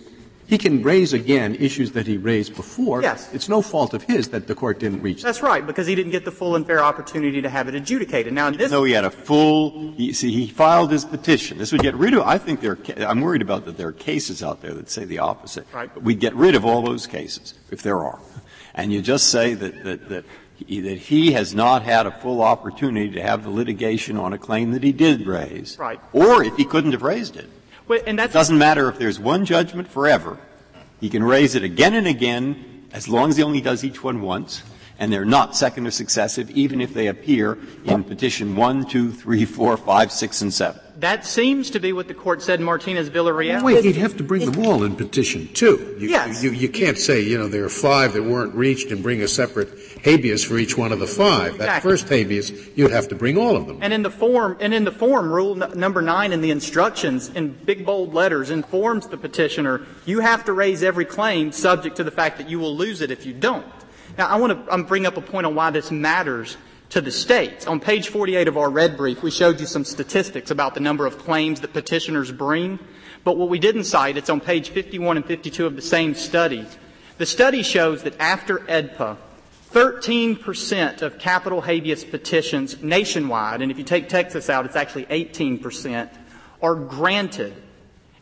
he 0.50 0.58
can 0.58 0.82
raise 0.82 1.12
again 1.12 1.54
issues 1.54 1.92
that 1.92 2.08
he 2.08 2.18
raised 2.18 2.56
before. 2.56 3.02
Yes. 3.02 3.32
It's 3.32 3.48
no 3.48 3.62
fault 3.62 3.94
of 3.94 4.02
his 4.02 4.30
that 4.30 4.48
the 4.48 4.54
court 4.56 4.80
didn't 4.80 5.00
reach. 5.00 5.22
That's 5.22 5.42
right, 5.42 5.64
because 5.64 5.86
he 5.86 5.94
didn't 5.94 6.10
get 6.10 6.24
the 6.24 6.32
full 6.32 6.56
and 6.56 6.66
fair 6.66 6.82
opportunity 6.82 7.40
to 7.40 7.48
have 7.48 7.68
it 7.68 7.76
adjudicated. 7.76 8.32
Now, 8.32 8.48
in 8.48 8.56
this. 8.56 8.72
No, 8.72 8.82
he 8.82 8.92
had 8.92 9.04
a 9.04 9.12
full, 9.12 9.92
he, 9.92 10.12
see, 10.12 10.32
he 10.32 10.48
filed 10.48 10.90
his 10.90 11.04
petition. 11.04 11.56
This 11.58 11.70
would 11.70 11.82
get 11.82 11.94
rid 11.94 12.14
of, 12.14 12.22
I 12.22 12.36
think 12.36 12.60
there 12.60 12.72
are, 12.72 13.04
I'm 13.06 13.20
worried 13.20 13.42
about 13.42 13.64
that 13.66 13.76
there 13.76 13.86
are 13.86 13.92
cases 13.92 14.42
out 14.42 14.60
there 14.60 14.74
that 14.74 14.90
say 14.90 15.04
the 15.04 15.20
opposite. 15.20 15.68
Right. 15.72 15.88
But 15.94 16.02
we'd 16.02 16.18
get 16.18 16.34
rid 16.34 16.56
of 16.56 16.64
all 16.66 16.82
those 16.82 17.06
cases, 17.06 17.54
if 17.70 17.82
there 17.82 18.00
are. 18.00 18.18
And 18.74 18.92
you 18.92 19.02
just 19.02 19.28
say 19.28 19.54
that, 19.54 19.84
that, 19.84 20.08
that 20.08 20.24
he, 20.56 20.80
that 20.80 20.98
he 20.98 21.30
has 21.30 21.54
not 21.54 21.84
had 21.84 22.06
a 22.06 22.10
full 22.10 22.42
opportunity 22.42 23.10
to 23.10 23.22
have 23.22 23.44
the 23.44 23.50
litigation 23.50 24.16
on 24.16 24.32
a 24.32 24.38
claim 24.38 24.72
that 24.72 24.82
he 24.82 24.90
did 24.90 25.28
raise. 25.28 25.78
Right. 25.78 26.00
Or 26.12 26.42
if 26.42 26.56
he 26.56 26.64
couldn't 26.64 26.90
have 26.90 27.02
raised 27.02 27.36
it. 27.36 27.48
And 28.06 28.18
that's 28.18 28.32
It 28.32 28.38
doesn't 28.38 28.58
matter 28.58 28.88
if 28.88 28.98
there's 28.98 29.18
one 29.18 29.44
judgment 29.44 29.88
forever. 29.88 30.38
He 31.00 31.08
can 31.08 31.24
raise 31.24 31.54
it 31.54 31.64
again 31.64 31.94
and 31.94 32.06
again 32.06 32.86
as 32.92 33.08
long 33.08 33.30
as 33.30 33.36
he 33.36 33.42
only 33.42 33.60
does 33.60 33.84
each 33.84 34.02
one 34.02 34.20
once, 34.20 34.62
and 35.00 35.10
they're 35.10 35.24
not 35.24 35.56
second 35.56 35.86
or 35.86 35.90
successive, 35.90 36.50
even 36.50 36.80
if 36.80 36.94
they 36.94 37.08
appear 37.08 37.58
in 37.84 38.04
petition 38.04 38.54
1, 38.54 38.84
2, 38.84 39.10
3, 39.10 39.44
4, 39.46 39.76
5, 39.78 40.12
6, 40.12 40.42
and 40.42 40.54
7. 40.54 40.80
That 40.98 41.24
seems 41.24 41.70
to 41.70 41.80
be 41.80 41.94
what 41.94 42.08
the 42.08 42.14
court 42.14 42.42
said 42.42 42.60
in 42.60 42.66
Martinez 42.66 43.08
Villarreal. 43.08 43.62
Wait, 43.62 43.82
he'd 43.82 43.96
have 43.96 44.18
to 44.18 44.22
bring 44.22 44.44
them 44.44 44.62
all 44.66 44.84
in 44.84 44.94
petition 44.96 45.48
too. 45.54 45.96
You, 45.98 46.10
yes. 46.10 46.44
You, 46.44 46.50
you 46.50 46.68
can't 46.68 46.98
say, 46.98 47.22
you 47.22 47.38
know, 47.38 47.48
there 47.48 47.64
are 47.64 47.70
five 47.70 48.12
that 48.12 48.22
weren't 48.22 48.54
reached 48.54 48.90
and 48.90 49.02
bring 49.02 49.22
a 49.22 49.28
separate 49.28 49.70
habeas 50.04 50.44
for 50.44 50.58
each 50.58 50.76
one 50.76 50.92
of 50.92 50.98
the 50.98 51.06
five. 51.06 51.54
Exactly. 51.54 51.66
That 51.66 51.82
first 51.82 52.06
habeas, 52.06 52.52
you'd 52.76 52.90
have 52.90 53.08
to 53.08 53.14
bring 53.14 53.38
all 53.38 53.56
of 53.56 53.66
them. 53.66 53.78
And 53.80 53.94
in 53.94 54.02
the 54.02 54.10
form, 54.10 54.58
and 54.60 54.74
in 54.74 54.84
the 54.84 54.92
form, 54.92 55.32
rule 55.32 55.62
n- 55.62 55.78
number 55.78 56.02
nine 56.02 56.34
in 56.34 56.42
the 56.42 56.50
instructions, 56.50 57.30
in 57.30 57.52
big 57.52 57.86
bold 57.86 58.12
letters, 58.12 58.50
informs 58.50 59.06
the 59.08 59.16
petitioner, 59.16 59.86
you 60.04 60.20
have 60.20 60.44
to 60.44 60.52
raise 60.52 60.82
every 60.82 61.06
claim 61.06 61.50
subject 61.50 61.96
to 61.96 62.04
the 62.04 62.10
fact 62.10 62.36
that 62.36 62.50
you 62.50 62.58
will 62.58 62.76
lose 62.76 63.00
it 63.00 63.10
if 63.10 63.24
you 63.24 63.32
don't. 63.32 63.64
Now, 64.20 64.26
I 64.26 64.36
want 64.36 64.66
to 64.66 64.74
um, 64.74 64.84
bring 64.84 65.06
up 65.06 65.16
a 65.16 65.22
point 65.22 65.46
on 65.46 65.54
why 65.54 65.70
this 65.70 65.90
matters 65.90 66.58
to 66.90 67.00
the 67.00 67.10
states. 67.10 67.66
On 67.66 67.80
page 67.80 68.10
48 68.10 68.48
of 68.48 68.58
our 68.58 68.68
red 68.68 68.98
brief, 68.98 69.22
we 69.22 69.30
showed 69.30 69.58
you 69.58 69.64
some 69.64 69.82
statistics 69.82 70.50
about 70.50 70.74
the 70.74 70.80
number 70.80 71.06
of 71.06 71.16
claims 71.16 71.62
that 71.62 71.72
petitioners 71.72 72.30
bring. 72.30 72.78
But 73.24 73.38
what 73.38 73.48
we 73.48 73.58
didn't 73.58 73.84
cite, 73.84 74.18
it's 74.18 74.28
on 74.28 74.42
page 74.42 74.68
51 74.68 75.16
and 75.16 75.24
52 75.24 75.64
of 75.64 75.74
the 75.74 75.80
same 75.80 76.14
study. 76.14 76.66
The 77.16 77.24
study 77.24 77.62
shows 77.62 78.02
that 78.02 78.20
after 78.20 78.58
AEDPA, 78.58 79.16
13% 79.72 81.00
of 81.00 81.18
capital 81.18 81.62
habeas 81.62 82.04
petitions 82.04 82.82
nationwide, 82.82 83.62
and 83.62 83.72
if 83.72 83.78
you 83.78 83.84
take 83.84 84.10
Texas 84.10 84.50
out, 84.50 84.66
it's 84.66 84.76
actually 84.76 85.06
18%, 85.06 86.10
are 86.62 86.74
granted. 86.74 87.54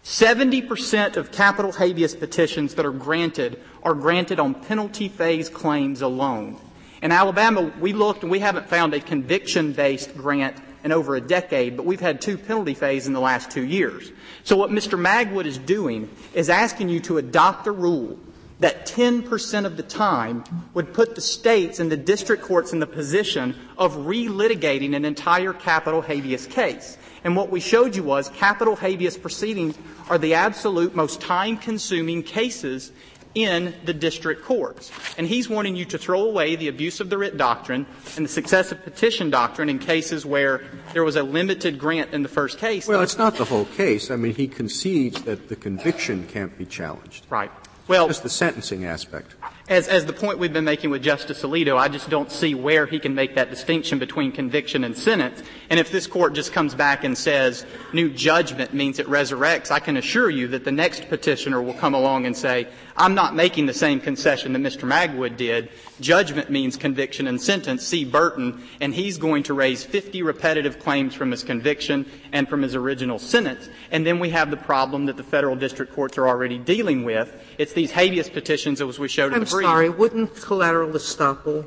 70% 0.09 1.19
of 1.19 1.31
capital 1.31 1.71
habeas 1.71 2.15
petitions 2.15 2.75
that 2.77 2.87
are 2.87 2.93
granted 2.93 3.63
are 3.83 3.93
granted 3.93 4.41
on 4.41 4.55
penalty 4.55 5.07
phase 5.07 5.51
claims 5.51 6.01
alone. 6.01 6.59
In 7.03 7.13
Alabama, 7.13 7.71
we 7.79 7.93
looked 7.93 8.23
and 8.23 8.31
we 8.31 8.39
haven't 8.39 8.71
found 8.71 8.95
a 8.95 9.01
conviction 9.01 9.73
based 9.73 10.17
grant 10.17 10.57
in 10.83 10.93
over 10.93 11.15
a 11.15 11.21
decade, 11.21 11.77
but 11.77 11.85
we've 11.85 12.01
had 12.01 12.23
two 12.23 12.39
penalty 12.39 12.73
phase 12.73 13.07
in 13.07 13.13
the 13.13 13.21
last 13.21 13.51
two 13.51 13.67
years. 13.67 14.11
So 14.45 14.57
what 14.57 14.71
Mr. 14.71 14.99
Magwood 14.99 15.45
is 15.45 15.59
doing 15.59 16.09
is 16.33 16.49
asking 16.49 16.89
you 16.89 17.01
to 17.01 17.19
adopt 17.19 17.67
a 17.67 17.73
rule 17.73 18.19
that 18.61 18.87
10% 18.87 19.67
of 19.67 19.77
the 19.77 19.83
time 19.83 20.43
would 20.73 20.95
put 20.95 21.17
the 21.17 21.21
states 21.21 21.81
and 21.81 21.93
the 21.93 21.99
district 21.99 22.43
courts 22.43 22.73
in 22.73 22.79
the 22.79 22.87
position 22.87 23.55
of 23.77 23.95
relitigating 23.95 24.97
an 24.97 25.05
entire 25.05 25.53
capital 25.53 26.01
habeas 26.01 26.47
case. 26.47 26.97
And 27.25 27.37
what 27.37 27.51
we 27.51 27.61
showed 27.61 27.97
you 27.97 28.03
was 28.03 28.29
capital 28.31 28.77
habeas 28.77 29.17
proceedings 29.17 29.79
are 30.09 30.19
the 30.19 30.35
absolute 30.35 30.95
most 30.95 31.21
time 31.21 31.57
consuming 31.57 32.23
cases 32.23 32.93
in 33.35 33.75
the 33.85 33.95
district 33.95 34.45
courts. 34.45 34.91
And 35.17 35.27
he's 35.27 35.49
wanting 35.49 35.77
you 35.77 35.85
to 35.87 35.99
throw 35.99 36.23
away 36.23 36.57
the 36.57 36.69
abuse 36.69 37.01
of 37.01 37.11
the 37.11 37.19
writ 37.19 37.37
doctrine 37.37 37.87
and 38.17 38.25
the 38.25 38.29
successive 38.29 38.83
petition 38.83 39.31
doctrine 39.31 39.69
in 39.69 39.79
cases 39.79 40.25
where 40.25 40.63
there 40.93 41.05
was 41.05 41.17
a 41.17 41.23
limited 41.23 41.79
grant 41.79 42.13
in 42.13 42.23
the 42.23 42.29
first 42.29 42.59
case. 42.59 42.89
Well, 42.89 43.03
it's 43.03 43.19
not 43.19 43.37
the 43.37 43.45
whole 43.45 43.67
case. 43.67 44.11
I 44.11 44.17
mean, 44.17 44.35
he 44.35 44.49
concedes 44.49 45.23
that 45.23 45.49
the 45.49 45.57
conviction 45.57 46.27
can't 46.27 46.57
be 46.57 46.65
challenged. 46.65 47.27
Right. 47.31 47.51
Well, 47.87 48.09
just 48.09 48.23
the 48.23 48.29
sentencing 48.29 48.85
aspect. 48.85 49.35
As, 49.69 49.87
as 49.87 50.07
the 50.07 50.15
point 50.15 50.39
we've 50.39 50.53
been 50.53 50.65
making 50.65 50.89
with 50.89 51.03
Justice 51.03 51.43
Alito, 51.43 51.77
I 51.77 51.89
just 51.89 52.09
don't 52.09 52.33
see 52.33 52.55
where 52.55 52.87
he 52.87 52.99
can 52.99 53.15
make 53.15 53.35
that 53.35 53.51
distinction 53.51 53.99
between 53.99 54.33
conviction 54.33 54.83
and 54.83 54.97
sentence. 54.97 55.43
And 55.69 55.79
if 55.79 55.93
this 55.93 56.07
court 56.07 56.33
just 56.33 56.55
comes 56.55 56.75
back 56.75 57.05
and 57.05 57.17
says 57.17 57.67
new 57.93 58.09
judgment 58.09 58.73
means 58.73 58.99
it 58.99 59.07
resurrects, 59.09 59.71
I 59.71 59.79
can 59.79 59.99
assure 59.99 60.31
you 60.31 60.49
that 60.49 60.65
the 60.65 60.73
next 60.73 61.11
petitioner 61.11 61.61
will 61.61 61.75
come 61.75 61.93
along 61.93 62.25
and 62.25 62.35
say, 62.35 62.67
I'm 62.97 63.15
not 63.15 63.37
making 63.37 63.67
the 63.67 63.75
same 63.75 64.01
concession 64.01 64.55
that 64.55 64.59
Mr. 64.59 64.89
Magwood 64.89 65.37
did. 65.37 65.69
Judgment 66.01 66.51
means 66.51 66.77
conviction 66.77 67.29
and 67.29 67.41
sentence. 67.41 67.87
See 67.87 68.05
Burton, 68.05 68.63
and 68.81 68.93
he's 68.95 69.19
going 69.19 69.45
to 69.45 69.55
raise 69.55 69.85
50 69.85 70.23
repetitive 70.23 70.79
claims 70.79 71.15
from 71.15 71.31
his 71.31 71.45
conviction 71.45 72.07
and 72.33 72.49
from 72.49 72.63
his 72.63 72.75
original 72.75 73.19
sentence. 73.19 73.69
And 73.91 74.05
then 74.05 74.19
we 74.19 74.31
have 74.31 74.51
the 74.51 74.57
problem 74.57 75.07
that 75.07 75.17
the 75.17 75.23
federal 75.23 75.55
district 75.55 75.93
courts 75.93 76.19
are 76.19 76.27
already 76.27 76.59
dealing 76.59 77.05
with. 77.05 77.35
It's 77.57 77.73
these 77.73 77.93
habeas 77.93 78.31
petitions, 78.31 78.81
as 78.81 78.99
we 78.99 79.09
showed 79.09 79.33
in 79.33 79.41
the 79.41 79.47
brief. 79.47 79.58
Sorry, 79.63 79.89
wouldn't 79.89 80.35
collateral 80.37 80.91
estoppel 80.91 81.67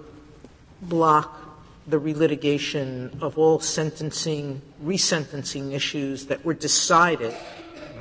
block 0.82 1.38
the 1.88 2.00
relitigation 2.00 3.22
of 3.22 3.38
all 3.38 3.60
sentencing, 3.60 4.62
resentencing 4.84 5.74
issues 5.74 6.28
that 6.28 6.44
were 6.46 6.54
decided 6.54 7.34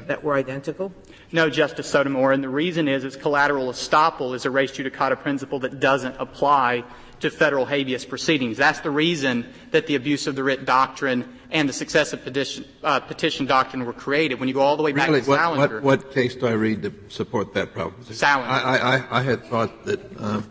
that 0.06 0.22
were 0.22 0.34
identical? 0.34 0.92
No, 1.32 1.48
Justice 1.48 1.86
Sotomayor, 1.86 2.32
and 2.32 2.42
the 2.42 2.48
reason 2.48 2.88
is, 2.88 3.04
is 3.04 3.16
collateral 3.16 3.68
estoppel 3.70 4.34
is 4.34 4.44
a 4.44 4.50
res 4.50 4.72
judicata 4.72 5.20
principle 5.20 5.60
that 5.60 5.78
doesn't 5.78 6.16
apply 6.18 6.82
to 7.20 7.30
federal 7.30 7.66
habeas 7.66 8.04
proceedings. 8.04 8.56
That's 8.56 8.80
the 8.80 8.90
reason 8.90 9.46
that 9.70 9.86
the 9.86 9.94
abuse 9.94 10.26
of 10.26 10.34
the 10.34 10.42
writ 10.42 10.64
doctrine 10.64 11.38
and 11.50 11.68
the 11.68 11.72
successive 11.72 12.22
petition, 12.22 12.64
uh, 12.82 13.00
petition 13.00 13.46
doctrine 13.46 13.84
were 13.84 13.92
created. 13.92 14.40
When 14.40 14.48
you 14.48 14.54
go 14.54 14.60
all 14.60 14.76
the 14.76 14.82
way 14.82 14.92
back 14.92 15.08
really, 15.08 15.22
to 15.22 15.28
what, 15.28 15.38
Salinger. 15.38 15.80
What, 15.80 16.04
what, 16.04 16.12
case 16.12 16.34
do 16.34 16.46
I 16.46 16.52
read 16.52 16.82
to 16.82 16.94
support 17.08 17.54
that 17.54 17.72
proposition? 17.72 18.14
Salinger. 18.14 18.48
I, 18.48 18.76
I, 18.76 19.18
I 19.20 19.22
had 19.22 19.44
thought 19.44 19.84
that 19.84 20.00
uh, 20.18 20.42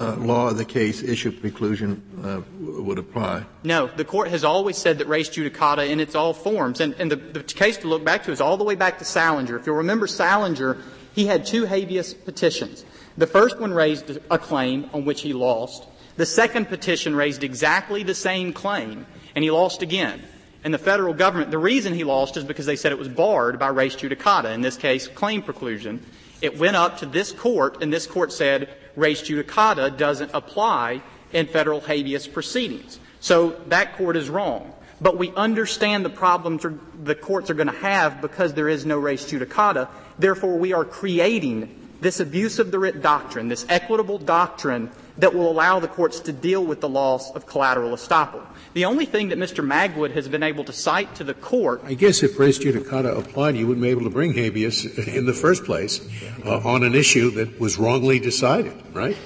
uh, 0.00 0.16
law 0.16 0.48
of 0.48 0.56
the 0.56 0.64
case, 0.64 1.02
issue 1.02 1.30
preclusion 1.30 2.00
uh, 2.24 2.40
would 2.82 2.98
apply. 2.98 3.44
No, 3.64 3.86
the 3.86 4.04
court 4.04 4.28
has 4.28 4.44
always 4.44 4.78
said 4.78 4.98
that 4.98 5.06
res 5.06 5.28
judicata 5.28 5.88
in 5.88 6.00
its 6.00 6.14
all 6.14 6.32
forms, 6.32 6.80
and, 6.80 6.94
and 6.94 7.10
the, 7.10 7.16
the 7.16 7.42
case 7.42 7.76
to 7.78 7.88
look 7.88 8.02
back 8.02 8.24
to 8.24 8.32
is 8.32 8.40
all 8.40 8.56
the 8.56 8.64
way 8.64 8.74
back 8.74 8.98
to 8.98 9.04
Salinger. 9.04 9.56
If 9.56 9.66
you'll 9.66 9.76
remember 9.76 10.06
Salinger, 10.06 10.78
he 11.14 11.26
had 11.26 11.44
two 11.44 11.66
habeas 11.66 12.14
petitions. 12.14 12.84
The 13.18 13.26
first 13.26 13.60
one 13.60 13.72
raised 13.72 14.18
a 14.30 14.38
claim 14.38 14.88
on 14.94 15.04
which 15.04 15.20
he 15.20 15.34
lost. 15.34 15.86
The 16.16 16.26
second 16.26 16.66
petition 16.66 17.14
raised 17.14 17.44
exactly 17.44 18.02
the 18.02 18.14
same 18.14 18.52
claim, 18.52 19.06
and 19.34 19.44
he 19.44 19.50
lost 19.50 19.82
again. 19.82 20.22
And 20.62 20.74
the 20.74 20.78
federal 20.78 21.14
government, 21.14 21.50
the 21.50 21.58
reason 21.58 21.94
he 21.94 22.04
lost 22.04 22.36
is 22.36 22.44
because 22.44 22.66
they 22.66 22.76
said 22.76 22.92
it 22.92 22.98
was 22.98 23.08
barred 23.08 23.58
by 23.58 23.68
res 23.68 23.96
judicata, 23.96 24.52
in 24.52 24.60
this 24.60 24.76
case, 24.76 25.08
claim 25.08 25.42
preclusion. 25.42 26.00
It 26.42 26.58
went 26.58 26.76
up 26.76 26.98
to 26.98 27.06
this 27.06 27.32
court, 27.32 27.82
and 27.82 27.92
this 27.92 28.06
court 28.06 28.32
said 28.32 28.68
res 28.96 29.22
judicata 29.22 29.96
doesn't 29.96 30.30
apply 30.34 31.02
in 31.32 31.46
federal 31.46 31.80
habeas 31.80 32.26
proceedings. 32.26 32.98
So 33.20 33.50
that 33.68 33.96
court 33.96 34.16
is 34.16 34.28
wrong. 34.28 34.72
But 35.00 35.16
we 35.16 35.30
understand 35.30 36.04
the 36.04 36.10
problems 36.10 36.66
the 37.02 37.14
courts 37.14 37.48
are 37.50 37.54
going 37.54 37.68
to 37.68 37.78
have 37.78 38.20
because 38.20 38.52
there 38.52 38.68
is 38.68 38.84
no 38.84 38.98
res 38.98 39.24
judicata. 39.24 39.88
Therefore, 40.18 40.58
we 40.58 40.72
are 40.74 40.84
creating 40.84 41.76
this 42.00 42.20
abuse 42.20 42.58
of 42.58 42.70
the 42.70 42.78
writ 42.78 43.00
doctrine, 43.02 43.48
this 43.48 43.64
equitable 43.68 44.18
doctrine 44.18 44.90
that 45.20 45.34
will 45.34 45.50
allow 45.50 45.78
the 45.80 45.88
courts 45.88 46.20
to 46.20 46.32
deal 46.32 46.64
with 46.64 46.80
the 46.80 46.88
loss 46.88 47.30
of 47.32 47.46
collateral 47.46 47.90
estoppel. 47.90 48.44
The 48.72 48.84
only 48.84 49.04
thing 49.04 49.28
that 49.28 49.38
Mr. 49.38 49.64
Magwood 49.64 50.12
has 50.12 50.28
been 50.28 50.42
able 50.42 50.64
to 50.64 50.72
cite 50.72 51.14
to 51.16 51.24
the 51.24 51.34
court. 51.34 51.82
I 51.84 51.94
guess 51.94 52.22
if 52.22 52.38
res 52.38 52.58
judicata 52.58 53.18
applied, 53.18 53.56
you 53.56 53.66
wouldn't 53.66 53.82
be 53.82 53.90
able 53.90 54.04
to 54.04 54.10
bring 54.10 54.32
habeas 54.32 54.86
in 55.08 55.26
the 55.26 55.34
first 55.34 55.64
place 55.64 56.00
uh, 56.44 56.58
on 56.60 56.82
an 56.82 56.94
issue 56.94 57.30
that 57.32 57.60
was 57.60 57.78
wrongly 57.78 58.18
decided, 58.18 58.72
right? 58.92 59.16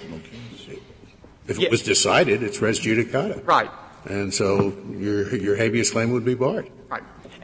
If 1.47 1.61
it 1.61 1.71
was 1.71 1.83
decided, 1.83 2.43
it's 2.43 2.61
res 2.61 2.81
judicata. 2.81 3.47
Right. 3.47 3.71
And 4.07 4.33
so 4.33 4.77
your, 4.91 5.35
your 5.37 5.57
habeas 5.57 5.91
claim 5.91 6.13
would 6.13 6.25
be 6.25 6.35
barred. 6.35 6.71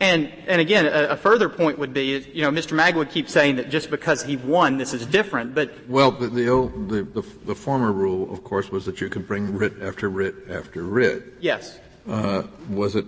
And, 0.00 0.32
and 0.46 0.62
again, 0.62 0.86
a, 0.86 1.08
a, 1.10 1.16
further 1.16 1.50
point 1.50 1.78
would 1.78 1.92
be, 1.92 2.18
you 2.32 2.40
know, 2.40 2.50
Mr. 2.50 2.74
Magwood 2.74 3.10
keeps 3.10 3.32
saying 3.32 3.56
that 3.56 3.68
just 3.68 3.90
because 3.90 4.22
he 4.22 4.38
won, 4.38 4.78
this 4.78 4.94
is 4.94 5.04
different, 5.04 5.54
but. 5.54 5.70
Well, 5.88 6.10
the, 6.10 6.28
the, 6.28 6.48
old, 6.48 6.88
the, 6.88 7.02
the, 7.02 7.22
the 7.44 7.54
former 7.54 7.92
rule, 7.92 8.32
of 8.32 8.42
course, 8.42 8.70
was 8.70 8.86
that 8.86 9.02
you 9.02 9.10
could 9.10 9.28
bring 9.28 9.54
writ 9.54 9.74
after 9.82 10.08
writ 10.08 10.34
after 10.48 10.84
writ. 10.84 11.24
Yes. 11.40 11.78
Uh, 12.08 12.44
was 12.70 12.96
it, 12.96 13.04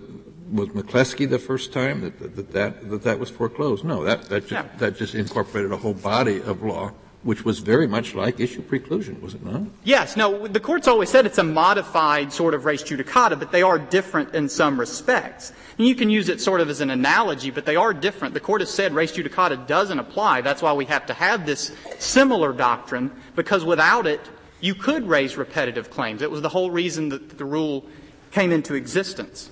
was 0.51 0.69
McCleskey 0.69 1.27
the 1.27 1.39
first 1.39 1.73
time 1.73 2.01
that 2.01 2.19
that, 2.19 2.51
that, 2.53 2.89
that, 2.91 3.03
that 3.03 3.19
was 3.19 3.31
foreclosed? 3.31 3.83
No, 3.83 4.03
that, 4.03 4.29
that 4.29 4.47
just, 4.47 4.77
that 4.77 4.95
just 4.95 5.15
incorporated 5.15 5.71
a 5.71 5.77
whole 5.77 5.95
body 5.95 6.43
of 6.43 6.61
law 6.61 6.91
which 7.23 7.45
was 7.45 7.59
very 7.59 7.87
much 7.87 8.13
like 8.13 8.39
issue 8.39 8.61
preclusion, 8.61 9.21
was 9.21 9.33
it 9.33 9.43
not? 9.45 9.63
Yes. 9.83 10.17
No, 10.17 10.45
the 10.47 10.59
court's 10.59 10.87
always 10.87 11.09
said 11.09 11.25
it's 11.25 11.37
a 11.37 11.43
modified 11.43 12.33
sort 12.33 12.53
of 12.53 12.65
res 12.65 12.83
judicata, 12.83 13.39
but 13.39 13.51
they 13.51 13.61
are 13.61 13.79
different 13.79 14.35
in 14.35 14.49
some 14.49 14.79
respects. 14.79 15.53
And 15.77 15.87
you 15.87 15.95
can 15.95 16.09
use 16.09 16.27
it 16.29 16.41
sort 16.41 16.59
of 16.59 16.69
as 16.69 16.81
an 16.81 16.89
analogy, 16.89 17.49
but 17.49 17.65
they 17.65 17.77
are 17.77 17.93
different. 17.93 18.33
The 18.33 18.41
court 18.41 18.61
has 18.61 18.69
said 18.69 18.93
res 18.93 19.13
judicata 19.13 19.65
doesn't 19.67 19.99
apply. 19.99 20.41
That's 20.41 20.61
why 20.61 20.73
we 20.73 20.85
have 20.85 21.05
to 21.05 21.13
have 21.13 21.45
this 21.45 21.71
similar 21.97 22.51
doctrine, 22.51 23.11
because 23.35 23.63
without 23.63 24.05
it, 24.05 24.21
you 24.59 24.75
could 24.75 25.07
raise 25.07 25.37
repetitive 25.37 25.89
claims. 25.89 26.21
It 26.21 26.31
was 26.31 26.41
the 26.41 26.49
whole 26.49 26.71
reason 26.71 27.09
that 27.09 27.37
the 27.37 27.45
rule 27.45 27.85
came 28.31 28.51
into 28.51 28.75
existence. 28.75 29.49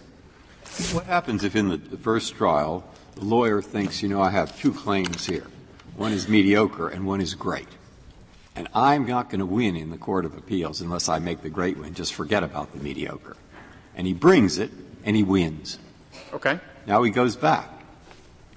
What 0.92 1.06
happens 1.06 1.44
if 1.44 1.56
in 1.56 1.70
the 1.70 1.98
first 1.98 2.36
trial, 2.36 2.84
the 3.16 3.26
lawyer 3.26 3.62
thinks, 3.62 4.02
you 4.02 4.10
know, 4.10 4.22
I 4.22 4.30
have 4.30 4.58
two 4.60 4.74
claims 4.74 5.26
here. 5.26 5.46
One 5.96 6.14
is 6.14 6.28
mediocre 6.28 6.88
and 6.88 7.06
one 7.06 7.22
is 7.22 7.36
great. 7.36 7.68
And 8.56 8.68
I'm 8.74 9.06
not 9.06 9.30
going 9.30 9.40
to 9.40 9.46
win 9.46 9.76
in 9.76 9.92
the 9.92 9.98
Court 9.98 10.26
of 10.26 10.38
Appeals 10.38 10.82
unless 10.82 11.08
I 11.08 11.20
make 11.20 11.42
the 11.42 11.50
great 11.50 11.78
win. 11.78 11.94
Just 11.94 12.14
forget 12.14 12.44
about 12.44 12.74
the 12.74 12.80
mediocre. 12.80 13.38
And 13.96 14.06
he 14.06 14.14
brings 14.14 14.58
it 14.58 14.72
and 15.06 15.16
he 15.16 15.24
wins. 15.24 15.80
Okay. 16.34 16.60
Now 16.86 17.04
he 17.04 17.12
goes 17.12 17.36
back. 17.36 17.70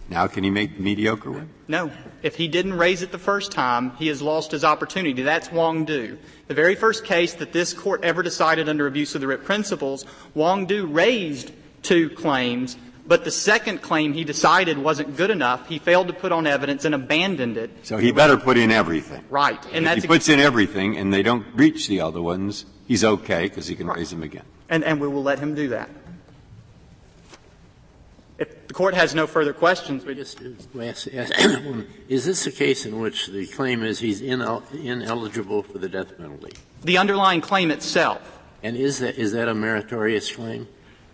Now 0.09 0.27
can 0.27 0.45
he 0.45 0.51
make 0.51 0.77
the 0.77 0.83
mediocre 0.83 1.31
win? 1.31 1.49
No. 1.67 1.91
If 2.23 2.37
he 2.37 2.49
didn't 2.49 2.75
raise 2.75 3.03
it 3.03 3.11
the 3.13 3.19
first 3.19 3.53
time, 3.53 3.93
he 3.97 4.09
has 4.09 4.21
lost 4.21 4.51
his 4.51 4.65
opportunity. 4.65 5.23
That's 5.23 5.51
Wong 5.51 5.85
Doo. 5.85 6.19
The 6.49 6.55
very 6.55 6.75
first 6.75 7.05
case 7.05 7.35
that 7.35 7.53
this 7.53 7.73
court 7.73 8.05
ever 8.05 8.23
decided 8.23 8.69
under 8.69 8.87
abuse 8.87 9.15
of 9.15 9.21
the 9.21 9.27
writ 9.27 9.45
principles, 9.45 10.05
Wong 10.35 10.67
Doo 10.67 10.87
raised 10.87 11.53
two 11.83 12.11
claims 12.11 12.77
but 13.07 13.25
the 13.25 13.31
second 13.31 13.83
claim 13.83 14.15
he 14.15 14.25
decided 14.25 14.79
wasn't 14.79 15.17
good 15.17 15.31
enough. 15.31 15.69
He 15.69 15.79
failed 15.79 16.09
to 16.09 16.15
put 16.15 16.33
on 16.33 16.47
evidence 16.47 16.85
and 16.85 16.95
abandoned 16.95 17.57
it. 17.57 17.71
So 17.83 17.99
he 17.99 18.13
better 18.13 18.37
put 18.37 18.57
in 18.57 18.71
everything. 18.71 19.25
Right. 19.29 19.63
And, 19.67 19.87
and 19.87 19.99
if 19.99 20.05
he 20.05 20.09
puts 20.09 20.29
in 20.29 20.41
everything 20.41 20.97
and 20.97 21.13
they 21.13 21.23
don't 21.23 21.47
reach 21.55 21.87
the 21.87 22.01
other 22.01 22.23
ones, 22.23 22.65
he's 22.89 23.05
okay 23.05 23.43
because 23.43 23.67
he 23.67 23.77
can 23.77 23.89
right. 23.89 23.99
raise 23.99 24.11
them 24.11 24.23
again. 24.23 24.45
And, 24.71 24.85
and 24.85 25.01
we 25.01 25.09
will 25.09 25.23
let 25.23 25.39
him 25.39 25.55
do 25.55 25.69
that. 25.69 25.91
If 28.39 28.69
the 28.69 28.75
court 28.75 28.95
has 28.95 29.15
no 29.15 29.27
further 29.27 29.53
questions, 29.53 30.05
we 30.05 30.15
just 30.15 30.41
is 30.41 32.25
this 32.25 32.47
a 32.47 32.51
case 32.51 32.85
in 32.87 32.99
which 32.99 33.29
the 33.29 33.47
claim 33.47 33.85
is 33.85 34.01
he's 34.01 34.23
ineligible 34.23 35.63
for 35.63 35.79
the 35.79 35.89
death 35.89 36.17
penalty? 36.17 36.57
The 36.83 36.99
underlying 36.99 37.43
claim 37.43 37.71
itself. 37.71 38.41
And 38.63 38.77
is 38.77 39.01
that 39.01 39.17
is 39.17 39.33
that 39.33 39.47
a 39.47 39.55
meritorious 39.55 40.33
claim? 40.33 40.67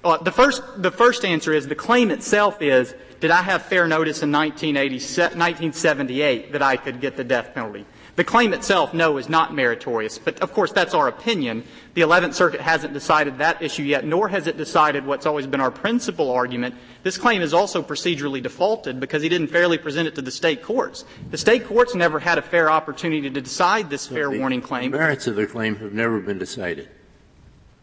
Well, 0.03 0.22
the 0.22 0.32
first, 0.32 0.62
the 0.80 0.90
first 0.90 1.26
answer 1.26 1.53
is 1.53 1.68
the 1.68 1.74
claim 1.74 2.11
itself 2.11 2.62
is, 2.62 2.94
did 3.20 3.30
I 3.30 3.42
have 3.42 3.61
fair 3.62 3.86
notice 3.86 4.22
in 4.22 4.32
1978 4.32 6.53
that 6.53 6.62
I 6.62 6.78
could 6.78 7.03
get 7.03 7.18
the 7.18 7.24
death 7.24 7.53
penalty? 7.55 7.84
The 8.16 8.24
claim 8.24 8.55
itself, 8.55 8.94
no, 8.94 9.18
is 9.18 9.28
not 9.28 9.55
meritorious. 9.55 10.18
But 10.18 10.40
of 10.40 10.53
course, 10.53 10.72
that's 10.72 10.94
our 10.94 11.07
opinion. 11.09 11.64
The 11.94 12.01
11th 12.01 12.32
Circuit 12.34 12.62
hasn't 12.62 12.94
decided 12.94 13.36
that 13.38 13.62
issue 13.62 13.82
yet, 13.82 14.07
nor 14.07 14.28
has 14.28 14.46
it 14.46 14.57
decided 14.57 15.05
what's 15.05 15.26
always 15.26 15.46
been 15.46 15.61
our 15.61 15.70
principal 15.70 16.30
argument. 16.30 16.74
This 17.03 17.18
claim 17.18 17.42
is 17.42 17.53
also 17.53 17.82
procedurally 17.82 18.42
defaulted 18.42 19.01
because 19.01 19.22
he 19.22 19.28
didn't 19.28 19.48
fairly 19.48 19.76
present 19.78 20.09
it 20.09 20.14
to 20.14 20.22
the 20.22 20.30
state 20.30 20.62
courts. 20.62 21.05
The 21.30 21.38
state 21.38 21.66
courts 21.66 21.94
never 21.94 22.18
had 22.18 22.38
a 22.38 22.42
fair 22.42 22.70
opportunity 22.70 23.28
to 23.28 23.40
decide 23.40 23.90
this 23.90 24.07
fair 24.07 24.30
warning 24.30 24.62
claim. 24.62 24.90
The 24.90 24.98
merits 24.98 25.26
of 25.26 25.36
the 25.36 25.46
claim 25.46 25.76
have 25.76 25.92
never 25.92 26.20
been 26.20 26.38
decided. 26.38 26.88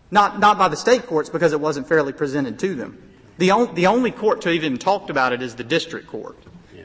Not, 0.09 0.39
not 0.39 0.57
by 0.57 0.69
the 0.69 0.77
state 0.77 1.05
courts 1.05 1.29
because 1.29 1.53
it 1.53 1.59
wasn't 1.59 1.87
fairly 1.87 2.13
presented 2.13 2.59
to 2.59 2.75
them. 2.75 3.01
The, 3.37 3.51
on, 3.51 3.75
the 3.75 3.87
only 3.87 4.11
court 4.11 4.41
to 4.41 4.51
even 4.51 4.77
talked 4.77 5.09
about 5.09 5.33
it 5.33 5.41
is 5.41 5.55
the 5.55 5.63
district 5.63 6.07
court. 6.07 6.37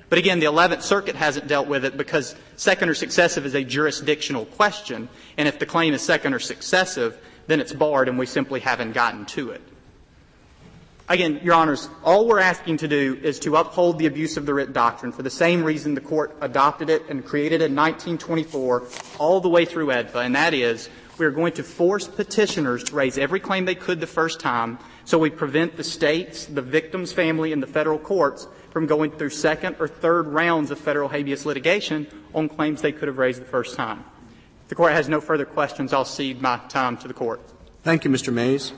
But 0.08 0.18
again, 0.18 0.40
the 0.40 0.46
11th 0.46 0.82
Circuit 0.82 1.16
hasn't 1.16 1.46
dealt 1.46 1.68
with 1.68 1.86
it 1.86 1.96
because 1.96 2.34
second 2.56 2.90
or 2.90 2.94
successive 2.94 3.46
is 3.46 3.54
a 3.54 3.64
jurisdictional 3.64 4.44
question, 4.44 5.08
and 5.38 5.48
if 5.48 5.58
the 5.58 5.64
claim 5.64 5.94
is 5.94 6.02
second 6.02 6.34
or 6.34 6.38
successive, 6.38 7.18
then 7.46 7.60
it's 7.60 7.72
barred 7.72 8.10
and 8.10 8.18
we 8.18 8.26
simply 8.26 8.60
haven't 8.60 8.92
gotten 8.92 9.24
to 9.26 9.52
it. 9.52 9.62
Again, 11.08 11.40
Your 11.42 11.54
Honors, 11.54 11.88
all 12.04 12.26
we're 12.26 12.40
asking 12.40 12.76
to 12.78 12.88
do 12.88 13.18
is 13.22 13.38
to 13.40 13.56
uphold 13.56 13.98
the 13.98 14.06
abuse 14.06 14.36
of 14.36 14.44
the 14.44 14.54
writ 14.54 14.72
doctrine 14.72 15.12
for 15.12 15.22
the 15.22 15.30
same 15.30 15.64
reason 15.64 15.94
the 15.94 16.00
Court 16.00 16.36
adopted 16.40 16.90
it 16.90 17.08
and 17.08 17.24
created 17.24 17.62
it 17.62 17.70
in 17.70 17.76
1924 17.76 18.84
all 19.18 19.40
the 19.40 19.48
way 19.48 19.64
through 19.64 19.86
AEDPA, 19.86 20.24
and 20.26 20.34
that 20.34 20.54
is 20.54 20.88
we 21.18 21.26
are 21.26 21.30
going 21.30 21.52
to 21.52 21.62
force 21.62 22.08
petitioners 22.08 22.84
to 22.84 22.94
raise 22.94 23.18
every 23.18 23.40
claim 23.40 23.64
they 23.64 23.74
could 23.74 24.00
the 24.00 24.06
first 24.06 24.40
time 24.40 24.78
so 25.04 25.18
we 25.18 25.30
prevent 25.30 25.76
the 25.76 25.84
states, 25.84 26.46
the 26.46 26.62
victim's 26.62 27.12
family, 27.12 27.52
and 27.52 27.62
the 27.62 27.66
federal 27.66 27.98
courts 27.98 28.46
from 28.70 28.86
going 28.86 29.10
through 29.10 29.30
second 29.30 29.76
or 29.78 29.88
third 29.88 30.26
rounds 30.26 30.70
of 30.70 30.78
federal 30.78 31.08
habeas 31.08 31.44
litigation 31.44 32.06
on 32.34 32.48
claims 32.48 32.80
they 32.80 32.92
could 32.92 33.08
have 33.08 33.18
raised 33.18 33.40
the 33.40 33.46
first 33.46 33.76
time. 33.76 34.04
If 34.62 34.68
the 34.68 34.74
Court 34.74 34.92
has 34.92 35.08
no 35.08 35.20
further 35.20 35.44
questions, 35.44 35.92
I'll 35.92 36.04
cede 36.04 36.40
my 36.40 36.58
time 36.68 36.96
to 36.98 37.08
the 37.08 37.14
Court. 37.14 37.40
Thank 37.82 38.04
you, 38.04 38.10
Mr. 38.10 38.32
Maze. 38.32 38.72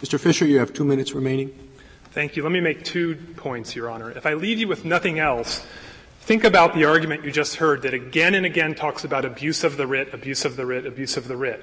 Mr. 0.00 0.18
Fisher, 0.18 0.46
you 0.46 0.58
have 0.58 0.72
two 0.72 0.84
minutes 0.84 1.12
remaining. 1.12 1.50
Thank 2.12 2.34
you. 2.34 2.42
Let 2.42 2.52
me 2.52 2.60
make 2.60 2.84
two 2.84 3.16
points, 3.36 3.76
Your 3.76 3.90
Honor. 3.90 4.10
If 4.10 4.24
I 4.24 4.32
leave 4.32 4.58
you 4.58 4.66
with 4.66 4.86
nothing 4.86 5.18
else, 5.18 5.64
think 6.30 6.44
about 6.44 6.74
the 6.74 6.84
argument 6.84 7.24
you 7.24 7.32
just 7.32 7.56
heard 7.56 7.82
that 7.82 7.92
again 7.92 8.36
and 8.36 8.46
again 8.46 8.72
talks 8.72 9.02
about 9.02 9.24
abuse 9.24 9.64
of 9.64 9.76
the 9.76 9.84
writ, 9.84 10.14
abuse 10.14 10.44
of 10.44 10.54
the 10.54 10.64
writ, 10.64 10.86
abuse 10.86 11.16
of 11.16 11.26
the 11.26 11.36
writ. 11.36 11.60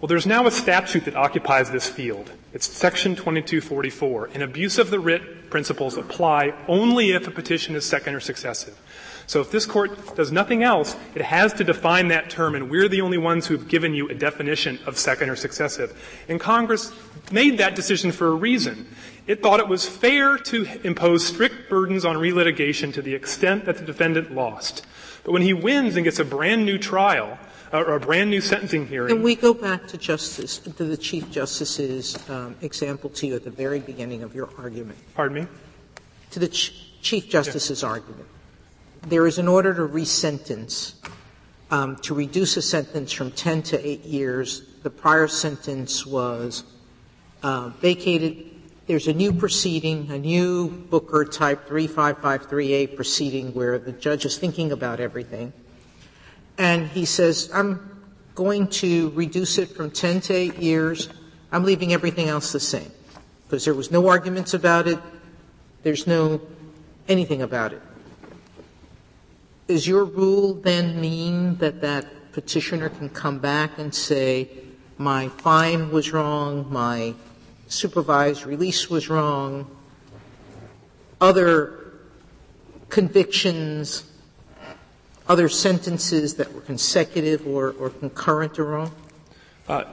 Well, 0.00 0.06
there's 0.06 0.24
now 0.24 0.46
a 0.46 0.50
statute 0.50 1.04
that 1.04 1.14
occupies 1.14 1.70
this 1.70 1.86
field. 1.86 2.32
It's 2.54 2.66
Section 2.66 3.14
2244, 3.14 4.30
and 4.32 4.42
abuse 4.42 4.78
of 4.78 4.88
the 4.88 4.98
writ 4.98 5.50
principles 5.50 5.98
apply 5.98 6.54
only 6.66 7.10
if 7.10 7.28
a 7.28 7.30
petition 7.30 7.76
is 7.76 7.84
second 7.84 8.14
or 8.14 8.20
successive. 8.20 8.80
So 9.26 9.42
if 9.42 9.50
this 9.50 9.66
court 9.66 10.16
does 10.16 10.32
nothing 10.32 10.62
else, 10.62 10.96
it 11.14 11.20
has 11.20 11.52
to 11.54 11.64
define 11.64 12.08
that 12.08 12.30
term, 12.30 12.54
and 12.54 12.70
we're 12.70 12.88
the 12.88 13.02
only 13.02 13.18
ones 13.18 13.46
who've 13.46 13.68
given 13.68 13.92
you 13.92 14.08
a 14.08 14.14
definition 14.14 14.78
of 14.86 14.96
second 14.96 15.28
or 15.28 15.36
successive. 15.36 15.92
And 16.26 16.40
Congress 16.40 16.90
made 17.30 17.58
that 17.58 17.74
decision 17.74 18.12
for 18.12 18.28
a 18.28 18.34
reason. 18.34 18.88
It 19.26 19.42
thought 19.42 19.60
it 19.60 19.68
was 19.68 19.86
fair 19.88 20.38
to 20.38 20.66
impose 20.84 21.26
strict 21.26 21.68
burdens 21.68 22.04
on 22.04 22.16
relitigation 22.16 22.92
to 22.94 23.02
the 23.02 23.14
extent 23.14 23.64
that 23.64 23.78
the 23.78 23.84
defendant 23.84 24.32
lost. 24.32 24.86
But 25.24 25.32
when 25.32 25.42
he 25.42 25.52
wins 25.52 25.96
and 25.96 26.04
gets 26.04 26.18
a 26.18 26.24
brand 26.24 26.64
new 26.64 26.78
trial, 26.78 27.38
or 27.72 27.96
a 27.96 28.00
brand 28.00 28.30
new 28.30 28.40
sentencing 28.40 28.86
hearing. 28.86 29.12
Can 29.12 29.24
we 29.24 29.34
go 29.34 29.52
back 29.52 29.88
to 29.88 29.98
Justice, 29.98 30.58
to 30.58 30.70
the 30.84 30.96
Chief 30.96 31.28
Justice's 31.32 32.16
um, 32.30 32.54
example 32.62 33.10
to 33.10 33.26
you 33.26 33.34
at 33.34 33.42
the 33.42 33.50
very 33.50 33.80
beginning 33.80 34.22
of 34.22 34.36
your 34.36 34.48
argument? 34.56 34.98
Pardon 35.14 35.42
me? 35.42 35.48
To 36.30 36.38
the 36.38 36.46
Ch- 36.46 37.02
Chief 37.02 37.28
Justice's 37.28 37.82
yeah. 37.82 37.88
argument 37.88 38.28
there 39.06 39.26
is 39.26 39.38
an 39.38 39.48
order 39.48 39.72
to 39.72 39.84
resentence, 39.84 40.96
um, 41.70 41.96
to 41.96 42.14
reduce 42.14 42.56
a 42.56 42.62
sentence 42.62 43.12
from 43.12 43.30
10 43.30 43.62
to 43.62 43.86
8 43.88 44.04
years. 44.04 44.62
The 44.82 44.90
prior 44.90 45.28
sentence 45.28 46.04
was 46.04 46.64
uh, 47.42 47.70
vacated. 47.80 48.50
There's 48.86 49.08
a 49.08 49.12
new 49.12 49.32
proceeding, 49.32 50.12
a 50.12 50.18
new 50.18 50.68
Booker 50.68 51.24
type 51.24 51.68
3553A 51.68 52.94
proceeding 52.94 53.52
where 53.52 53.80
the 53.80 53.90
judge 53.90 54.24
is 54.24 54.38
thinking 54.38 54.70
about 54.70 55.00
everything. 55.00 55.52
And 56.56 56.86
he 56.88 57.04
says, 57.04 57.50
I'm 57.52 58.04
going 58.36 58.68
to 58.68 59.10
reduce 59.10 59.58
it 59.58 59.70
from 59.70 59.90
10 59.90 60.20
to 60.22 60.34
8 60.34 60.56
years. 60.58 61.08
I'm 61.50 61.64
leaving 61.64 61.92
everything 61.92 62.28
else 62.28 62.52
the 62.52 62.60
same. 62.60 62.92
Because 63.48 63.64
there 63.64 63.74
was 63.74 63.90
no 63.90 64.06
arguments 64.06 64.54
about 64.54 64.86
it. 64.86 65.00
There's 65.82 66.06
no 66.06 66.40
anything 67.08 67.42
about 67.42 67.72
it. 67.72 67.82
Does 69.66 69.88
your 69.88 70.04
rule 70.04 70.54
then 70.54 71.00
mean 71.00 71.56
that 71.56 71.80
that 71.80 72.30
petitioner 72.30 72.88
can 72.88 73.08
come 73.08 73.40
back 73.40 73.78
and 73.78 73.92
say, 73.92 74.48
my 74.96 75.28
fine 75.28 75.90
was 75.90 76.12
wrong, 76.12 76.72
my 76.72 77.14
supervised 77.68 78.46
release 78.46 78.88
was 78.88 79.08
wrong, 79.08 79.66
other 81.20 81.92
convictions, 82.88 84.04
other 85.28 85.48
sentences 85.48 86.34
that 86.34 86.52
were 86.52 86.60
consecutive 86.60 87.46
or, 87.46 87.72
or 87.72 87.90
concurrent 87.90 88.58
are 88.58 88.64
wrong? 88.64 88.94
Uh, 89.68 89.84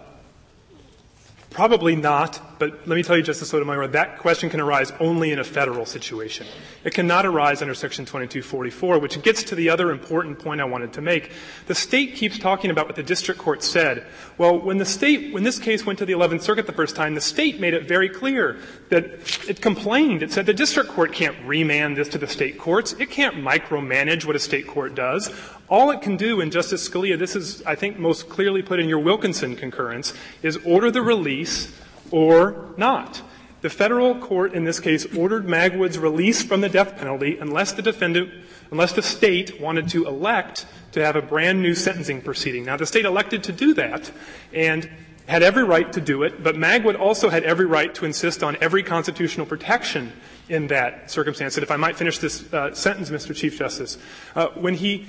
Probably 1.53 1.95
not, 1.95 2.57
but 2.57 2.87
let 2.87 2.95
me 2.95 3.03
tell 3.03 3.15
you, 3.15 3.21
Justice 3.21 3.49
Sotomayor, 3.49 3.85
that 3.89 4.17
question 4.17 4.49
can 4.49 4.59
arise 4.59 4.91
only 4.99 5.31
in 5.31 5.37
a 5.37 5.43
federal 5.43 5.85
situation. 5.85 6.47
It 6.83 6.95
cannot 6.95 7.27
arise 7.27 7.61
under 7.61 7.75
Section 7.75 8.05
2244, 8.05 8.97
which 8.97 9.21
gets 9.21 9.43
to 9.43 9.55
the 9.55 9.69
other 9.69 9.91
important 9.91 10.39
point 10.39 10.61
I 10.61 10.65
wanted 10.65 10.93
to 10.93 11.01
make. 11.01 11.31
The 11.67 11.75
state 11.75 12.15
keeps 12.15 12.39
talking 12.39 12.71
about 12.71 12.87
what 12.87 12.95
the 12.95 13.03
district 13.03 13.39
court 13.39 13.61
said. 13.61 14.07
Well, 14.39 14.57
when 14.57 14.77
the 14.77 14.85
state, 14.85 15.31
when 15.31 15.43
this 15.43 15.59
case 15.59 15.85
went 15.85 15.99
to 15.99 16.05
the 16.07 16.13
11th 16.13 16.41
Circuit 16.41 16.65
the 16.65 16.73
first 16.73 16.95
time, 16.95 17.13
the 17.13 17.21
state 17.21 17.59
made 17.59 17.75
it 17.75 17.87
very 17.87 18.09
clear 18.09 18.57
that 18.89 19.05
it 19.47 19.61
complained. 19.61 20.23
It 20.23 20.31
said 20.31 20.47
the 20.47 20.55
district 20.55 20.89
court 20.89 21.13
can't 21.13 21.37
remand 21.45 21.97
this 21.97 22.09
to 22.09 22.17
the 22.17 22.27
state 22.27 22.57
courts. 22.57 22.93
It 22.93 23.11
can't 23.11 23.35
micromanage 23.35 24.25
what 24.25 24.35
a 24.35 24.39
state 24.39 24.65
court 24.65 24.95
does. 24.95 25.31
All 25.73 25.89
it 25.89 26.03
can 26.03 26.17
do, 26.17 26.39
and 26.39 26.51
Justice 26.51 26.87
Scalia, 26.87 27.17
this 27.17 27.35
is, 27.35 27.63
I 27.63 27.73
think, 27.73 27.97
most 27.97 28.29
clearly 28.29 28.61
put 28.61 28.79
in 28.79 28.87
your 28.87 28.99
Wilkinson 28.99 29.55
concurrence, 29.55 30.13
is 30.43 30.55
order 30.57 30.91
the 30.91 31.01
release 31.01 31.75
or 32.11 32.75
not. 32.77 33.23
The 33.61 33.71
federal 33.71 34.13
court 34.19 34.53
in 34.53 34.65
this 34.65 34.79
case 34.79 35.07
ordered 35.15 35.47
Magwood's 35.47 35.97
release 35.97 36.43
from 36.43 36.61
the 36.61 36.69
death 36.69 36.95
penalty 36.95 37.39
unless 37.39 37.71
the 37.71 37.81
defendant, 37.81 38.29
unless 38.69 38.93
the 38.93 39.01
state 39.01 39.59
wanted 39.59 39.89
to 39.89 40.05
elect 40.05 40.67
to 40.91 41.03
have 41.03 41.15
a 41.15 41.23
brand 41.23 41.63
new 41.63 41.73
sentencing 41.73 42.21
proceeding. 42.21 42.65
Now 42.65 42.77
the 42.77 42.85
state 42.85 43.05
elected 43.05 43.43
to 43.45 43.51
do 43.51 43.73
that 43.73 44.11
and 44.53 44.87
had 45.25 45.41
every 45.41 45.63
right 45.63 45.91
to 45.93 46.01
do 46.01 46.21
it, 46.21 46.43
but 46.43 46.53
Magwood 46.55 46.99
also 46.99 47.29
had 47.29 47.45
every 47.45 47.65
right 47.65 47.95
to 47.95 48.05
insist 48.05 48.43
on 48.43 48.57
every 48.61 48.83
constitutional 48.83 49.47
protection 49.47 50.13
in 50.49 50.67
that 50.67 51.09
circumstance. 51.09 51.57
And 51.57 51.63
if 51.63 51.71
I 51.71 51.77
might 51.77 51.95
finish 51.95 52.19
this 52.19 52.53
uh, 52.53 52.75
sentence, 52.75 53.09
Mr. 53.09 53.35
Chief 53.35 53.57
Justice, 53.57 53.97
uh, 54.35 54.49
when 54.49 54.75
he 54.75 55.07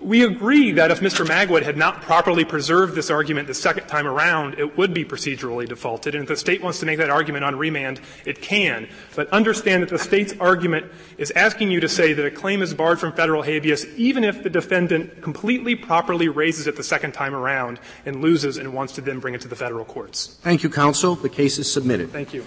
we 0.00 0.24
agree 0.24 0.72
that 0.72 0.90
if 0.90 1.00
Mr. 1.00 1.26
Magwood 1.26 1.62
had 1.62 1.76
not 1.76 2.02
properly 2.02 2.44
preserved 2.44 2.94
this 2.94 3.10
argument 3.10 3.48
the 3.48 3.54
second 3.54 3.86
time 3.86 4.06
around, 4.06 4.58
it 4.58 4.76
would 4.76 4.94
be 4.94 5.04
procedurally 5.04 5.68
defaulted. 5.68 6.14
And 6.14 6.22
if 6.22 6.28
the 6.28 6.36
state 6.36 6.62
wants 6.62 6.80
to 6.80 6.86
make 6.86 6.98
that 6.98 7.10
argument 7.10 7.44
on 7.44 7.56
remand, 7.56 8.00
it 8.24 8.40
can. 8.40 8.88
But 9.16 9.28
understand 9.30 9.82
that 9.82 9.90
the 9.90 9.98
state's 9.98 10.34
argument 10.38 10.86
is 11.16 11.30
asking 11.32 11.70
you 11.70 11.80
to 11.80 11.88
say 11.88 12.12
that 12.12 12.24
a 12.24 12.30
claim 12.30 12.62
is 12.62 12.74
barred 12.74 13.00
from 13.00 13.12
federal 13.12 13.42
habeas 13.42 13.86
even 13.96 14.24
if 14.24 14.42
the 14.42 14.50
defendant 14.50 15.22
completely 15.22 15.74
properly 15.74 16.28
raises 16.28 16.66
it 16.66 16.76
the 16.76 16.82
second 16.82 17.12
time 17.12 17.34
around 17.34 17.80
and 18.06 18.22
loses 18.22 18.56
and 18.56 18.72
wants 18.72 18.94
to 18.94 19.00
then 19.00 19.18
bring 19.18 19.34
it 19.34 19.40
to 19.40 19.48
the 19.48 19.56
federal 19.56 19.84
courts. 19.84 20.38
Thank 20.42 20.62
you, 20.62 20.70
counsel. 20.70 21.14
The 21.14 21.28
case 21.28 21.58
is 21.58 21.70
submitted. 21.70 22.10
Thank 22.10 22.34
you. 22.34 22.44